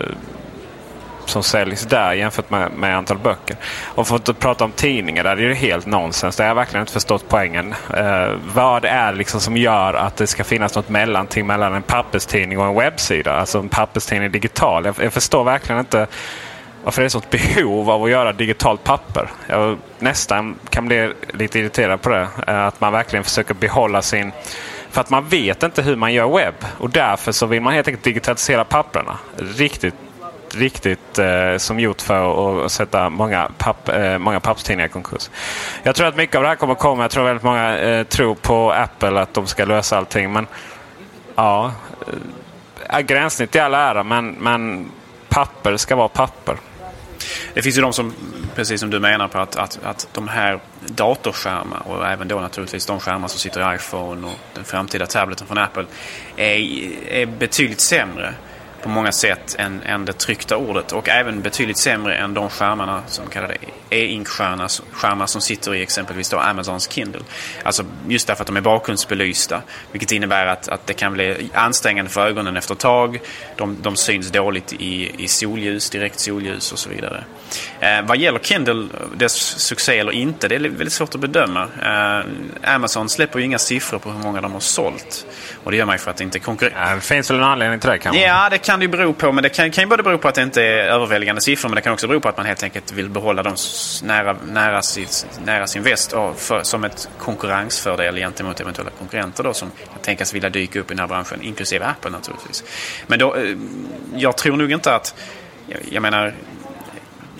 som 1.28 1.42
säljs 1.42 1.82
där 1.82 2.12
jämfört 2.12 2.50
med, 2.50 2.72
med 2.72 2.96
antal 2.96 3.18
böcker. 3.18 3.56
Och 3.84 4.08
för 4.08 4.16
att 4.16 4.38
prata 4.38 4.64
om 4.64 4.72
tidningar 4.72 5.24
där 5.24 5.36
är 5.36 5.48
det 5.48 5.54
helt 5.54 5.86
nonsens. 5.86 6.36
Där 6.36 6.44
har 6.44 6.48
jag 6.48 6.54
verkligen 6.54 6.82
inte 6.82 6.92
förstått 6.92 7.24
poängen. 7.28 7.74
Eh, 7.96 8.32
vad 8.54 8.82
det 8.82 8.88
är 8.88 9.12
liksom 9.12 9.40
som 9.40 9.56
gör 9.56 9.94
att 9.94 10.16
det 10.16 10.26
ska 10.26 10.44
finnas 10.44 10.74
något 10.74 10.88
mellanting 10.88 11.46
mellan 11.46 11.74
en 11.74 11.82
papperstidning 11.82 12.58
och 12.58 12.66
en 12.66 12.74
webbsida. 12.74 13.34
Alltså 13.34 13.58
en 13.58 13.68
papperstidning 13.68 14.30
digital. 14.30 14.84
Jag, 14.84 14.94
jag 15.00 15.12
förstår 15.12 15.44
verkligen 15.44 15.80
inte 15.80 16.06
varför 16.84 17.02
det 17.02 17.04
är 17.04 17.06
ett 17.06 17.12
sånt 17.12 17.30
behov 17.30 17.90
av 17.90 18.04
att 18.04 18.10
göra 18.10 18.32
digitalt 18.32 18.84
papper. 18.84 19.30
Jag 19.48 19.78
nästan 19.98 20.58
kan 20.70 20.86
bli 20.86 21.12
lite 21.32 21.58
irriterad 21.58 22.02
på 22.02 22.08
det. 22.08 22.28
Eh, 22.46 22.66
att 22.66 22.80
man 22.80 22.92
verkligen 22.92 23.24
försöker 23.24 23.54
behålla 23.54 24.02
sin... 24.02 24.32
För 24.90 25.00
att 25.00 25.10
man 25.10 25.28
vet 25.28 25.62
inte 25.62 25.82
hur 25.82 25.96
man 25.96 26.12
gör 26.12 26.36
webb. 26.36 26.54
Och 26.78 26.90
därför 26.90 27.32
så 27.32 27.46
vill 27.46 27.62
man 27.62 27.72
helt 27.72 27.88
enkelt 27.88 28.04
digitalisera 28.04 28.64
papperna. 28.64 29.18
Riktigt, 29.36 29.94
riktigt 30.54 31.18
eh, 31.18 31.56
som 31.56 31.80
gjort 31.80 32.00
för 32.00 32.64
att 32.64 32.72
sätta 32.72 33.10
många, 33.10 33.50
papp, 33.58 33.88
eh, 33.88 34.18
många 34.18 34.40
pappstidningar 34.40 34.86
i 34.86 34.92
konkurs. 34.92 35.30
Jag 35.82 35.94
tror 35.94 36.06
att 36.06 36.16
mycket 36.16 36.36
av 36.36 36.42
det 36.42 36.48
här 36.48 36.56
kommer 36.56 36.72
att 36.72 36.78
komma. 36.78 37.04
Jag 37.04 37.10
tror 37.10 37.24
väldigt 37.24 37.42
många 37.42 37.78
eh, 37.78 38.04
tror 38.04 38.34
på 38.34 38.72
Apple 38.72 39.20
att 39.20 39.34
de 39.34 39.46
ska 39.46 39.64
lösa 39.64 39.96
allting. 39.96 40.32
Men 40.32 40.46
ja, 41.34 41.72
eh, 42.90 43.00
gränssnitt 43.00 43.56
i 43.56 43.58
all 43.58 43.74
ära 43.74 44.02
men, 44.02 44.30
men 44.30 44.90
papper 45.28 45.76
ska 45.76 45.96
vara 45.96 46.08
papper. 46.08 46.56
Det 47.54 47.62
finns 47.62 47.78
ju 47.78 47.82
de 47.82 47.92
som, 47.92 48.14
precis 48.54 48.80
som 48.80 48.90
du 48.90 49.00
menar 49.00 49.28
på, 49.28 49.38
att, 49.38 49.56
att, 49.56 49.78
att 49.84 50.08
de 50.12 50.28
här 50.28 50.60
datorskärmar 50.86 51.82
och 51.86 52.06
även 52.06 52.28
då 52.28 52.40
naturligtvis 52.40 52.86
de 52.86 53.00
skärmar 53.00 53.28
som 53.28 53.38
sitter 53.38 53.72
i 53.72 53.74
iPhone 53.74 54.26
och 54.26 54.38
den 54.54 54.64
framtida 54.64 55.06
tableten 55.06 55.46
från 55.46 55.58
Apple 55.58 55.84
är, 56.36 56.56
är 57.08 57.26
betydligt 57.26 57.80
sämre 57.80 58.34
på 58.82 58.88
många 58.88 59.12
sätt 59.12 59.56
än, 59.58 59.82
än 59.82 60.04
det 60.04 60.12
tryckta 60.12 60.56
ordet 60.56 60.92
och 60.92 61.08
även 61.08 61.42
betydligt 61.42 61.78
sämre 61.78 62.16
än 62.16 62.34
de 62.34 62.50
skärmarna 62.50 63.02
som 63.06 63.26
kallar 63.26 63.56
e-ink-skärmar 63.90 65.26
som 65.26 65.40
sitter 65.40 65.74
i 65.74 65.82
exempelvis 65.82 66.30
då 66.30 66.38
Amazons 66.38 66.90
Kindle. 66.90 67.20
Alltså 67.62 67.84
just 68.08 68.26
därför 68.26 68.42
att 68.42 68.46
de 68.46 68.56
är 68.56 68.60
bakgrundsbelysta 68.60 69.62
vilket 69.92 70.12
innebär 70.12 70.46
att, 70.46 70.68
att 70.68 70.86
det 70.86 70.94
kan 70.94 71.12
bli 71.12 71.50
ansträngande 71.54 72.10
för 72.10 72.26
ögonen 72.26 72.56
efter 72.56 72.74
ett 72.74 72.80
tag. 72.80 73.20
De, 73.56 73.76
de 73.82 73.96
syns 73.96 74.30
dåligt 74.30 74.72
i, 74.72 75.24
i 75.24 75.28
solljus, 75.28 75.90
direkt 75.90 76.20
solljus 76.20 76.72
och 76.72 76.78
så 76.78 76.90
vidare. 76.90 77.24
Eh, 77.80 78.02
vad 78.02 78.18
gäller 78.18 78.38
Kindle, 78.38 78.88
dess 79.14 79.34
succé 79.58 79.98
eller 79.98 80.12
inte, 80.12 80.48
det 80.48 80.54
är 80.54 80.60
väldigt 80.60 80.92
svårt 80.92 81.14
att 81.14 81.20
bedöma. 81.20 81.62
Eh, 81.62 82.74
Amazon 82.74 83.08
släpper 83.08 83.38
ju 83.38 83.44
inga 83.44 83.58
siffror 83.58 83.98
på 83.98 84.10
hur 84.10 84.22
många 84.22 84.40
de 84.40 84.52
har 84.52 84.60
sålt. 84.60 85.26
Och 85.64 85.70
det 85.70 85.76
gör 85.76 85.84
man 85.84 85.94
ju 85.94 85.98
för 85.98 86.10
att 86.10 86.16
det 86.16 86.24
inte 86.24 86.38
konkurrerar. 86.38 86.88
Ja, 86.88 86.94
det 86.94 87.00
finns 87.00 87.30
väl 87.30 87.36
en 87.38 87.44
anledning 87.44 87.80
till 87.80 87.90
det 87.90 87.98
kanske? 87.98 88.22
Ja, 88.22 88.48
det 88.50 88.58
kan 88.68 88.78
det 88.78 88.84
ju 88.84 88.88
bero 88.88 89.12
på. 89.12 89.32
Men 89.32 89.42
det 89.42 89.48
kan, 89.48 89.70
kan 89.70 89.84
ju 89.84 89.88
både 89.88 90.02
bero 90.02 90.18
på 90.18 90.28
att 90.28 90.34
det 90.34 90.42
inte 90.42 90.62
är 90.62 90.82
överväldigande 90.82 91.40
siffror 91.40 91.68
men 91.68 91.76
det 91.76 91.82
kan 91.82 91.92
också 91.92 92.08
bero 92.08 92.20
på 92.20 92.28
att 92.28 92.36
man 92.36 92.46
helt 92.46 92.62
enkelt 92.62 92.92
vill 92.92 93.08
behålla 93.08 93.42
dem 93.42 93.56
nära, 94.02 94.36
nära, 94.46 94.82
sitt, 94.82 95.26
nära 95.44 95.66
sin 95.66 95.82
väst 95.82 96.14
för, 96.36 96.62
som 96.62 96.84
ett 96.84 97.08
konkurrensfördel 97.18 98.16
gentemot 98.16 98.60
eventuella 98.60 98.90
konkurrenter 98.90 99.44
då, 99.44 99.54
som 99.54 99.70
kan 99.70 100.02
tänkas 100.02 100.34
vilja 100.34 100.50
dyka 100.50 100.80
upp 100.80 100.90
i 100.90 100.94
den 100.94 100.98
här 100.98 101.06
branschen, 101.06 101.42
inklusive 101.42 101.84
Apple 101.84 102.10
naturligtvis. 102.10 102.64
Men 103.06 103.18
då, 103.18 103.34
eh, 103.34 103.56
jag 104.16 104.36
tror 104.36 104.56
nog 104.56 104.72
inte 104.72 104.94
att, 104.94 105.14
jag, 105.66 105.80
jag 105.90 106.02
menar, 106.02 106.34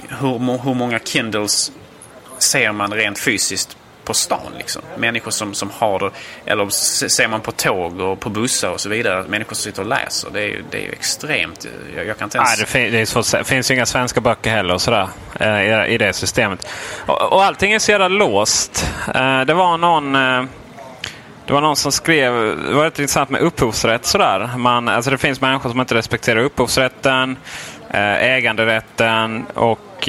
hur, 0.09 0.63
hur 0.65 0.75
många 0.75 0.99
Kindles 0.99 1.73
ser 2.39 2.73
man 2.73 2.95
rent 2.95 3.19
fysiskt 3.19 3.78
på 4.09 4.15
stan. 4.15 4.53
Liksom. 4.59 4.83
Människor 4.97 5.31
som, 5.31 5.55
som 5.55 5.71
har 5.71 5.99
det. 5.99 6.11
Eller 6.51 6.69
ser 7.09 7.29
man 7.29 7.41
på 7.41 7.53
tåg 7.53 8.01
och 8.01 8.21
på 8.21 8.31
bussar 8.31 8.71
och 8.71 8.81
så 8.81 8.89
vidare. 8.89 9.25
Människor 9.29 9.55
som 9.55 9.63
sitter 9.63 9.83
och 9.83 9.89
läser. 9.89 10.31
Det 10.33 10.41
är 10.41 10.47
ju, 10.47 10.65
det 10.71 10.79
är 10.79 10.83
ju 10.83 10.93
extremt. 10.93 11.67
Jag, 11.97 12.07
jag 12.07 12.19
kan 12.19 12.27
inte 12.27 12.39
ens... 12.39 12.51
Nej, 12.51 12.57
det, 12.61 12.67
fin 12.67 12.93
det, 12.93 13.01
är 13.01 13.45
finns 13.45 13.71
ju 13.71 13.75
inga 13.75 13.87
svenska 13.87 14.21
böcker 14.21 14.51
heller 14.51 14.75
och 14.75 14.83
sådär, 14.83 15.09
eh, 15.41 15.63
i, 15.63 15.95
i 15.95 15.99
det 15.99 16.13
systemet. 16.13 16.69
Och, 17.07 17.33
och 17.33 17.45
allting 17.45 17.73
är 17.73 17.79
så 17.79 17.91
jävla 17.91 18.09
låst. 18.09 18.91
Eh, 19.15 19.41
det 19.41 19.55
var 19.55 19.79
någon... 19.79 20.15
Eh, 20.15 20.45
det 21.47 21.53
var 21.53 21.61
någon 21.61 21.77
som 21.77 21.93
skrev, 21.93 22.33
det 22.69 22.75
var 22.75 22.85
rätt 22.85 22.99
intressant 22.99 23.31
med 23.31 23.41
upphovsrätt 23.41 24.07
sådär. 24.07 24.51
Man, 24.57 24.89
alltså 24.89 25.11
det 25.11 25.19
finns 25.19 25.41
människor 25.41 25.71
som 25.71 25.81
inte 25.81 25.95
respekterar 25.95 26.41
upphovsrätten, 26.41 27.37
äganderätten 27.91 29.47
och 29.55 30.09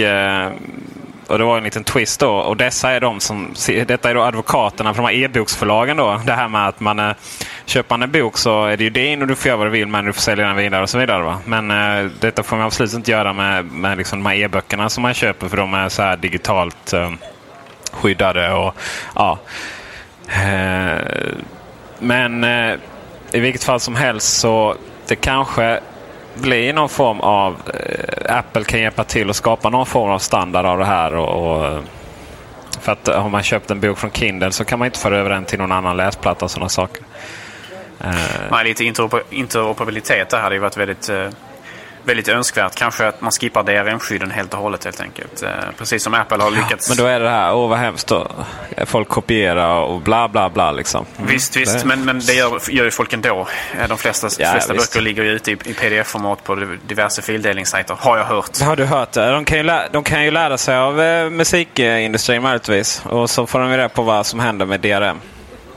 och 1.29 1.37
det 1.37 1.43
var 1.43 1.57
en 1.57 1.63
liten 1.63 1.83
twist 1.83 2.19
då. 2.19 2.31
Och 2.31 2.57
dessa 2.57 2.91
är 2.91 2.99
de 2.99 3.19
som, 3.19 3.53
detta 3.67 4.09
är 4.09 4.15
då 4.15 4.21
advokaterna 4.21 4.93
för 4.93 5.03
de 5.03 5.07
här 5.07 5.23
e-boksförlagen. 5.23 5.97
Då. 5.97 6.21
Det 6.25 6.33
här 6.33 6.47
med 6.47 6.67
att 6.67 6.79
man 6.79 6.99
eh, 6.99 7.11
köper 7.65 7.93
man 7.93 8.01
en 8.01 8.11
bok 8.11 8.37
så 8.37 8.65
är 8.65 8.77
det 8.77 8.83
ju 8.83 8.89
din 8.89 9.21
och 9.21 9.27
du 9.27 9.35
får 9.35 9.47
göra 9.47 9.57
vad 9.57 9.67
du 9.67 9.71
vill 9.71 9.87
men 9.87 10.05
du 10.05 10.13
får 10.13 10.21
sälja 10.21 10.47
den 10.47 10.55
vidare 10.55 10.81
och 10.81 10.89
så 10.89 10.97
vidare. 10.97 11.23
Va? 11.23 11.39
Men 11.45 11.71
eh, 11.71 12.11
detta 12.19 12.43
får 12.43 12.55
man 12.55 12.65
absolut 12.65 12.93
inte 12.93 13.11
göra 13.11 13.33
med, 13.33 13.65
med 13.65 13.97
liksom 13.97 14.23
de 14.23 14.29
här 14.29 14.35
e-böckerna 14.35 14.89
som 14.89 15.01
man 15.01 15.13
köper 15.13 15.49
för 15.49 15.57
de 15.57 15.73
är 15.73 15.89
så 15.89 16.01
här 16.01 16.17
digitalt 16.17 16.93
eh, 16.93 17.11
skyddade. 17.91 18.53
Och, 18.53 18.75
ja. 19.15 19.39
Eh, 20.27 20.97
men 21.99 22.43
eh, 22.43 22.75
i 23.31 23.39
vilket 23.39 23.63
fall 23.63 23.79
som 23.79 23.95
helst 23.95 24.39
så 24.39 24.75
det 25.07 25.15
kanske 25.15 25.79
bli 26.41 26.73
någon 26.73 26.89
form 26.89 27.19
av... 27.19 27.55
Eh, 27.73 28.37
Apple 28.37 28.63
kan 28.63 28.79
hjälpa 28.79 29.03
till 29.03 29.29
att 29.29 29.35
skapa 29.35 29.69
någon 29.69 29.85
form 29.85 30.11
av 30.11 30.19
standard 30.19 30.65
av 30.65 30.79
det 30.79 30.85
här. 30.85 31.15
Och, 31.15 31.57
och, 31.57 31.65
eh, 31.65 31.79
för 32.81 32.91
att 32.91 33.07
eh, 33.07 33.21
har 33.21 33.29
man 33.29 33.43
köpt 33.43 33.71
en 33.71 33.79
bok 33.79 33.97
från 33.97 34.11
Kindle 34.11 34.51
så 34.51 34.65
kan 34.65 34.79
man 34.79 34.85
inte 34.85 34.99
föra 34.99 35.17
över 35.17 35.29
den 35.29 35.45
till 35.45 35.59
någon 35.59 35.71
annan 35.71 35.97
läsplatta 35.97 36.45
och 36.45 36.51
sådana 36.51 36.69
saker. 36.69 37.03
Eh. 38.03 38.11
Nej, 38.51 38.63
lite 38.63 38.83
interoperabilitet 39.29 40.29
där 40.29 40.41
hade 40.41 40.55
ju 40.55 40.61
varit 40.61 40.77
väldigt 40.77 41.09
eh, 41.09 41.29
väldigt 42.03 42.27
önskvärt. 42.27 42.75
Kanske 42.75 43.07
att 43.07 43.21
man 43.21 43.31
skippar 43.31 43.63
DRM-skydden 43.63 44.31
helt 44.31 44.53
och 44.53 44.59
hållet 44.59 44.83
helt 44.83 45.01
enkelt. 45.01 45.43
Eh, 45.43 45.49
precis 45.77 46.03
som 46.03 46.13
Apple 46.13 46.43
har 46.43 46.51
lyckats. 46.51 46.89
Ja, 46.89 46.95
men 46.95 47.05
då 47.05 47.11
är 47.11 47.19
det 47.19 47.29
här, 47.29 47.53
åh 47.53 47.69
vad 47.69 47.79
hemskt 47.79 48.07
då. 48.07 48.31
Folk 48.85 49.07
kopierar 49.07 49.81
och 49.81 50.01
bla 50.01 50.27
bla 50.27 50.49
bla 50.49 50.71
liksom. 50.71 51.05
Mm. 51.17 51.29
Visst, 51.29 51.55
visst. 51.55 51.79
Det... 51.79 51.85
Men, 51.85 52.05
men 52.05 52.19
det 52.19 52.33
gör, 52.33 52.71
gör 52.71 52.85
ju 52.85 52.91
folk 52.91 53.13
ändå. 53.13 53.47
Eh, 53.79 53.87
de 53.87 53.97
flesta, 53.97 54.29
ja, 54.39 54.51
flesta 54.51 54.73
böcker 54.73 55.01
ligger 55.01 55.23
ju 55.23 55.29
ute 55.29 55.51
i, 55.51 55.53
i 55.53 55.73
pdf-format 55.73 56.43
på 56.43 56.55
diverse 56.87 57.21
fildelningssajter. 57.21 57.97
Har 57.99 58.17
jag 58.17 58.25
hört. 58.25 58.61
Har 58.61 58.75
du 58.75 58.85
hört 58.85 59.11
det? 59.11 59.31
De 59.31 59.45
kan 59.45 59.57
ju, 59.57 59.63
lä 59.63 59.89
de 59.91 60.03
kan 60.03 60.23
ju 60.23 60.31
lära 60.31 60.57
sig 60.57 60.77
av 60.77 61.01
eh, 61.01 61.29
musikindustrin 61.29 62.41
möjligtvis. 62.41 63.01
Och 63.05 63.29
så 63.29 63.47
får 63.47 63.59
de 63.59 63.69
reda 63.69 63.89
på 63.89 64.03
vad 64.03 64.25
som 64.25 64.39
händer 64.39 64.65
med 64.65 64.79
DRM. 64.79 65.19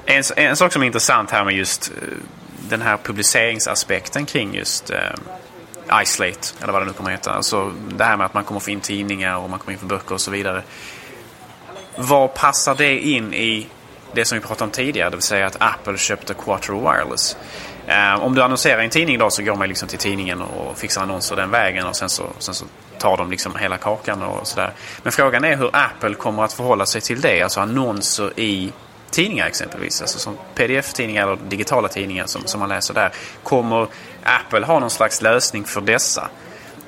En, 0.06 0.22
en 0.37 0.56
sak 0.56 0.72
som 0.72 0.82
är 0.82 0.87
intressant 0.87 1.30
här 1.30 1.44
med 1.44 1.54
just 1.54 1.92
den 2.68 2.83
här 2.83 2.98
publiceringsaspekten 3.02 4.27
kring 4.27 4.54
just 4.54 4.90
eh, 4.90 4.98
Islate, 6.02 6.48
eller 6.62 6.72
vad 6.72 6.82
det 6.82 6.86
nu 6.86 6.92
kommer 6.92 7.10
att 7.10 7.18
heta. 7.18 7.32
Alltså 7.32 7.72
det 7.88 8.04
här 8.04 8.16
med 8.16 8.26
att 8.26 8.34
man 8.34 8.44
kommer 8.44 8.60
få 8.60 8.70
in 8.70 8.80
tidningar 8.80 9.36
och 9.36 9.50
man 9.50 9.58
kommer 9.58 9.72
in 9.72 9.78
för 9.78 9.86
böcker 9.86 10.14
och 10.14 10.20
så 10.20 10.30
vidare. 10.30 10.62
Vad 11.96 12.34
passar 12.34 12.74
det 12.74 12.98
in 12.98 13.34
i 13.34 13.66
det 14.12 14.24
som 14.24 14.38
vi 14.38 14.44
pratade 14.44 14.64
om 14.64 14.70
tidigare, 14.70 15.10
det 15.10 15.16
vill 15.16 15.22
säga 15.22 15.46
att 15.46 15.56
Apple 15.60 15.98
köpte 15.98 16.34
Quattro 16.34 16.80
Wireless? 16.80 17.36
Eh, 17.86 18.24
om 18.24 18.34
du 18.34 18.42
annonserar 18.42 18.80
i 18.80 18.84
en 18.84 18.90
tidning 18.90 19.14
idag 19.14 19.32
så 19.32 19.42
går 19.42 19.54
man 19.54 19.68
liksom 19.68 19.88
till 19.88 19.98
tidningen 19.98 20.42
och 20.42 20.78
fixar 20.78 21.02
annonser 21.02 21.36
den 21.36 21.50
vägen 21.50 21.86
och 21.86 21.96
sen 21.96 22.08
så, 22.08 22.24
sen 22.38 22.54
så 22.54 22.64
tar 22.98 23.16
de 23.16 23.30
liksom 23.30 23.56
hela 23.56 23.76
kakan 23.76 24.22
och 24.22 24.46
sådär. 24.46 24.72
Men 25.02 25.12
frågan 25.12 25.44
är 25.44 25.56
hur 25.56 25.70
Apple 25.72 26.14
kommer 26.14 26.42
att 26.42 26.52
förhålla 26.52 26.86
sig 26.86 27.00
till 27.00 27.20
det, 27.20 27.42
alltså 27.42 27.60
annonser 27.60 28.40
i 28.40 28.72
tidningar 29.13 29.46
exempelvis, 29.46 30.02
alltså 30.02 30.19
som 30.19 30.37
pdf-tidningar 30.54 31.23
eller 31.23 31.37
digitala 31.48 31.88
tidningar 31.88 32.27
som, 32.27 32.46
som 32.46 32.60
man 32.60 32.69
läser 32.69 32.94
där. 32.94 33.13
Kommer 33.42 33.87
Apple 34.23 34.67
ha 34.67 34.81
någon 34.81 34.90
slags 34.90 35.23
lösning 35.23 35.65
för 35.65 35.81
dessa? 35.81 36.31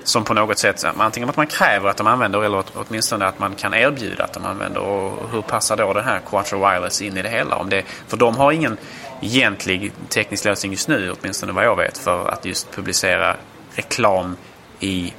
som 0.04 0.24
på 0.24 0.34
något 0.34 0.58
sätt, 0.58 0.84
antingen 0.98 1.28
att 1.28 1.36
man 1.36 1.46
kräver 1.46 1.88
att 1.88 1.96
de 1.96 2.06
använder 2.06 2.42
eller 2.42 2.64
åtminstone 2.74 3.26
att 3.26 3.38
man 3.38 3.54
kan 3.54 3.74
erbjuda 3.74 4.24
att 4.24 4.32
de 4.32 4.44
använder. 4.44 4.80
Och 4.80 5.30
hur 5.32 5.42
passar 5.42 5.76
då 5.76 5.92
det 5.92 6.02
här 6.02 6.20
Quattro 6.30 6.58
Wireless 6.58 7.02
in 7.02 7.16
i 7.16 7.22
det 7.22 7.28
hela? 7.28 7.56
Om 7.56 7.70
det, 7.70 7.82
för 8.08 8.16
de 8.16 8.36
har 8.36 8.52
ingen 8.52 8.76
egentlig 9.20 9.92
teknisk 10.08 10.44
lösning 10.44 10.72
just 10.72 10.88
nu, 10.88 11.12
åtminstone 11.20 11.52
vad 11.52 11.64
jag 11.64 11.76
vet, 11.76 11.98
för 11.98 12.28
att 12.28 12.44
just 12.44 12.70
publicera 12.70 13.36
reklam 13.74 14.36
i 14.80 15.12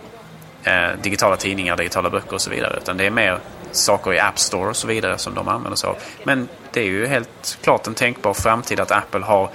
eh, 0.64 0.89
digitala 1.01 1.36
tidningar, 1.36 1.78
digitala 1.78 2.10
böcker 2.10 2.34
och 2.34 2.41
så 2.41 2.49
vidare. 2.49 2.78
Utan 2.78 2.97
det 2.97 3.06
är 3.06 3.12
mer 3.12 3.39
saker 3.78 4.13
i 4.13 4.19
App 4.19 4.39
Store 4.39 4.69
och 4.69 4.76
så 4.76 4.88
vidare 4.88 5.17
som 5.17 5.34
de 5.34 5.47
använder 5.47 5.76
sig 5.76 5.89
av. 5.89 5.97
Men 6.23 6.47
det 6.71 6.80
är 6.80 6.86
ju 6.86 7.07
helt 7.07 7.57
klart 7.61 7.88
en 7.88 7.93
tänkbar 7.93 8.34
framtid 8.34 8.80
att 8.80 8.91
Apple 8.91 9.26
har 9.26 9.49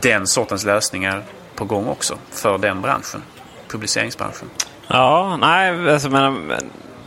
den 0.00 0.26
sortens 0.26 0.64
lösningar 0.64 1.22
på 1.54 1.64
gång 1.64 1.88
också 1.88 2.18
för 2.30 2.58
den 2.58 2.82
branschen, 2.82 3.22
publiceringsbranschen. 3.68 4.50
Ja, 4.88 5.36
nej, 5.40 5.92
alltså, 5.92 6.10
men, 6.10 6.52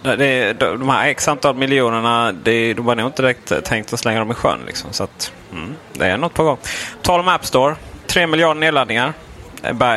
det, 0.01 0.53
de 0.53 0.89
här 0.89 1.07
x 1.07 1.28
antal 1.28 1.55
miljonerna, 1.55 2.32
det, 2.32 2.73
de 2.73 2.88
har 2.88 2.95
nog 2.95 3.07
inte 3.07 3.21
direkt 3.21 3.63
tänkt 3.65 3.93
att 3.93 3.99
slänga 3.99 4.19
dem 4.19 4.32
i 4.32 4.34
sjön. 4.34 4.59
Liksom, 4.67 4.93
så 4.93 5.03
att, 5.03 5.32
mm, 5.51 5.75
det 5.93 6.05
är 6.05 6.17
något 6.17 6.34
på 6.34 6.43
gång. 6.43 6.57
Tal 7.01 7.19
om 7.19 7.28
App 7.28 7.45
Store. 7.45 7.75
3 8.07 8.28
miljarder 8.28 8.59
nedladdningar. 8.59 9.13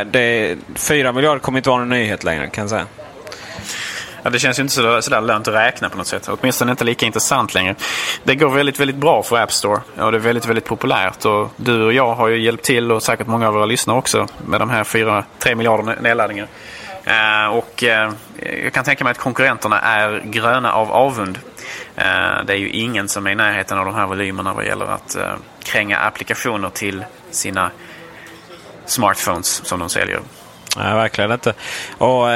Det, 0.06 0.56
4 0.74 1.12
miljarder 1.12 1.38
kommer 1.38 1.58
inte 1.58 1.70
vara 1.70 1.78
någon 1.78 1.88
nyhet 1.88 2.24
längre 2.24 2.46
kan 2.46 2.62
jag 2.62 2.70
säga. 2.70 2.86
Ja, 4.22 4.30
det 4.30 4.38
känns 4.38 4.58
ju 4.58 4.62
inte 4.62 4.74
sådär, 4.74 5.00
sådär 5.00 5.20
lönt 5.20 5.48
att 5.48 5.54
räkna 5.54 5.88
på 5.88 5.98
något 5.98 6.06
sätt. 6.06 6.28
Åtminstone 6.28 6.70
inte 6.70 6.84
lika 6.84 7.06
intressant 7.06 7.54
längre. 7.54 7.74
Det 8.24 8.34
går 8.34 8.50
väldigt, 8.50 8.80
väldigt 8.80 8.96
bra 8.96 9.22
för 9.22 9.36
App 9.36 9.52
Store. 9.52 9.80
Och 9.98 10.12
det 10.12 10.18
är 10.18 10.20
väldigt, 10.20 10.46
väldigt 10.46 10.64
populärt. 10.64 11.24
Och 11.24 11.50
du 11.56 11.84
och 11.84 11.92
jag 11.92 12.14
har 12.14 12.28
ju 12.28 12.42
hjälpt 12.42 12.64
till 12.64 12.92
och 12.92 13.02
säkert 13.02 13.26
många 13.26 13.48
av 13.48 13.54
våra 13.54 13.66
lyssnare 13.66 13.98
också 13.98 14.26
med 14.46 14.60
de 14.60 14.70
här 14.70 14.84
4-3 14.84 15.54
miljarder 15.54 15.96
nedladdningar. 16.00 16.48
Uh, 17.06 17.56
och 17.56 17.82
uh, 17.82 18.12
jag 18.64 18.72
kan 18.72 18.84
tänka 18.84 19.04
mig 19.04 19.10
att 19.10 19.18
konkurrenterna 19.18 19.80
är 19.80 20.22
gröna 20.24 20.72
av 20.72 20.92
avund. 20.92 21.38
Uh, 21.98 22.44
det 22.46 22.52
är 22.52 22.56
ju 22.56 22.68
ingen 22.68 23.08
som 23.08 23.26
är 23.26 23.30
i 23.30 23.34
närheten 23.34 23.78
av 23.78 23.84
de 23.84 23.94
här 23.94 24.06
volymerna 24.06 24.54
vad 24.54 24.64
gäller 24.64 24.86
att 24.86 25.16
kränga 25.64 25.98
applikationer 25.98 26.70
till 26.70 27.04
sina 27.30 27.70
smartphones 28.86 29.66
som 29.66 29.80
de 29.80 29.88
säljer. 29.88 30.20
Nej, 30.76 30.94
verkligen 30.94 31.32
inte. 31.32 31.54
Och 31.98 32.26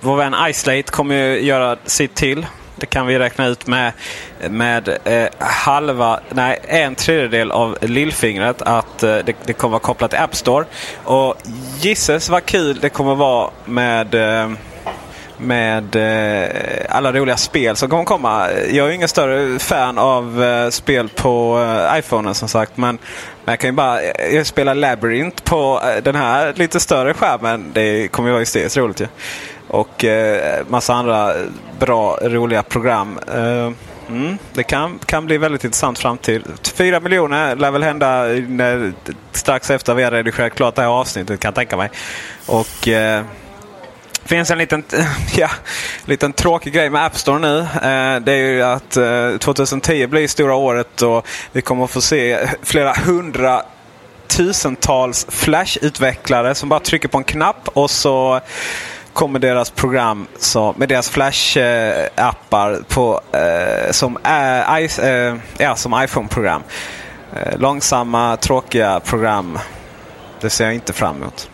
vår 0.00 0.16
vän 0.16 0.34
Islate 0.48 0.82
kommer 0.82 1.14
ju 1.14 1.40
göra 1.40 1.76
sitt 1.84 2.14
till. 2.14 2.46
Det 2.76 2.86
kan 2.86 3.06
vi 3.06 3.18
räkna 3.18 3.46
ut 3.46 3.66
med, 3.66 3.92
med 4.50 4.98
eh, 5.04 5.28
halva, 5.38 6.20
nej 6.30 6.58
en 6.68 6.94
tredjedel 6.94 7.50
av 7.50 7.78
lillfingret 7.80 8.62
att 8.62 9.02
eh, 9.02 9.16
det, 9.16 9.34
det, 9.44 9.52
kommer 9.52 9.70
vara 9.70 9.80
kopplat 9.80 10.10
till 10.10 10.20
App 10.20 10.34
Store. 10.34 10.64
Och 11.04 11.34
gisses 11.80 12.28
vad 12.28 12.44
kul 12.44 12.78
det 12.80 12.88
kommer 12.88 13.14
vara 13.14 13.50
med 13.64 14.14
eh, 14.14 14.50
med 15.40 15.96
eh, 15.96 16.50
alla 16.88 17.12
roliga 17.12 17.36
spel 17.36 17.76
som 17.76 17.90
kommer 17.90 18.04
komma. 18.04 18.48
Jag 18.70 18.88
är 18.88 18.92
ingen 18.92 19.08
större 19.08 19.58
fan 19.58 19.98
av 19.98 20.42
eh, 20.42 20.70
spel 20.70 21.08
på 21.08 21.60
eh, 21.60 21.98
iPhonen 21.98 22.34
som 22.34 22.48
sagt. 22.48 22.76
Men, 22.76 22.98
men 23.44 23.52
jag 23.52 23.58
kan 23.58 23.70
ju 23.70 23.76
bara 23.76 24.02
eh, 24.02 24.34
jag 24.34 24.46
spela 24.46 24.74
Labyrinth 24.74 25.42
på 25.42 25.80
eh, 25.84 26.02
den 26.02 26.14
här 26.14 26.52
lite 26.56 26.80
större 26.80 27.14
skärmen. 27.14 27.70
Det 27.72 28.08
kommer 28.08 28.28
ju 28.28 28.32
vara 28.32 28.40
hysteriskt 28.40 28.76
roligt 28.76 29.00
ju. 29.00 29.04
Ja. 29.04 29.59
Och 29.70 30.04
eh, 30.04 30.66
massa 30.68 30.94
andra 30.94 31.34
bra, 31.78 32.18
roliga 32.22 32.62
program. 32.62 33.18
Eh, 33.34 33.72
mm, 34.08 34.38
det 34.52 34.62
kan, 34.62 34.98
kan 35.06 35.26
bli 35.26 35.38
väldigt 35.38 35.64
intressant 35.64 35.98
framtid. 35.98 36.42
Fyra 36.62 37.00
miljoner 37.00 37.56
lär 37.56 37.70
väl 37.70 37.82
hända 37.82 38.22
när, 38.48 38.92
strax 39.32 39.70
efter 39.70 39.94
vi 39.94 40.02
har 40.02 40.10
redigerat 40.10 40.54
klart 40.54 40.74
det 40.74 40.82
här 40.82 40.88
avsnittet 40.88 41.40
kan 41.40 41.48
jag 41.48 41.54
tänka 41.54 41.76
mig. 41.76 41.90
Och 42.46 42.88
eh, 42.88 43.24
finns 44.24 44.50
en 44.50 44.58
liten, 44.58 44.84
ja, 45.36 45.50
liten 46.04 46.32
tråkig 46.32 46.72
grej 46.72 46.90
med 46.90 47.04
App 47.04 47.16
Store 47.16 47.38
nu. 47.38 47.58
Eh, 47.58 48.20
det 48.20 48.32
är 48.32 48.52
ju 48.52 48.62
att 48.62 48.96
eh, 48.96 49.38
2010 49.38 50.06
blir 50.06 50.28
stora 50.28 50.54
året 50.54 51.02
och 51.02 51.26
vi 51.52 51.62
kommer 51.62 51.84
att 51.84 51.90
få 51.90 52.00
se 52.00 52.48
flera 52.62 52.92
hundra 52.92 53.62
tusentals 54.28 55.26
Flash-utvecklare 55.28 56.54
som 56.54 56.68
bara 56.68 56.80
trycker 56.80 57.08
på 57.08 57.18
en 57.18 57.24
knapp 57.24 57.68
och 57.68 57.90
så 57.90 58.40
kommer 59.12 59.38
deras 59.38 59.70
program 59.70 60.26
så, 60.38 60.74
med 60.78 60.88
deras 60.88 61.10
Flash-appar 61.10 62.82
på, 62.88 63.20
eh, 63.32 63.90
som, 63.90 64.18
äh, 64.24 65.04
eh, 65.04 65.36
ja, 65.58 65.76
som 65.76 66.02
iPhone-program. 66.04 66.62
Eh, 67.36 67.58
långsamma, 67.58 68.36
tråkiga 68.36 69.00
program. 69.00 69.58
Det 70.40 70.50
ser 70.50 70.64
jag 70.64 70.74
inte 70.74 70.92
fram 70.92 71.16
emot. 71.16 71.50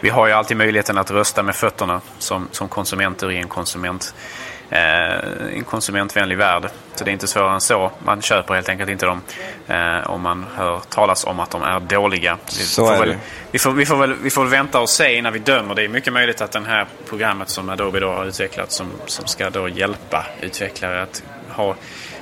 Vi 0.00 0.10
har 0.10 0.26
ju 0.26 0.32
alltid 0.32 0.56
möjligheten 0.56 0.98
att 0.98 1.10
rösta 1.10 1.42
med 1.42 1.54
fötterna 1.56 2.00
som, 2.18 2.48
som 2.50 2.68
konsumenter 2.68 3.30
i 3.30 3.38
en 3.38 3.48
konsument 3.48 4.14
eh, 4.16 4.43
en 4.74 5.64
konsumentvänlig 5.64 6.38
värld. 6.38 6.68
Så 6.94 7.04
det 7.04 7.10
är 7.10 7.12
inte 7.12 7.26
svårare 7.26 7.54
än 7.54 7.60
så. 7.60 7.92
Man 8.04 8.22
köper 8.22 8.54
helt 8.54 8.68
enkelt 8.68 8.90
inte 8.90 9.06
dem 9.06 9.20
eh, 9.66 10.10
om 10.10 10.22
man 10.22 10.46
hör 10.56 10.80
talas 10.88 11.24
om 11.24 11.40
att 11.40 11.50
de 11.50 11.62
är 11.62 11.80
dåliga. 11.80 12.38
Vi, 12.46 12.52
så 12.52 12.86
får, 12.86 13.04
väl, 13.04 13.16
vi, 13.50 13.58
får, 13.58 13.72
vi, 13.72 13.86
får 13.86 13.96
väl, 13.96 14.14
vi 14.14 14.30
får 14.30 14.44
vänta 14.44 14.80
och 14.80 14.88
se 14.88 15.16
innan 15.16 15.32
vi 15.32 15.38
dömer. 15.38 15.74
Det 15.74 15.84
är 15.84 15.88
mycket 15.88 16.12
möjligt 16.12 16.40
att 16.40 16.52
det 16.52 16.62
här 16.66 16.86
programmet 17.08 17.48
som 17.48 17.68
Adobe 17.68 18.00
då 18.00 18.12
har 18.12 18.24
utvecklat 18.24 18.72
som, 18.72 18.90
som 19.06 19.26
ska 19.26 19.50
då 19.50 19.68
hjälpa 19.68 20.26
utvecklare 20.40 21.02
att 21.02 21.22
ha 21.50 21.74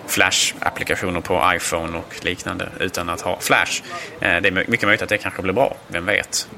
Flash-applikationer 0.07 1.21
på 1.21 1.53
iPhone 1.55 1.99
och 1.99 2.25
liknande 2.25 2.69
utan 2.81 3.09
att 3.09 3.21
ha 3.21 3.41
Flash. 3.41 3.83
Eh, 4.21 4.41
det 4.41 4.49
är 4.49 4.51
mycket 4.53 4.83
möjligt 4.83 5.03
att 5.03 5.09
det 5.09 5.19
kanske 5.19 5.43
blir 5.43 5.53
bra. 5.53 5.77
Vem 5.89 6.07
vet? 6.07 6.49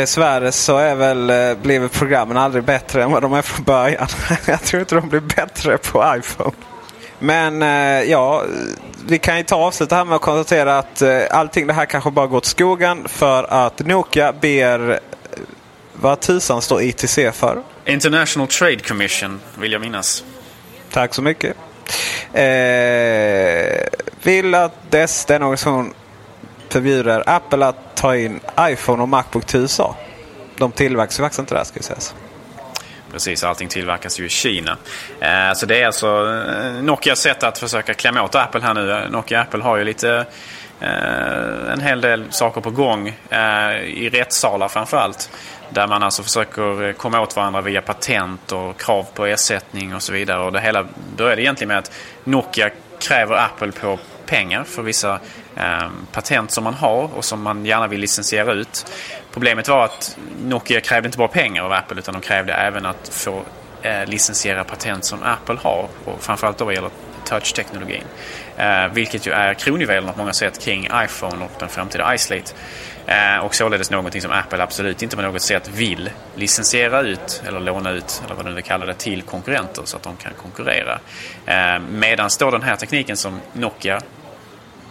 Dessvärre 0.00 0.52
så 0.52 0.76
är 0.76 0.94
väl, 0.94 1.30
eh, 1.30 1.54
blir 1.62 1.88
programmen 1.88 2.36
aldrig 2.36 2.64
bättre 2.64 3.02
än 3.02 3.10
vad 3.10 3.22
de 3.22 3.32
är 3.32 3.42
från 3.42 3.64
början. 3.64 4.08
Jag 4.46 4.62
tror 4.62 4.80
inte 4.80 4.94
de 4.94 5.08
blir 5.08 5.20
bättre 5.20 5.78
på 5.78 6.14
iPhone. 6.18 6.52
Men 7.18 7.62
eh, 7.62 8.10
ja, 8.10 8.44
vi 9.06 9.18
kan 9.18 9.36
ju 9.36 9.42
ta 9.42 9.56
avsluta 9.56 9.96
här 9.96 10.04
med 10.04 10.16
att 10.16 10.22
konstatera 10.22 10.78
att 10.78 11.02
eh, 11.02 11.20
allting 11.30 11.66
det 11.66 11.72
här 11.72 11.86
kanske 11.86 12.10
bara 12.10 12.26
gått 12.26 12.44
skogen 12.44 13.08
för 13.08 13.44
att 13.44 13.78
Nokia 13.78 14.32
ber 14.32 15.00
vad 15.92 16.20
tusan 16.20 16.62
står 16.62 16.82
ITC 16.82 17.18
för? 17.32 17.62
International 17.86 18.48
Trade 18.48 18.78
Commission 18.78 19.40
vill 19.58 19.72
jag 19.72 19.80
minnas. 19.80 20.24
Tack 20.90 21.14
så 21.14 21.22
mycket. 21.22 21.56
Eh, 22.32 23.88
vill 24.22 24.54
att 24.54 24.90
dess, 24.90 25.24
den 25.24 25.42
organisation 25.42 25.94
förbjuder 26.72 27.22
Apple 27.26 27.66
att 27.66 27.96
ta 27.96 28.16
in 28.16 28.40
iPhone 28.60 29.02
och 29.02 29.08
Macbook 29.08 29.46
till 29.46 29.60
USA. 29.60 29.96
De 30.56 30.72
tillverkas 30.72 31.18
ju 31.18 31.22
faktiskt 31.22 31.38
inte 31.38 31.54
där 31.54 31.64
ska 31.64 31.80
sägas. 31.80 32.14
Precis, 33.12 33.44
allting 33.44 33.68
tillverkas 33.68 34.20
ju 34.20 34.26
i 34.26 34.28
Kina. 34.28 34.76
Eh, 35.20 35.52
så 35.54 35.66
det 35.66 35.82
är 35.82 35.86
alltså 35.86 36.06
eh, 36.06 36.72
Nokias 36.82 37.20
sätt 37.20 37.42
att 37.42 37.58
försöka 37.58 37.94
klämma 37.94 38.22
åt 38.22 38.34
Apple 38.34 38.60
här 38.60 38.74
nu. 38.74 38.92
Eh, 38.92 39.10
Nokia 39.10 39.40
Apple 39.40 39.62
har 39.62 39.76
ju 39.76 39.84
lite 39.84 40.26
eh, 40.80 41.72
en 41.72 41.80
hel 41.80 42.00
del 42.00 42.24
saker 42.30 42.60
på 42.60 42.70
gång 42.70 43.08
eh, 43.30 43.80
i 43.80 44.10
rättssalar 44.12 44.68
framförallt. 44.68 45.30
Där 45.70 45.86
man 45.86 46.02
alltså 46.02 46.22
försöker 46.22 46.92
komma 46.92 47.20
åt 47.20 47.36
varandra 47.36 47.60
via 47.60 47.82
patent 47.82 48.52
och 48.52 48.80
krav 48.80 49.06
på 49.14 49.26
ersättning 49.26 49.94
och 49.94 50.02
så 50.02 50.12
vidare. 50.12 50.40
Och 50.40 50.52
det 50.52 50.60
hela 50.60 50.86
började 51.16 51.42
egentligen 51.42 51.68
med 51.68 51.78
att 51.78 51.92
Nokia 52.24 52.70
kräver 53.00 53.36
Apple 53.36 53.72
på 53.72 53.98
pengar 54.30 54.64
för 54.64 54.82
vissa 54.82 55.20
eh, 55.56 55.88
patent 56.12 56.50
som 56.50 56.64
man 56.64 56.74
har 56.74 57.14
och 57.14 57.24
som 57.24 57.42
man 57.42 57.66
gärna 57.66 57.86
vill 57.86 58.00
licensiera 58.00 58.52
ut. 58.52 58.86
Problemet 59.32 59.68
var 59.68 59.84
att 59.84 60.16
Nokia 60.44 60.80
krävde 60.80 61.06
inte 61.06 61.18
bara 61.18 61.28
pengar 61.28 61.64
av 61.64 61.72
Apple 61.72 61.98
utan 61.98 62.14
de 62.14 62.20
krävde 62.20 62.52
även 62.52 62.86
att 62.86 63.08
få 63.08 63.42
eh, 63.82 64.06
licensiera 64.06 64.64
patent 64.64 65.04
som 65.04 65.22
Apple 65.22 65.56
har 65.62 65.88
och 66.04 66.22
framförallt 66.22 66.58
då 66.58 66.64
vad 66.64 66.74
gäller 66.74 66.90
touch-teknologin. 67.24 68.04
Eh, 68.56 68.88
vilket 68.92 69.26
ju 69.26 69.32
är 69.32 69.54
kronjuvelen 69.54 70.12
på 70.12 70.18
många 70.18 70.32
sätt 70.32 70.64
kring 70.64 70.88
iPhone 71.04 71.44
och 71.44 71.50
den 71.58 71.68
framtida 71.68 72.14
iSlate. 72.14 72.52
Eh, 73.06 73.38
och 73.44 73.54
således 73.54 73.90
någonting 73.90 74.22
som 74.22 74.30
Apple 74.30 74.62
absolut 74.62 75.02
inte 75.02 75.16
på 75.16 75.22
något 75.22 75.42
sätt 75.42 75.68
vill 75.68 76.10
licensiera 76.34 77.00
ut 77.00 77.42
eller 77.46 77.60
låna 77.60 77.90
ut 77.90 78.22
eller 78.24 78.34
vad 78.34 78.46
du 78.46 78.54
vill 78.54 78.64
kalla 78.64 78.86
det 78.86 78.94
till 78.94 79.22
konkurrenter 79.22 79.82
så 79.84 79.96
att 79.96 80.02
de 80.02 80.16
kan 80.16 80.32
konkurrera. 80.34 80.98
Eh, 81.46 81.80
medan 81.90 82.30
då 82.38 82.50
den 82.50 82.62
här 82.62 82.76
tekniken 82.76 83.16
som 83.16 83.40
Nokia 83.52 84.00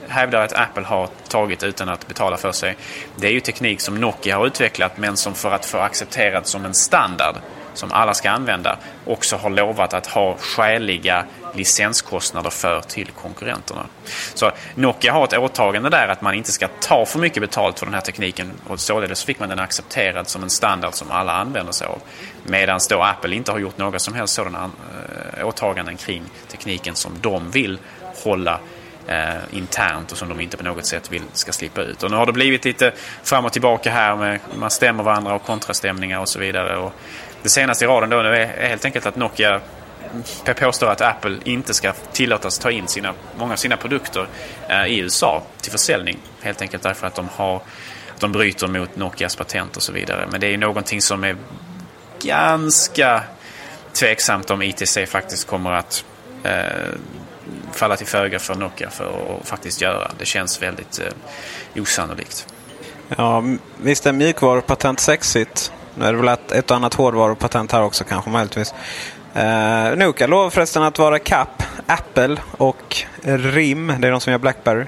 hävdar 0.10 0.42
att 0.42 0.54
Apple 0.54 0.84
har 0.84 1.10
tagit 1.28 1.64
utan 1.64 1.90
att 1.90 2.08
betala 2.08 2.38
för 2.38 2.52
sig. 2.52 2.76
Det 3.16 3.28
är 3.28 3.32
ju 3.32 3.40
teknik 3.40 3.82
som 3.82 3.96
Nokia 3.96 4.38
har 4.38 4.48
utvecklat 4.48 4.98
men 4.98 5.18
som 5.18 5.34
för 5.34 5.52
att 5.52 5.66
få 5.66 5.78
accepterat 5.78 6.48
som 6.48 6.66
en 6.66 6.74
standard 6.74 7.36
som 7.74 7.92
alla 7.92 8.14
ska 8.14 8.30
använda 8.30 8.78
också 9.06 9.36
har 9.36 9.50
lovat 9.50 9.94
att 9.94 10.08
ha 10.08 10.38
skäliga 10.38 11.26
licenskostnader 11.54 12.50
för 12.50 12.82
till 12.82 13.08
konkurrenterna. 13.08 13.86
Så 14.34 14.52
Nokia 14.76 15.14
har 15.14 15.24
ett 15.24 15.38
åtagande 15.38 15.90
där 15.90 16.08
att 16.08 16.22
man 16.22 16.34
inte 16.34 16.52
ska 16.52 16.68
ta 16.68 17.06
för 17.06 17.20
mycket 17.20 17.42
betalt 17.42 17.80
för 17.80 17.86
den 17.86 17.94
här 17.94 18.02
tekniken 18.02 18.52
och 18.68 18.80
således 18.80 19.24
fick 19.24 19.40
man 19.40 19.50
den 19.50 19.60
accepterad 19.60 20.28
som 20.28 20.44
en 20.44 20.50
standard 20.50 20.94
som 20.94 21.12
alla 21.12 21.34
använder 21.34 21.72
sig 21.72 21.88
av. 21.88 22.02
Medan 22.44 22.80
då 22.90 23.02
Apple 23.02 23.36
inte 23.36 23.52
har 23.52 23.60
gjort 23.60 23.78
några 23.78 24.00
som 24.00 24.14
helst 24.14 24.34
sådana 24.34 24.72
eh, 25.38 25.48
åtaganden 25.48 25.98
kring 25.98 26.24
tekniken 26.48 26.96
som 26.96 27.12
de 27.22 27.52
vill 27.52 27.80
hålla 28.24 28.60
eh, 29.10 29.38
internt 29.52 30.12
och 30.12 30.18
som 30.18 30.30
de 30.30 30.40
inte 30.40 30.58
på 30.58 30.64
något 30.64 30.86
sätt 30.86 31.12
vill 31.12 31.22
ska 31.34 31.52
slippa 31.52 31.82
ut. 31.82 32.04
Och 32.04 32.12
nu 32.12 32.18
har 32.18 32.26
det 32.26 32.34
blivit 32.34 32.66
lite 32.66 32.94
fram 33.24 33.46
och 33.46 33.54
tillbaka 33.54 33.92
här 33.92 34.16
med 34.16 34.40
man 34.56 34.72
stämmer 34.72 35.04
varandra 35.04 35.34
och 35.34 35.44
kontrastämningar 35.44 36.20
och 36.20 36.30
så 36.30 36.40
vidare. 36.40 36.78
Och 36.78 36.94
det 37.44 37.50
senaste 37.50 37.86
i 37.86 37.88
raden 37.88 38.10
då 38.10 38.22
nu 38.22 38.36
är 38.36 38.68
helt 38.68 38.86
enkelt 38.86 39.06
att 39.06 39.16
Nokia 39.16 39.62
påstår 40.56 40.88
att 40.88 41.02
Apple 41.02 41.38
inte 41.44 41.74
ska 41.74 41.94
tillåtas 42.12 42.60
ta 42.60 42.72
in 42.72 42.88
sina, 42.88 43.14
många 43.38 43.54
av 43.54 43.58
sina 43.58 43.78
produkter 43.78 44.28
eh, 44.68 44.86
i 44.86 45.00
USA 45.00 45.44
till 45.62 45.72
försäljning. 45.72 46.18
Helt 46.42 46.62
enkelt 46.62 46.84
därför 46.84 47.08
att 47.08 47.16
de, 47.16 47.30
har, 47.36 47.62
de 48.20 48.32
bryter 48.32 48.68
mot 48.68 48.96
Nokias 48.96 49.36
patent 49.36 49.78
och 49.78 49.84
så 49.84 49.92
vidare. 49.92 50.28
Men 50.32 50.42
det 50.42 50.54
är 50.54 50.58
någonting 50.58 51.02
som 51.02 51.24
är 51.24 51.36
ganska 52.22 53.24
tveksamt 53.94 54.50
om 54.50 54.62
ITC 54.62 55.06
faktiskt 55.06 55.48
kommer 55.48 55.72
att 55.72 56.06
eh, 56.44 56.94
falla 57.72 57.96
till 57.96 58.08
föga 58.08 58.40
för 58.40 58.56
Nokia 58.56 58.90
för 58.90 59.06
att 59.06 59.48
faktiskt 59.48 59.82
göra. 59.82 60.12
Det 60.18 60.26
känns 60.26 60.62
väldigt 60.62 61.00
eh, 61.00 61.82
osannolikt. 61.82 62.48
Ja, 63.18 63.44
visst 63.78 64.06
är 64.06 64.12
mjukvarupatent 64.12 65.00
sexigt. 65.00 65.72
Nu 65.96 66.06
är 66.06 66.14
det 66.14 66.20
väl 66.20 66.28
ett, 66.28 66.52
ett 66.52 66.72
annat 66.72 66.94
hårdvarupatent 66.94 67.72
här 67.72 67.84
också 67.84 68.04
kanske 68.04 68.30
möjligtvis. 68.30 68.74
Eh, 69.34 69.96
Nokia 69.96 70.28
lovar 70.28 70.50
förresten 70.50 70.84
att 70.84 71.00
vara 71.00 71.20
kapp 71.20 71.64
Apple 71.88 72.38
och 72.52 73.04
RIM, 73.24 73.94
det 74.00 74.08
är 74.08 74.12
de 74.12 74.22
som 74.22 74.32
gör 74.32 74.40
Blackberry, 74.40 74.86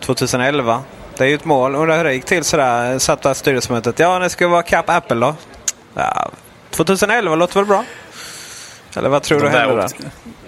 2011. 0.00 0.82
Det 1.16 1.24
är 1.24 1.28
ju 1.28 1.34
ett 1.34 1.44
mål. 1.44 1.74
Undrar 1.74 1.96
hur 1.96 2.04
det 2.04 2.14
gick 2.14 2.24
till 2.24 2.44
sådär. 2.44 2.98
Satt 2.98 3.22
där 3.22 3.34
styrelsemötet. 3.34 3.98
Ja, 3.98 4.18
det 4.18 4.30
ska 4.30 4.48
vara 4.48 4.62
kapp 4.62 4.90
Apple 4.90 5.16
då. 5.16 5.34
Ja, 5.94 6.30
2011 6.70 7.34
låter 7.34 7.54
väl 7.54 7.64
bra? 7.64 7.84
Eller 8.96 9.08
vad 9.08 9.22
tror 9.22 9.40
de 9.40 9.46
du 9.46 9.58
händer 9.58 9.76
där? 9.76 9.88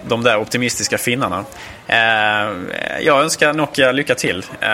De 0.09 0.23
där 0.23 0.37
optimistiska 0.37 0.99
finnarna. 0.99 1.45
Eh, 1.87 2.49
jag 3.01 3.23
önskar 3.23 3.53
Nokia 3.53 3.93
lycka 3.93 4.15
till. 4.15 4.39
Eh, 4.61 4.69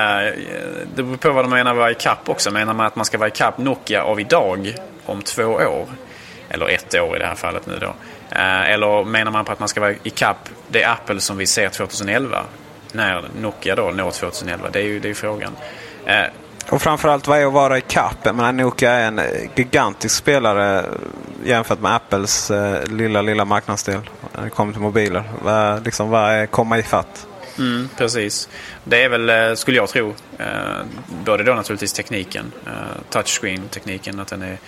det 0.94 1.02
beror 1.02 1.16
på 1.16 1.32
vad 1.32 1.44
de 1.44 1.50
menar 1.50 1.74
vara 1.74 1.90
i 1.90 1.94
kapp 1.94 2.28
också. 2.28 2.50
Menar 2.50 2.74
man 2.74 2.86
att 2.86 2.96
man 2.96 3.04
ska 3.04 3.18
vara 3.18 3.28
i 3.28 3.32
kapp 3.32 3.58
Nokia 3.58 4.02
av 4.02 4.20
idag 4.20 4.74
om 5.06 5.22
två 5.22 5.44
år? 5.44 5.86
Eller 6.48 6.68
ett 6.68 6.94
år 6.94 7.16
i 7.16 7.18
det 7.18 7.26
här 7.26 7.34
fallet 7.34 7.66
nu 7.66 7.78
då. 7.80 7.94
Eh, 8.30 8.70
eller 8.70 9.04
menar 9.04 9.32
man 9.32 9.44
på 9.44 9.52
att 9.52 9.58
man 9.58 9.68
ska 9.68 9.80
vara 9.80 9.94
i 10.02 10.10
kapp 10.10 10.48
det 10.68 10.84
Apple 10.84 11.20
som 11.20 11.36
vi 11.36 11.46
ser 11.46 11.68
2011? 11.68 12.44
När 12.92 13.24
Nokia 13.40 13.74
då 13.74 13.90
når 13.90 14.10
2011? 14.10 14.68
Det 14.72 14.78
är 14.78 14.82
ju, 14.82 15.00
det 15.00 15.10
är 15.10 15.14
frågan. 15.14 15.56
Eh, 16.06 16.24
och 16.70 16.82
framförallt 16.82 17.26
vad 17.26 17.38
är 17.38 17.46
att 17.46 17.52
vara 17.52 17.78
i 17.78 17.80
kapp? 17.80 18.16
Jag 18.22 18.34
menar, 18.34 18.52
Nokia 18.52 18.90
är 18.90 19.06
en 19.06 19.20
gigantisk 19.54 20.16
spelare 20.16 20.84
jämfört 21.44 21.80
med 21.80 21.94
Apples 21.94 22.50
eh, 22.50 22.86
lilla, 22.86 23.22
lilla 23.22 23.44
marknadsdel 23.44 24.00
när 24.34 24.44
det 24.44 24.50
kommer 24.50 24.72
till 24.72 24.82
mobiler. 24.82 25.24
Vad, 25.42 25.84
liksom, 25.84 26.10
vad 26.10 26.30
är 26.30 26.46
komma 26.46 26.78
ifatt? 26.78 27.26
Mm, 27.58 27.88
precis. 27.96 28.48
Det 28.84 29.02
är 29.02 29.08
väl, 29.08 29.30
eh, 29.30 29.54
skulle 29.54 29.76
jag 29.76 29.88
tro, 29.88 30.14
eh, 30.38 30.46
både 31.24 31.44
då 31.44 31.54
naturligtvis 31.54 31.92
tekniken, 31.92 32.52
eh, 32.66 32.72
touchscreen-tekniken, 33.10 34.20
att 34.20 34.28
den 34.28 34.42
är 34.42 34.58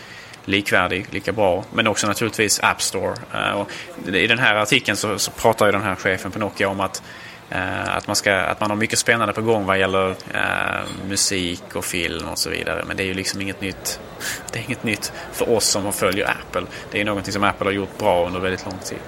likvärdig, 0.45 1.07
lika 1.11 1.33
bra. 1.33 1.65
Men 1.73 1.87
också 1.87 2.07
naturligtvis 2.07 2.61
App 2.63 2.83
Store. 2.83 3.15
Eh, 3.35 3.51
och 3.51 3.71
I 4.09 4.27
den 4.27 4.39
här 4.39 4.55
artikeln 4.55 4.97
så, 4.97 5.19
så 5.19 5.31
pratar 5.31 5.67
ju 5.67 5.73
den 5.73 5.83
här 5.83 5.95
chefen 5.95 6.31
på 6.31 6.39
Nokia 6.39 6.69
om 6.69 6.81
att 6.81 7.03
eh, 7.51 7.97
att, 7.97 8.07
man 8.07 8.17
ska, 8.17 8.35
att 8.35 8.61
man 8.61 8.71
har 8.71 8.77
mycket 8.77 8.99
spännande 8.99 9.35
på 9.35 9.43
gång 9.43 9.67
vad 9.67 9.79
gäller 9.79 10.11
eh, 10.11 11.09
musik 11.09 11.63
och 11.75 11.85
film 11.85 12.29
och 12.29 12.39
så 12.39 12.51
vidare. 12.51 12.85
Men 12.87 12.97
det 12.97 13.03
är 13.03 13.07
ju 13.07 13.15
liksom 13.15 13.41
inget 13.41 13.61
nytt. 13.61 14.01
Det 14.53 14.59
är 14.59 14.63
inget 14.63 14.85
nytt 14.85 15.13
för 15.33 15.51
oss 15.51 15.65
som 15.65 15.93
följer 15.93 16.31
Apple. 16.31 16.67
Det 16.91 17.01
är 17.01 17.05
någonting 17.05 17.33
som 17.33 17.45
Apple 17.45 17.67
har 17.67 17.73
gjort 17.73 17.99
bra 17.99 18.27
under 18.27 18.41
väldigt 18.41 18.65
lång 18.65 18.79
tid. 18.79 18.99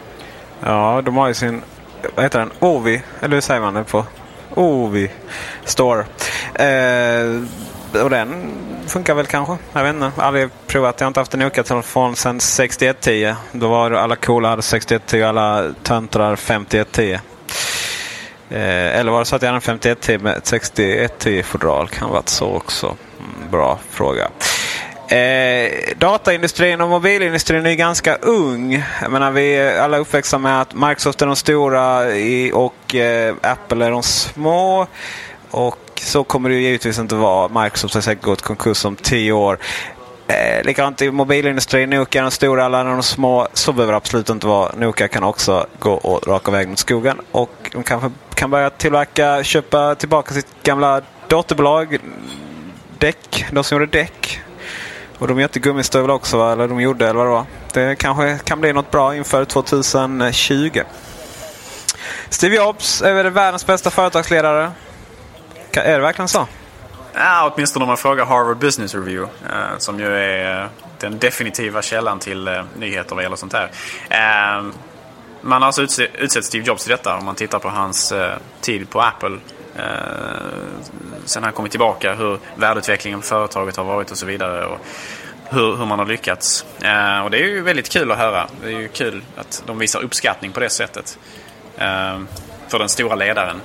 Ja, 0.60 1.02
de 1.04 1.16
har 1.16 1.28
ju 1.28 1.34
sin, 1.34 1.62
vad 2.14 2.24
heter 2.24 2.38
den, 2.38 2.50
Ovi, 2.58 3.02
eller 3.20 3.36
hur 3.36 3.40
säger 3.40 3.60
man 3.60 3.74
det 3.74 3.84
på? 3.84 4.04
Ovi 4.54 5.10
Store. 5.64 6.04
Eh, 6.54 7.42
och 8.02 8.10
den 8.10 8.52
funkar 8.86 9.14
väl 9.14 9.26
kanske. 9.26 9.56
Jag 9.72 9.82
vet 9.82 9.94
inte. 9.94 10.12
Aldrig 10.16 10.48
provat. 10.66 11.00
Jag 11.00 11.04
har 11.04 11.08
inte 11.08 11.20
haft 11.20 11.34
en 11.34 11.40
Nokia-telefon 11.40 12.16
sedan 12.16 12.40
6110. 12.40 13.34
Då 13.52 13.68
var 13.68 13.90
alla 13.90 14.16
coola 14.16 14.48
hade 14.48 14.62
6110 14.62 15.22
och 15.22 15.28
alla 15.28 15.74
töntar 15.82 16.36
5110. 16.36 17.20
Eh, 18.50 18.98
eller 18.98 19.12
var 19.12 19.18
det 19.18 19.24
så 19.24 19.36
att 19.36 19.42
jag 19.42 19.48
hade 19.48 19.56
en 19.56 19.60
5110 19.60 20.18
med 20.18 20.40
6110 20.42 21.42
fodral? 21.42 21.88
Kan 21.88 22.08
ha 22.08 22.14
varit 22.14 22.28
så 22.28 22.46
också. 22.46 22.86
Mm, 22.86 23.50
bra 23.50 23.78
fråga. 23.90 24.28
Eh, 25.08 25.72
dataindustrin 25.98 26.80
och 26.80 26.88
mobilindustrin 26.88 27.66
är 27.66 27.74
ganska 27.74 28.16
ung. 28.16 28.84
Jag 29.02 29.10
menar, 29.10 29.30
vi 29.30 29.56
är 29.56 29.80
alla 29.80 29.98
uppväxta 29.98 30.38
med 30.38 30.60
att 30.60 30.74
Microsoft 30.74 31.22
är 31.22 31.26
de 31.26 31.36
stora 31.36 32.16
i, 32.16 32.52
och 32.54 32.94
eh, 32.94 33.34
Apple 33.42 33.86
är 33.86 33.90
de 33.90 34.02
små. 34.02 34.86
Och 35.50 36.00
så 36.02 36.24
kommer 36.24 36.48
det 36.48 36.54
ju 36.54 36.62
givetvis 36.62 36.98
inte 36.98 37.14
vara. 37.14 37.62
Microsoft 37.62 37.94
har 37.94 38.00
säkert 38.00 38.24
gått 38.24 38.42
konkurs 38.42 38.84
om 38.84 38.96
tio 38.96 39.32
år. 39.32 39.58
Eh, 40.28 40.64
likadant 40.64 41.02
i 41.02 41.10
mobilindustrin. 41.10 41.90
Nokia 41.90 42.20
är 42.20 42.24
de 42.24 42.30
stora, 42.30 42.64
alla 42.64 42.80
är 42.80 42.84
de 42.84 43.02
små. 43.02 43.48
Så 43.52 43.72
behöver 43.72 43.92
det 43.92 43.96
absolut 43.96 44.30
inte 44.30 44.46
vara. 44.46 44.72
Nokia 44.76 45.08
kan 45.08 45.24
också 45.24 45.66
gå 45.78 45.92
och 45.92 46.26
raka 46.26 46.50
vägen 46.50 46.70
mot 46.70 46.78
skogen. 46.78 47.20
Och 47.32 47.70
de 47.72 47.82
kanske 47.82 48.10
kan 48.34 48.50
börja 48.50 48.70
tillverka, 48.70 49.44
köpa 49.44 49.94
tillbaka 49.94 50.34
sitt 50.34 50.62
gamla 50.62 51.00
dotterbolag. 51.28 51.98
Däck, 52.98 53.44
de 53.50 53.64
som 53.64 53.78
gjorde 53.78 53.98
däck. 53.98 54.40
Och 55.18 55.28
de 55.28 55.38
gör 55.38 55.44
inte 55.44 55.58
gummistövlar 55.58 56.14
också, 56.14 56.38
va? 56.38 56.52
eller 56.52 56.68
de 56.68 56.80
gjorde, 56.80 57.08
eller 57.08 57.18
vad 57.18 57.26
det 57.26 57.30
var. 57.30 57.46
Det 57.72 57.96
kanske 57.96 58.38
kan 58.44 58.60
bli 58.60 58.72
något 58.72 58.90
bra 58.90 59.16
inför 59.16 59.44
2020. 59.44 60.82
Steve 62.28 62.56
Jobs 62.56 63.02
är 63.02 63.14
väl 63.14 63.30
världens 63.30 63.66
bästa 63.66 63.90
företagsledare. 63.90 64.72
Är 65.72 65.92
det 65.92 66.02
verkligen 66.02 66.28
så? 66.28 66.46
Ja, 67.14 67.52
åtminstone 67.54 67.82
om 67.82 67.88
man 67.88 67.96
frågar 67.96 68.24
Harvard 68.24 68.58
Business 68.58 68.94
Review. 68.94 69.32
Eh, 69.50 69.78
som 69.78 70.00
ju 70.00 70.16
är 70.16 70.62
eh, 70.62 70.68
den 70.98 71.18
definitiva 71.18 71.82
källan 71.82 72.18
till 72.18 72.48
eh, 72.48 72.64
nyheter 72.78 73.14
vad 73.14 73.24
gäller 73.24 73.36
sånt 73.36 73.52
här. 73.52 73.70
Eh, 74.10 74.64
man 75.40 75.62
har 75.62 75.66
alltså 75.66 75.82
utsett, 76.18 76.44
Steve 76.44 76.64
Jobs 76.64 76.82
till 76.82 76.90
detta 76.90 77.16
om 77.16 77.24
man 77.24 77.34
tittar 77.34 77.58
på 77.58 77.68
hans 77.68 78.12
eh, 78.12 78.36
tid 78.60 78.90
på 78.90 79.00
Apple. 79.00 79.38
Eh, 79.76 79.82
sen 81.24 81.42
han 81.44 81.52
kommit 81.52 81.70
tillbaka, 81.72 82.14
hur 82.14 82.38
värdeutvecklingen 82.54 83.22
för 83.22 83.28
företaget 83.28 83.76
har 83.76 83.84
varit 83.84 84.10
och 84.10 84.18
så 84.18 84.26
vidare. 84.26 84.66
Och 84.66 84.78
hur, 85.50 85.76
hur 85.76 85.86
man 85.86 85.98
har 85.98 86.06
lyckats. 86.06 86.64
Eh, 86.82 87.20
och 87.20 87.30
det 87.30 87.38
är 87.38 87.44
ju 87.44 87.62
väldigt 87.62 87.88
kul 87.88 88.12
att 88.12 88.18
höra. 88.18 88.46
Det 88.62 88.66
är 88.66 88.80
ju 88.80 88.88
kul 88.88 89.22
att 89.36 89.62
de 89.66 89.78
visar 89.78 90.02
uppskattning 90.02 90.52
på 90.52 90.60
det 90.60 90.70
sättet. 90.70 91.18
Eh, 91.78 92.20
för 92.68 92.78
den 92.78 92.88
stora 92.88 93.14
ledaren 93.14 93.60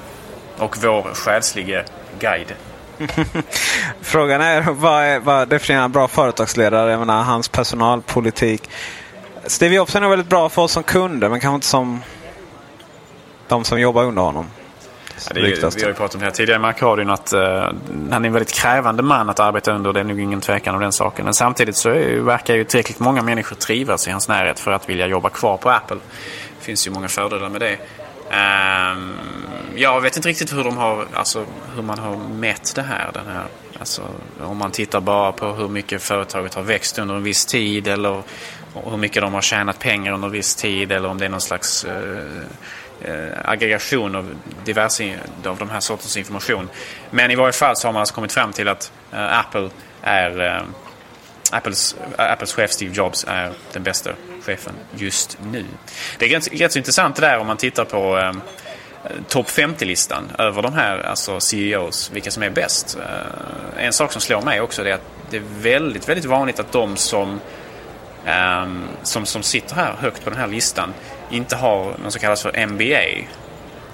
och 0.58 0.78
vår 0.84 1.14
själslige 1.14 1.86
guide. 2.20 2.54
Frågan 4.02 4.42
är 4.42 4.62
vad, 4.62 5.04
är, 5.04 5.20
vad 5.20 5.48
definierar 5.48 5.86
en 5.86 5.92
bra 5.92 6.08
företagsledare? 6.08 6.92
Jag 6.92 7.00
menar, 7.00 7.24
hans 7.24 7.50
personalpolitik. 7.50 8.70
Steve 9.46 9.76
Jobs 9.76 9.96
är 9.96 10.02
nog 10.02 10.10
väldigt 10.10 10.30
bra 10.30 10.50
för 10.50 10.62
oss 10.62 10.72
som 10.72 10.84
kunder 10.84 11.30
men 11.30 11.40
kanske 11.40 11.56
inte 11.56 11.68
som 11.68 12.02
de 13.48 13.64
som 13.64 13.82
jobbar 13.82 14.04
under 14.04 14.22
honom. 14.22 14.46
Ja, 15.30 15.42
är, 15.42 15.76
vi 15.76 15.82
har 15.82 15.90
ju 15.90 15.94
pratat 15.94 16.16
om 16.16 16.20
det 16.20 16.26
här 16.26 16.34
tidigare 16.34 16.60
i 16.60 16.62
Markradion 16.62 17.10
att 17.10 17.34
uh, 17.34 17.42
han 17.42 18.12
är 18.12 18.26
en 18.26 18.34
väldigt 18.34 18.54
krävande 18.54 19.04
man 19.04 19.30
att 19.30 19.40
arbeta 19.40 19.72
under. 19.72 19.94
Det 19.94 20.00
är 20.00 20.04
nog 20.04 20.20
ingen 20.20 20.42
tvekan 20.42 20.76
om 20.76 20.82
den 20.82 20.92
saken. 20.92 21.26
Men 21.26 21.34
samtidigt 21.34 21.76
så 21.76 21.90
är, 21.90 22.20
verkar 22.20 22.56
ju 22.56 22.64
tillräckligt 22.64 23.00
många 23.00 23.22
människor 23.22 23.56
trivas 23.56 24.08
i 24.08 24.12
hans 24.12 24.28
närhet 24.28 24.60
för 24.60 24.72
att 24.72 24.90
vilja 24.90 25.08
jobba 25.08 25.30
kvar 25.30 25.58
på 25.58 25.70
Apple. 25.70 25.98
Det 26.60 26.66
finns 26.66 26.88
ju 26.88 26.92
många 26.92 27.08
fördelar 27.08 27.50
med 27.50 27.62
det. 27.62 27.78
Um, 28.94 29.14
jag 29.76 30.02
vet 30.02 30.16
inte 30.16 30.30
riktigt 30.30 30.54
hur, 30.54 30.64
de 30.64 30.78
har, 30.78 31.06
alltså, 31.14 31.46
hur 31.76 31.82
man 31.82 32.00
har 32.00 32.16
mätt 32.16 32.76
det 32.76 32.82
här. 32.82 33.12
Den 33.14 33.26
här 33.34 33.44
alltså, 33.80 34.02
om 34.42 34.58
man 34.58 34.72
tittar 34.72 35.02
bara 35.02 35.32
på 35.32 35.48
hur 35.48 35.68
mycket 35.68 36.04
företaget 36.04 36.54
har 36.54 36.64
växt 36.64 37.00
under 37.00 37.16
en 37.16 37.24
viss 37.24 37.46
tid 37.46 37.88
eller 37.88 38.24
hur 38.74 38.98
mycket 38.98 39.22
de 39.22 39.34
har 39.34 39.42
tjänat 39.42 39.80
pengar 39.80 40.12
under 40.12 40.28
en 40.28 40.32
viss 40.32 40.56
tid 40.56 40.92
eller 40.92 41.10
om 41.10 41.18
det 41.18 41.26
är 41.26 41.30
någon 41.30 41.42
slags 41.42 41.86
eh, 41.86 42.42
eh 43.02 43.32
aggregation 43.46 44.16
av 44.16 44.36
diverse 44.66 45.20
av 45.46 45.58
de 45.58 45.70
här 45.70 45.80
sortens 45.80 46.18
information. 46.18 46.70
Men 47.10 47.32
i 47.32 47.36
varje 47.36 47.54
fall 47.54 47.76
så 47.76 47.88
har 47.88 47.94
man 47.94 48.00
alltså 48.00 48.16
kommit 48.16 48.32
fram 48.32 48.54
till 48.54 48.68
att 48.68 48.92
eh, 49.12 49.40
Apple 49.40 49.70
är 50.02 50.42
eh, 50.42 50.64
Apples, 51.52 51.96
eh, 52.18 52.32
Apples 52.32 52.54
chef 52.54 52.72
Steve 52.72 52.94
Jobs 52.96 53.26
är 53.28 53.52
den 53.74 53.84
bästa 53.84 54.12
chefen 54.44 54.74
just 54.96 55.38
nu. 55.52 55.66
Det 56.18 56.26
är 56.26 56.30
rätt, 56.30 56.62
rätt 56.62 56.72
så 56.72 56.78
intressant 56.78 57.16
det 57.16 57.22
där 57.22 57.38
om 57.38 57.48
man 57.48 57.58
tittar 57.58 57.86
på 57.86 58.18
eh, 58.18 58.32
topp 59.28 59.48
50-listan 59.48 60.32
över 60.38 60.62
de 60.62 60.74
här 60.74 61.00
alltså 61.00 61.40
CEOs, 61.40 62.12
vilka 62.14 62.32
som 62.32 62.44
är 62.44 62.50
bäst. 62.50 62.98
Eh, 62.98 63.86
en 63.86 63.94
sak 63.94 64.12
som 64.12 64.22
slår 64.22 64.42
mig 64.42 64.62
också 64.62 64.86
är 64.86 64.94
att 64.94 65.02
det 65.30 65.38
är 65.38 65.44
väldigt, 65.62 66.10
väldigt 66.10 66.26
vanligt 66.26 66.60
att 66.60 66.72
de 66.72 66.96
som, 66.96 67.40
Ehm, 68.26 68.88
som, 69.04 69.26
som 69.26 69.44
sitter 69.44 69.76
här 69.76 69.94
högt 69.94 70.24
på 70.24 70.30
den 70.30 70.40
här 70.40 70.48
listan 70.48 70.94
inte 71.30 71.56
har 71.56 71.98
något 72.04 72.12
som 72.12 72.22
kallas 72.22 72.42
för 72.42 72.66
MBA. 72.68 73.28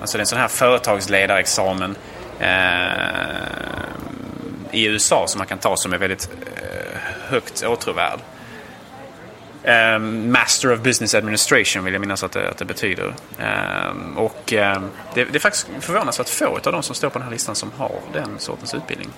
Alltså 0.02 0.18
det 0.18 0.20
är 0.20 0.24
en 0.24 0.28
sån 0.28 0.40
här 0.40 0.48
företagsledarexamen 0.48 1.96
eh, 2.40 2.48
i 4.72 4.86
USA 4.86 5.26
som 5.28 5.38
man 5.38 5.48
kan 5.48 5.58
ta 5.58 5.78
som 5.78 5.94
är 5.94 5.98
väldigt 5.98 6.30
eh, 6.46 7.00
högt 7.30 7.64
åtråvärd. 7.64 8.20
Um, 9.64 10.32
Master 10.32 10.74
of 10.74 10.80
Business 10.80 11.16
Administration 11.16 11.84
vill 11.84 11.94
jag 11.94 12.02
minnas 12.02 12.24
att 12.24 12.32
det, 12.32 12.50
att 12.50 12.58
det 12.58 12.66
betyder. 12.66 13.14
Um, 13.40 14.18
och 14.18 14.54
um, 14.54 14.90
det, 15.14 15.26
det, 15.26 15.36
är 15.36 15.40
faktiskt 15.40 15.68
förvånansvärt 15.80 16.30
få 16.30 16.46
av 16.46 16.72
de 16.72 16.84
som 16.84 16.96
står 16.96 17.10
på 17.10 17.20
den 17.20 17.28
här 17.28 17.32
listan 17.32 17.56
som 17.56 17.72
har 17.78 17.92
den 18.14 18.40
sortens 18.40 18.74
utbildning. 18.74 19.10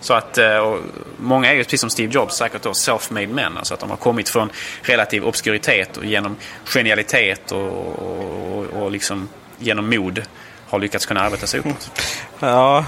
Så 0.00 0.14
att, 0.14 0.38
uh, 0.38 0.76
många 1.16 1.50
är 1.50 1.54
ju 1.54 1.62
precis 1.62 1.80
som 1.80 1.90
Steve 1.90 2.12
Jobs 2.12 2.36
säkert 2.36 2.62
då 2.62 2.70
self-made 2.72 3.26
men. 3.26 3.58
Alltså 3.58 3.74
att 3.74 3.80
de 3.80 3.90
har 3.90 3.96
kommit 3.96 4.28
från 4.28 4.50
relativ 4.82 5.24
obskuritet 5.24 5.96
och 5.96 6.04
genom 6.04 6.36
genialitet 6.64 7.52
och, 7.52 7.68
och, 7.68 8.58
och, 8.58 8.82
och 8.82 8.90
liksom 8.90 9.28
genom 9.58 9.90
mod 9.90 10.22
har 10.68 10.78
lyckats 10.78 11.06
kunna 11.06 11.20
arbeta 11.20 11.46
sig 11.46 11.60
uppåt. 11.60 11.90
ja, 12.40 12.84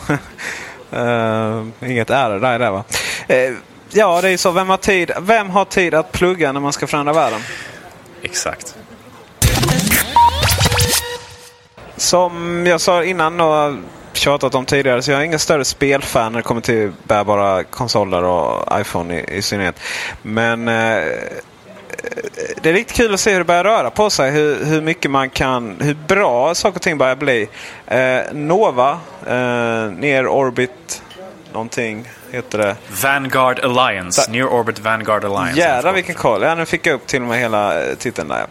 uh, 0.92 1.66
inget 1.90 2.10
ära 2.10 2.38
där, 2.38 2.58
där 2.58 2.70
va. 2.70 2.84
Uh, 3.30 3.56
Ja, 3.92 4.20
det 4.20 4.30
är 4.30 4.36
så. 4.36 4.50
Vem 4.50 4.68
har, 4.68 4.76
tid, 4.76 5.10
vem 5.20 5.50
har 5.50 5.64
tid 5.64 5.94
att 5.94 6.12
plugga 6.12 6.52
när 6.52 6.60
man 6.60 6.72
ska 6.72 6.86
förändra 6.86 7.12
världen? 7.12 7.40
Exakt. 8.22 8.76
Som 11.96 12.64
jag 12.66 12.80
sa 12.80 13.04
innan 13.04 13.40
och 13.40 13.74
tjatat 14.12 14.54
om 14.54 14.66
tidigare 14.66 15.02
så 15.02 15.10
jag 15.10 15.20
är 15.20 15.24
ingen 15.24 15.38
större 15.38 15.64
spelfan 15.64 16.32
när 16.32 16.38
det 16.38 16.42
kommer 16.42 16.60
till 16.60 16.92
bärbara 17.02 17.64
konsoler 17.64 18.24
och 18.24 18.80
iPhone 18.80 19.20
i, 19.20 19.36
i 19.36 19.42
synnerhet. 19.42 19.80
Men 20.22 20.68
eh, 20.68 21.04
det 22.62 22.68
är 22.68 22.72
riktigt 22.72 22.96
kul 22.96 23.14
att 23.14 23.20
se 23.20 23.30
hur 23.30 23.38
det 23.38 23.44
börjar 23.44 23.64
röra 23.64 23.90
på 23.90 24.10
sig. 24.10 24.30
Hur, 24.30 24.64
hur 24.64 24.80
mycket 24.80 25.10
man 25.10 25.30
kan, 25.30 25.76
hur 25.80 25.94
bra 25.94 26.54
saker 26.54 26.76
och 26.76 26.82
ting 26.82 26.98
börjar 26.98 27.16
bli. 27.16 27.48
Eh, 27.86 28.20
Nova, 28.32 28.90
eh, 29.26 29.92
Near 29.92 30.28
Orbit 30.28 31.02
någonting 31.52 32.08
heter 32.32 32.58
det. 32.58 32.76
Vanguard 33.02 33.58
Alliance. 33.58 34.22
Da 34.26 34.32
Near 34.32 34.46
Orbit 34.46 34.78
Vanguard 34.78 35.24
Alliance. 35.24 35.60
Jädrar 35.60 35.92
vilken 35.92 36.14
koll. 36.14 36.42
Ja, 36.42 36.54
nu 36.54 36.66
fick 36.66 36.86
jag 36.86 36.94
upp 36.94 37.06
till 37.06 37.22
och 37.22 37.28
med 37.28 37.38
hela 37.38 37.84
eh, 37.84 37.94
titeln 37.94 38.28
där. 38.28 38.46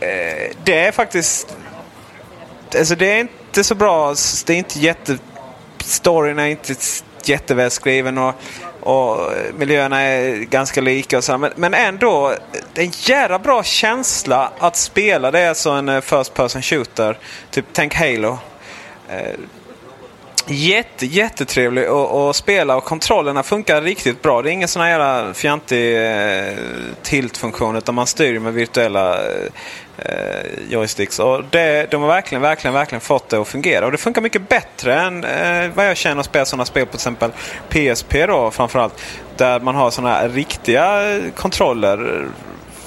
Eh, 0.00 0.50
det 0.64 0.78
är 0.86 0.92
faktiskt... 0.92 1.56
Alltså 2.78 2.94
det 2.94 3.12
är 3.12 3.20
inte 3.20 3.64
så 3.64 3.74
bra. 3.74 4.14
Det 4.46 4.52
är 4.52 4.56
inte 4.56 4.78
jätte... 4.78 5.18
Storyn 5.84 6.38
är 6.38 6.46
inte 6.46 6.74
jättevälskriven 7.24 8.18
och, 8.18 8.34
och 8.80 9.32
miljöerna 9.58 10.00
är 10.00 10.36
ganska 10.36 10.80
lika 10.80 11.18
och 11.18 11.24
så. 11.24 11.38
Men, 11.38 11.52
men 11.56 11.74
ändå, 11.74 12.34
det 12.72 12.80
är 12.80 12.84
en 12.84 12.92
jävla 12.96 13.38
bra 13.38 13.62
känsla 13.62 14.52
att 14.58 14.76
spela. 14.76 15.30
Det 15.30 15.38
är 15.38 15.48
alltså 15.48 15.70
en 15.70 15.88
eh, 15.88 16.00
First 16.00 16.34
Person 16.34 16.62
Shooter. 16.62 17.18
Typ, 17.50 17.64
tänk 17.72 17.94
Halo. 17.94 18.38
Jätte, 20.52 21.06
jättetrevlig 21.06 21.86
att 21.86 22.36
spela 22.36 22.76
och 22.76 22.84
kontrollerna 22.84 23.42
funkar 23.42 23.82
riktigt 23.82 24.22
bra. 24.22 24.42
Det 24.42 24.50
är 24.50 24.52
ingen 24.52 24.68
sån 24.68 24.82
här 24.82 24.88
jävla 24.88 25.34
fjantig 25.34 26.06
eh, 26.06 26.54
tiltfunktion 27.02 27.76
utan 27.76 27.94
man 27.94 28.06
styr 28.06 28.38
med 28.38 28.54
virtuella 28.54 29.18
eh, 29.96 30.68
joysticks. 30.68 31.18
Och 31.18 31.44
det, 31.50 31.90
de 31.90 32.02
har 32.02 32.08
verkligen, 32.08 32.42
verkligen, 32.42 32.74
verkligen 32.74 33.00
fått 33.00 33.28
det 33.28 33.40
att 33.40 33.48
fungera. 33.48 33.86
Och 33.86 33.92
det 33.92 33.98
funkar 33.98 34.22
mycket 34.22 34.48
bättre 34.48 35.00
än 35.00 35.24
eh, 35.24 35.70
vad 35.74 35.88
jag 35.88 35.96
känner 35.96 36.20
att 36.20 36.26
spela 36.26 36.44
sådana 36.44 36.64
spel 36.64 36.86
på 36.86 36.90
till 36.90 36.96
exempel 36.96 37.30
PSP 37.68 38.26
då 38.26 38.50
framförallt. 38.50 39.02
Där 39.36 39.60
man 39.60 39.74
har 39.74 39.90
sådana 39.90 40.28
riktiga 40.28 41.18
kontroller 41.36 42.26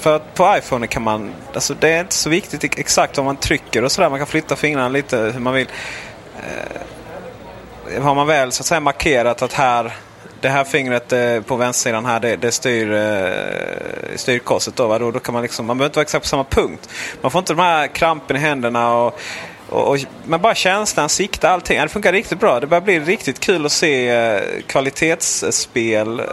för 0.00 0.16
att 0.16 0.34
på 0.34 0.56
iPhone 0.58 0.86
kan 0.86 1.02
man, 1.02 1.30
alltså 1.54 1.74
det 1.80 1.88
är 1.88 2.00
inte 2.00 2.14
så 2.14 2.30
viktigt 2.30 2.78
exakt 2.78 3.16
vad 3.16 3.26
man 3.26 3.36
trycker 3.36 3.84
och 3.84 3.92
sådär. 3.92 4.10
Man 4.10 4.18
kan 4.18 4.26
flytta 4.26 4.56
fingrarna 4.56 4.88
lite 4.88 5.16
hur 5.16 5.40
man 5.40 5.54
vill. 5.54 5.68
Eh, 6.36 6.80
har 8.00 8.14
man 8.14 8.26
väl 8.26 8.52
så 8.52 8.62
att 8.62 8.66
säga 8.66 8.80
markerat 8.80 9.42
att 9.42 9.52
här 9.52 9.92
det 10.40 10.48
här 10.48 10.64
fingret 10.64 11.12
eh, 11.12 11.40
på 11.40 11.56
vänstersidan 11.56 12.06
här 12.06 12.20
det, 12.20 12.36
det 12.36 12.52
styr 12.52 12.92
eh, 12.92 14.16
styrkorset. 14.16 14.76
Då, 14.76 14.98
då, 14.98 15.10
då 15.10 15.18
kan 15.18 15.32
man, 15.32 15.42
liksom, 15.42 15.66
man 15.66 15.78
behöver 15.78 15.90
inte 15.90 15.96
vara 15.96 16.02
exakt 16.02 16.22
på 16.22 16.28
samma 16.28 16.44
punkt. 16.44 16.88
Man 17.20 17.30
får 17.30 17.38
inte 17.38 17.52
de 17.52 17.62
här 17.62 17.86
krampen 17.86 18.36
i 18.36 18.38
händerna. 18.38 18.94
och, 18.94 19.18
och, 19.68 19.88
och 19.88 19.98
men 20.26 20.40
bara 20.40 20.54
känslan, 20.54 21.08
sikta, 21.08 21.50
allting. 21.50 21.80
Det 21.80 21.88
funkar 21.88 22.12
riktigt 22.12 22.40
bra. 22.40 22.60
Det 22.60 22.66
börjar 22.66 22.80
bli 22.80 23.00
riktigt 23.00 23.40
kul 23.40 23.66
att 23.66 23.72
se 23.72 24.08
eh, 24.08 24.40
kvalitetsspel 24.66 26.20
eh, 26.20 26.26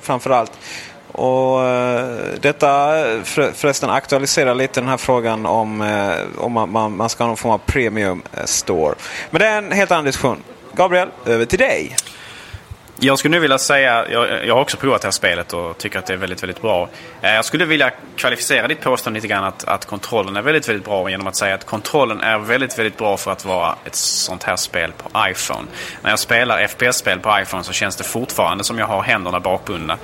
framförallt. 0.00 0.52
Och 1.12 1.64
eh, 1.64 2.18
detta 2.40 2.68
för, 3.24 3.52
förresten 3.52 3.90
aktualiserar 3.90 4.54
lite 4.54 4.80
den 4.80 4.88
här 4.88 4.96
frågan 4.96 5.46
om, 5.46 5.80
eh, 5.80 6.44
om 6.44 6.52
man, 6.52 6.72
man, 6.72 6.96
man 6.96 7.08
ska 7.08 7.24
ha 7.24 7.28
någon 7.28 7.36
form 7.36 7.52
av 7.52 7.58
premium 7.58 8.22
eh, 8.36 8.44
store. 8.44 8.94
Men 9.30 9.40
det 9.40 9.46
är 9.46 9.58
en 9.58 9.72
helt 9.72 9.90
annan 9.90 10.04
diskussion. 10.04 10.42
Gabriel, 10.80 11.08
över 11.26 11.44
till 11.44 11.58
dig. 11.58 11.96
Jag 13.02 13.18
skulle 13.18 13.36
nu 13.36 13.40
vilja 13.40 13.58
säga, 13.58 14.06
jag, 14.10 14.46
jag, 14.46 14.54
har 14.54 14.62
också 14.62 14.76
provat 14.76 15.02
det 15.02 15.06
här 15.06 15.12
spelet 15.12 15.52
och 15.52 15.78
tycker 15.78 15.98
att 15.98 16.06
det 16.06 16.12
är 16.12 16.16
väldigt, 16.16 16.42
väldigt 16.42 16.62
bra. 16.62 16.88
Eh, 17.22 17.34
jag 17.34 17.44
skulle 17.44 17.64
vilja 17.64 17.90
kvalificera 18.16 18.68
ditt 18.68 18.80
påstående 18.80 19.18
lite 19.18 19.28
grann 19.28 19.44
att, 19.44 19.64
att 19.64 19.84
kontrollen 19.84 20.36
är 20.36 20.42
väldigt, 20.42 20.68
väldigt 20.68 20.84
bra 20.84 21.10
genom 21.10 21.26
att 21.26 21.36
säga 21.36 21.54
att 21.54 21.66
kontrollen 21.66 22.20
är 22.20 22.38
väldigt, 22.38 22.78
väldigt 22.78 22.96
bra 22.96 23.16
för 23.16 23.32
att 23.32 23.44
vara 23.44 23.76
ett 23.84 23.94
sånt 23.94 24.42
här 24.42 24.56
spel 24.56 24.92
på 24.92 25.10
iPhone. 25.30 25.68
När 26.02 26.10
jag 26.10 26.18
spelar 26.18 26.66
FPS-spel 26.66 27.20
på 27.20 27.38
iPhone 27.42 27.64
så 27.64 27.72
känns 27.72 27.96
det 27.96 28.04
fortfarande 28.04 28.64
som 28.64 28.78
jag 28.78 28.86
har 28.86 29.02
händerna 29.02 29.40
bakbundna 29.40 29.98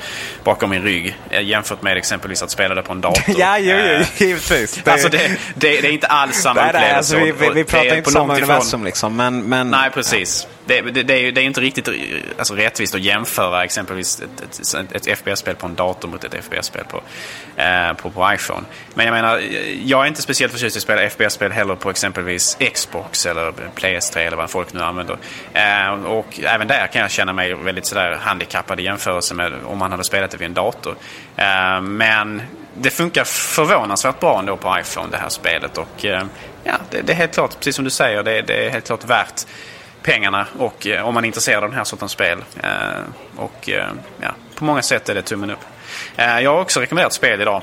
bakom 0.45 0.71
min 0.71 0.83
rygg 0.83 1.17
eh, 1.31 1.43
jämfört 1.43 1.83
med 1.83 1.97
exempelvis 1.97 2.43
att 2.43 2.51
spela 2.51 2.75
det 2.75 2.83
på 2.83 2.93
en 2.93 3.01
dator. 3.01 3.25
ja, 3.39 3.59
jo, 3.59 3.77
jo, 3.77 3.93
eh, 3.93 4.07
givetvis. 4.23 4.81
Det... 4.85 4.91
Alltså 4.97 5.09
det, 5.09 5.39
det, 5.55 5.81
det, 5.81 5.89
är 5.89 5.93
inte 5.93 6.07
alls 6.07 6.37
samma 6.37 6.69
upplevelse. 6.69 6.97
Alltså 6.97 7.17
vi, 7.17 7.33
vi, 7.33 7.51
vi 7.55 7.65
pratar 7.65 7.97
inte 7.97 8.11
samma 8.11 8.37
universum 8.37 8.85
liksom. 8.85 9.17
Men, 9.17 9.43
men... 9.43 9.71
Nej, 9.71 9.91
precis 9.91 10.47
det, 10.67 10.81
det, 10.81 11.03
det, 11.03 11.15
är, 11.15 11.33
det 11.33 11.41
är 11.41 11.45
inte 11.45 11.61
riktigt 11.61 11.89
alltså, 12.39 12.55
rättvist 12.55 12.95
att 12.95 13.01
jämföra 13.01 13.65
exempelvis 13.65 14.21
ett, 14.21 14.75
ett, 14.75 15.07
ett 15.07 15.19
FPS-spel 15.19 15.55
på 15.55 15.67
en 15.67 15.75
dator 15.75 16.09
mot 16.09 16.25
ett 16.25 16.45
FPS-spel 16.45 16.85
på, 16.85 17.03
eh, 17.63 17.93
på, 17.93 18.11
på 18.11 18.33
iPhone. 18.35 18.63
Men 18.95 19.07
jag 19.07 19.13
menar, 19.13 19.43
jag 19.85 20.03
är 20.03 20.07
inte 20.07 20.23
speciellt 20.23 20.53
förtjust 20.53 20.77
i 20.77 20.79
att 20.79 20.83
spela 20.83 21.11
FPS-spel 21.11 21.53
heller 21.53 21.75
på 21.75 21.91
exempelvis 21.91 22.59
Xbox 22.75 23.27
eller 23.27 23.53
PS3 23.75 24.19
eller 24.19 24.37
vad 24.37 24.51
folk 24.51 24.73
nu 24.73 24.81
använder. 24.81 25.17
Eh, 25.53 25.93
och 26.05 26.41
även 26.43 26.69
där 26.69 26.87
kan 26.87 27.03
jag 27.03 27.11
känna 27.11 27.33
mig 27.33 27.55
väldigt 27.55 27.87
sådär 27.87 28.19
handikappad 28.21 28.81
i 28.81 28.83
jämförelse 28.83 29.35
med 29.35 29.53
om 29.65 29.79
man 29.79 29.91
hade 29.91 30.05
spelat 30.05 30.31
det 30.31 30.37
vid 30.37 30.47
en 30.47 30.55
dator. 30.55 30.97
Eh, 31.37 31.81
men 31.81 32.43
det 32.75 32.91
funkar 32.91 33.25
förvånansvärt 33.25 34.21
bra 34.21 34.39
ändå 34.39 34.57
på 34.57 34.79
iPhone 34.81 35.09
det 35.11 35.17
här 35.17 35.29
spelet 35.29 35.79
och 35.79 36.05
eh, 36.05 36.25
ja, 36.65 36.75
det, 36.91 37.01
det, 37.01 37.13
är 37.13 37.17
helt 37.17 37.35
klart, 37.35 37.59
precis 37.59 37.77
som 37.77 37.85
du 37.85 37.91
säger, 37.91 38.23
det, 38.23 38.43
det 38.43 38.67
är 38.67 38.71
helt 38.71 38.87
klart 38.87 39.05
värt 39.05 39.47
pengarna 40.07 40.47
och 40.59 40.87
eh, 40.87 41.09
om 41.09 41.15
man 41.15 41.25
är 41.25 41.27
intresserad 41.27 41.65
av 41.65 41.71
den 41.71 41.79
här 41.79 41.85
sortens 41.85 42.13
spel. 42.13 42.45
Eh, 42.63 42.71
och 43.37 43.69
eh, 43.69 43.89
ja, 44.21 44.35
på 44.55 44.65
många 44.65 44.83
sätt 44.83 45.09
är 45.09 45.15
det 45.15 45.23
tummen 45.23 45.51
upp. 45.51 45.65
jag 46.17 46.53
har 46.53 46.61
också 46.61 46.81
rekommenderat 46.81 47.13
spel 47.13 47.41
idag 47.41 47.63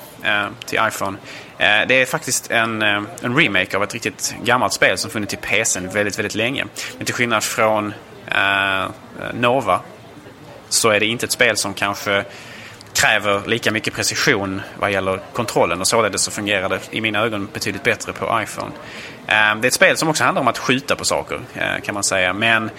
till 0.65 0.79
iPhone. 0.87 1.17
Det 1.57 2.01
är 2.01 2.05
faktiskt 2.05 2.51
en, 2.51 2.81
en 2.81 3.35
remake 3.37 3.77
av 3.77 3.83
ett 3.83 3.93
riktigt 3.93 4.35
gammalt 4.43 4.73
spel 4.73 4.97
som 4.97 5.11
funnits 5.11 5.33
i 5.33 5.37
PC 5.37 5.79
väldigt, 5.79 6.19
väldigt 6.19 6.35
länge. 6.35 6.65
Men 6.97 7.05
till 7.05 7.15
skillnad 7.15 7.43
från 7.43 7.93
Nova 9.33 9.79
så 10.69 10.89
är 10.89 10.99
det 10.99 11.05
inte 11.05 11.25
ett 11.25 11.31
spel 11.31 11.57
som 11.57 11.73
kanske 11.73 12.25
kräver 12.93 13.41
lika 13.47 13.71
mycket 13.71 13.93
precision 13.93 14.61
vad 14.79 14.91
gäller 14.91 15.19
kontrollen 15.33 15.81
och 15.81 15.87
således 15.87 16.21
så 16.21 16.31
fungerar 16.31 16.69
det 16.69 16.79
i 16.91 17.01
mina 17.01 17.19
ögon 17.19 17.49
betydligt 17.53 17.83
bättre 17.83 18.13
på 18.13 18.39
iPhone. 18.43 18.71
Ehm, 19.27 19.61
det 19.61 19.65
är 19.65 19.67
ett 19.67 19.73
spel 19.73 19.97
som 19.97 20.09
också 20.09 20.23
handlar 20.23 20.41
om 20.41 20.47
att 20.47 20.57
skjuta 20.57 20.95
på 20.95 21.05
saker 21.05 21.39
eh, 21.53 21.81
kan 21.83 21.93
man 21.93 22.03
säga. 22.03 22.33
Men 22.33 22.69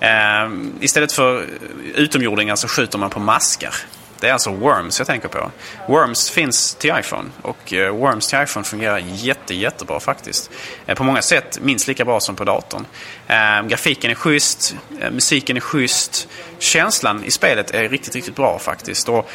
ehm, 0.00 0.72
istället 0.80 1.12
för 1.12 1.46
utomjordingar 1.94 2.56
så 2.56 2.68
skjuter 2.68 2.98
man 2.98 3.10
på 3.10 3.20
maskar. 3.20 3.74
Det 4.20 4.28
är 4.28 4.32
alltså 4.32 4.50
Worms 4.50 4.98
jag 4.98 5.06
tänker 5.06 5.28
på. 5.28 5.50
Worms 5.88 6.30
finns 6.30 6.74
till 6.74 6.94
iPhone 6.98 7.28
och 7.42 7.72
eh, 7.72 7.96
Worms 7.96 8.28
till 8.28 8.42
iPhone 8.42 8.64
fungerar 8.64 8.98
jätte, 8.98 9.54
jättebra 9.54 10.00
faktiskt. 10.00 10.50
Eh, 10.86 10.94
på 10.94 11.04
många 11.04 11.22
sätt 11.22 11.58
minst 11.62 11.88
lika 11.88 12.04
bra 12.04 12.20
som 12.20 12.36
på 12.36 12.44
datorn. 12.44 12.86
Ehm, 13.26 13.68
grafiken 13.68 14.10
är 14.10 14.14
schysst, 14.14 14.76
musiken 15.10 15.56
är 15.56 15.60
schysst. 15.60 16.28
Känslan 16.58 17.24
i 17.24 17.30
spelet 17.30 17.70
är 17.70 17.88
riktigt, 17.88 18.14
riktigt 18.14 18.36
bra 18.36 18.58
faktiskt. 18.58 19.08
Och 19.08 19.30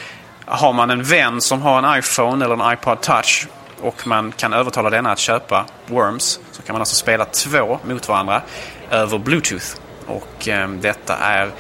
har 0.45 0.74
man 0.74 0.89
en 0.89 1.03
vän 1.03 1.41
som 1.41 1.62
har 1.62 1.84
en 1.84 1.99
iPhone 1.99 2.45
eller 2.45 2.66
en 2.66 2.74
iPod 2.74 3.01
touch 3.01 3.47
och 3.82 4.07
man 4.07 4.32
kan 4.32 4.53
övertala 4.53 4.89
denna 4.89 5.11
att 5.11 5.19
köpa 5.19 5.65
Worms 5.88 6.39
så 6.51 6.61
kan 6.61 6.73
man 6.73 6.82
alltså 6.82 6.95
spela 6.95 7.25
två 7.25 7.79
mot 7.84 8.07
varandra 8.07 8.41
över 8.89 9.17
Bluetooth. 9.17 9.65
Och 10.05 10.47
eh, 10.47 10.69
detta 10.69 11.17
är 11.17 11.51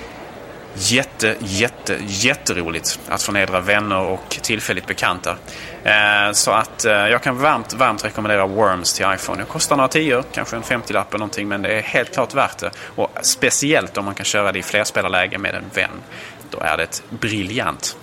jätte, 0.73 1.35
jätte, 1.39 1.97
jätteroligt 2.07 2.99
att 3.09 3.23
förnedra 3.23 3.59
vänner 3.59 3.99
och 3.99 4.37
tillfälligt 4.41 4.87
bekanta. 4.87 5.35
Eh, 5.83 6.31
så 6.31 6.51
att 6.51 6.85
eh, 6.85 6.91
jag 6.91 7.23
kan 7.23 7.37
varmt, 7.37 7.73
varmt 7.73 8.05
rekommendera 8.05 8.47
Worms 8.47 8.93
till 8.93 9.05
iPhone. 9.15 9.41
Det 9.41 9.45
kostar 9.45 9.75
några 9.75 9.87
tior, 9.87 10.23
kanske 10.31 10.55
en 10.55 10.63
50-lapp 10.63 11.09
eller 11.09 11.19
någonting, 11.19 11.47
men 11.47 11.61
det 11.61 11.69
är 11.69 11.81
helt 11.81 12.13
klart 12.13 12.33
värt 12.33 12.57
det. 12.57 12.71
Och 12.95 13.11
speciellt 13.21 13.97
om 13.97 14.05
man 14.05 14.15
kan 14.15 14.25
köra 14.25 14.51
det 14.51 14.59
i 14.59 14.63
flerspelarläge 14.63 15.37
med 15.37 15.55
en 15.55 15.65
vän. 15.73 16.01
Då 16.49 16.59
är 16.59 16.77
det 16.77 17.03
briljant. 17.09 17.97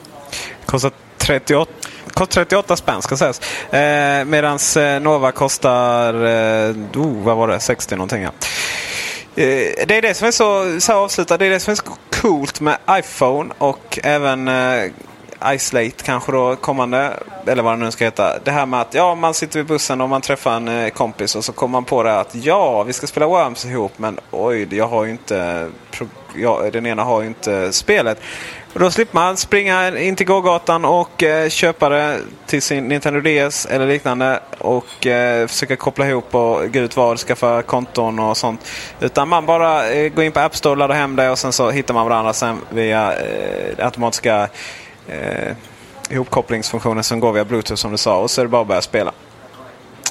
Kostar 0.66 0.92
38 1.18 1.72
Kostar 2.18 2.44
38 2.44 2.76
spänn 2.76 3.02
ska 3.02 3.16
sägas. 3.16 3.40
Eh, 3.72 4.24
Medan 4.24 4.58
eh, 4.76 5.00
Nova 5.00 5.32
kostar, 5.32 6.14
eh, 6.14 6.76
oh, 6.96 7.24
vad 7.24 7.36
var 7.36 7.48
det, 7.48 7.60
60 7.60 7.96
någonting. 7.96 8.22
Ja. 8.22 8.30
Eh, 9.42 9.86
det 9.86 9.90
är 9.96 10.02
det 10.02 10.14
som 10.14 10.28
är 10.28 10.30
så, 10.30 10.80
så 10.80 10.92
avsluta, 10.92 11.36
det 11.36 11.46
är 11.46 11.50
det 11.50 11.60
som 11.60 11.70
är 11.70 11.74
så 11.74 11.82
coolt 12.10 12.60
med 12.60 12.78
iPhone 12.90 13.54
och 13.58 13.98
även 14.02 14.48
eh, 14.48 14.90
iSlate 15.46 16.04
kanske 16.04 16.32
då 16.32 16.56
kommande, 16.56 17.12
eller 17.46 17.62
vad 17.62 17.78
det 17.78 17.84
nu 17.84 17.90
ska 17.90 18.04
heta. 18.04 18.38
Det 18.44 18.50
här 18.50 18.66
med 18.66 18.80
att 18.80 18.94
ja, 18.94 19.14
man 19.14 19.34
sitter 19.34 19.58
vid 19.58 19.66
bussen 19.66 20.00
och 20.00 20.08
man 20.08 20.20
träffar 20.20 20.56
en 20.56 20.68
eh, 20.68 20.88
kompis 20.88 21.36
och 21.36 21.44
så 21.44 21.52
kommer 21.52 21.72
man 21.72 21.84
på 21.84 22.02
det 22.02 22.20
att 22.20 22.34
ja, 22.34 22.82
vi 22.82 22.92
ska 22.92 23.06
spela 23.06 23.26
Worms 23.26 23.64
ihop 23.64 23.92
men 23.96 24.20
oj, 24.30 24.68
jag 24.70 24.88
har 24.88 25.04
ju 25.04 25.10
inte, 25.10 25.68
ja, 26.36 26.62
den 26.72 26.86
ena 26.86 27.04
har 27.04 27.20
ju 27.20 27.26
inte 27.26 27.72
spelet. 27.72 28.20
Och 28.78 28.84
då 28.84 28.90
slipper 28.90 29.14
man 29.14 29.36
springa 29.36 29.98
in 29.98 30.16
till 30.16 30.26
gågatan 30.26 30.84
och 30.84 31.22
eh, 31.22 31.48
köpa 31.48 31.88
det 31.88 32.20
till 32.46 32.62
sin 32.62 32.88
Nintendo 32.88 33.20
DS 33.20 33.66
eller 33.66 33.86
liknande 33.86 34.40
och 34.58 35.06
eh, 35.06 35.46
försöka 35.46 35.76
koppla 35.76 36.08
ihop 36.08 36.34
och 36.34 36.72
gå 36.72 36.78
ut 36.80 36.96
var, 36.96 37.16
skaffa 37.16 37.62
konton 37.62 38.18
och 38.18 38.36
sånt. 38.36 38.60
Utan 39.00 39.28
man 39.28 39.46
bara 39.46 39.90
eh, 39.90 40.08
går 40.08 40.24
in 40.24 40.32
på 40.32 40.40
App 40.40 40.56
Store, 40.56 40.76
laddar 40.76 40.94
hem 40.94 41.16
det 41.16 41.30
och 41.30 41.38
sen 41.38 41.52
så 41.52 41.70
hittar 41.70 41.94
man 41.94 42.06
varandra 42.06 42.32
sen 42.32 42.60
via 42.70 43.12
eh, 43.16 43.84
automatiska 43.84 44.48
eh, 45.08 45.54
ihopkopplingsfunktionen 46.10 47.04
som 47.04 47.20
går 47.20 47.32
via 47.32 47.44
Bluetooth 47.44 47.80
som 47.80 47.90
du 47.90 47.98
sa. 47.98 48.18
Och 48.18 48.30
så 48.30 48.40
är 48.40 48.44
det 48.44 48.48
bara 48.48 48.62
att 48.62 48.68
börja 48.68 48.82
spela. 48.82 49.12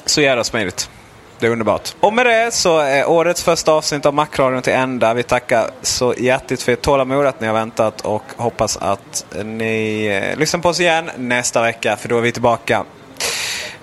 Så 0.06 0.20
jävla 0.20 0.44
smidigt. 0.44 0.90
Det 1.38 1.46
är 1.46 1.50
underbart. 1.50 1.94
Och 2.00 2.12
med 2.12 2.26
det 2.26 2.54
så 2.54 2.78
är 2.78 3.08
årets 3.08 3.42
första 3.42 3.72
avsnitt 3.72 4.06
av 4.06 4.14
Macradion 4.14 4.62
till 4.62 4.72
ända. 4.72 5.14
Vi 5.14 5.22
tackar 5.22 5.70
så 5.82 6.14
hjärtligt 6.18 6.62
för 6.62 6.72
ert 6.72 6.82
tålamod 6.82 7.26
att 7.26 7.40
ni 7.40 7.46
har 7.46 7.54
väntat 7.54 8.00
och 8.00 8.22
hoppas 8.36 8.76
att 8.76 9.26
ni 9.44 10.06
eh, 10.06 10.38
lyssnar 10.38 10.60
på 10.60 10.68
oss 10.68 10.80
igen 10.80 11.10
nästa 11.16 11.62
vecka 11.62 11.96
för 11.96 12.08
då 12.08 12.18
är 12.18 12.22
vi 12.22 12.32
tillbaka. 12.32 12.84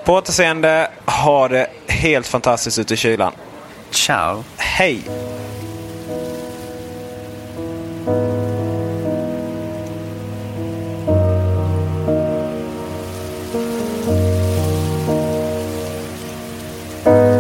På 0.06 0.14
återseende. 0.14 0.89
Ha 1.06 1.47
det 1.47 1.68
helt 1.88 2.28
fantastiskt 2.28 2.80
ute 2.80 2.93
i 2.93 2.97
kylan. 2.97 3.34
Ciao. 3.91 4.43
Hej! 4.58 5.01
Thank 17.06 17.34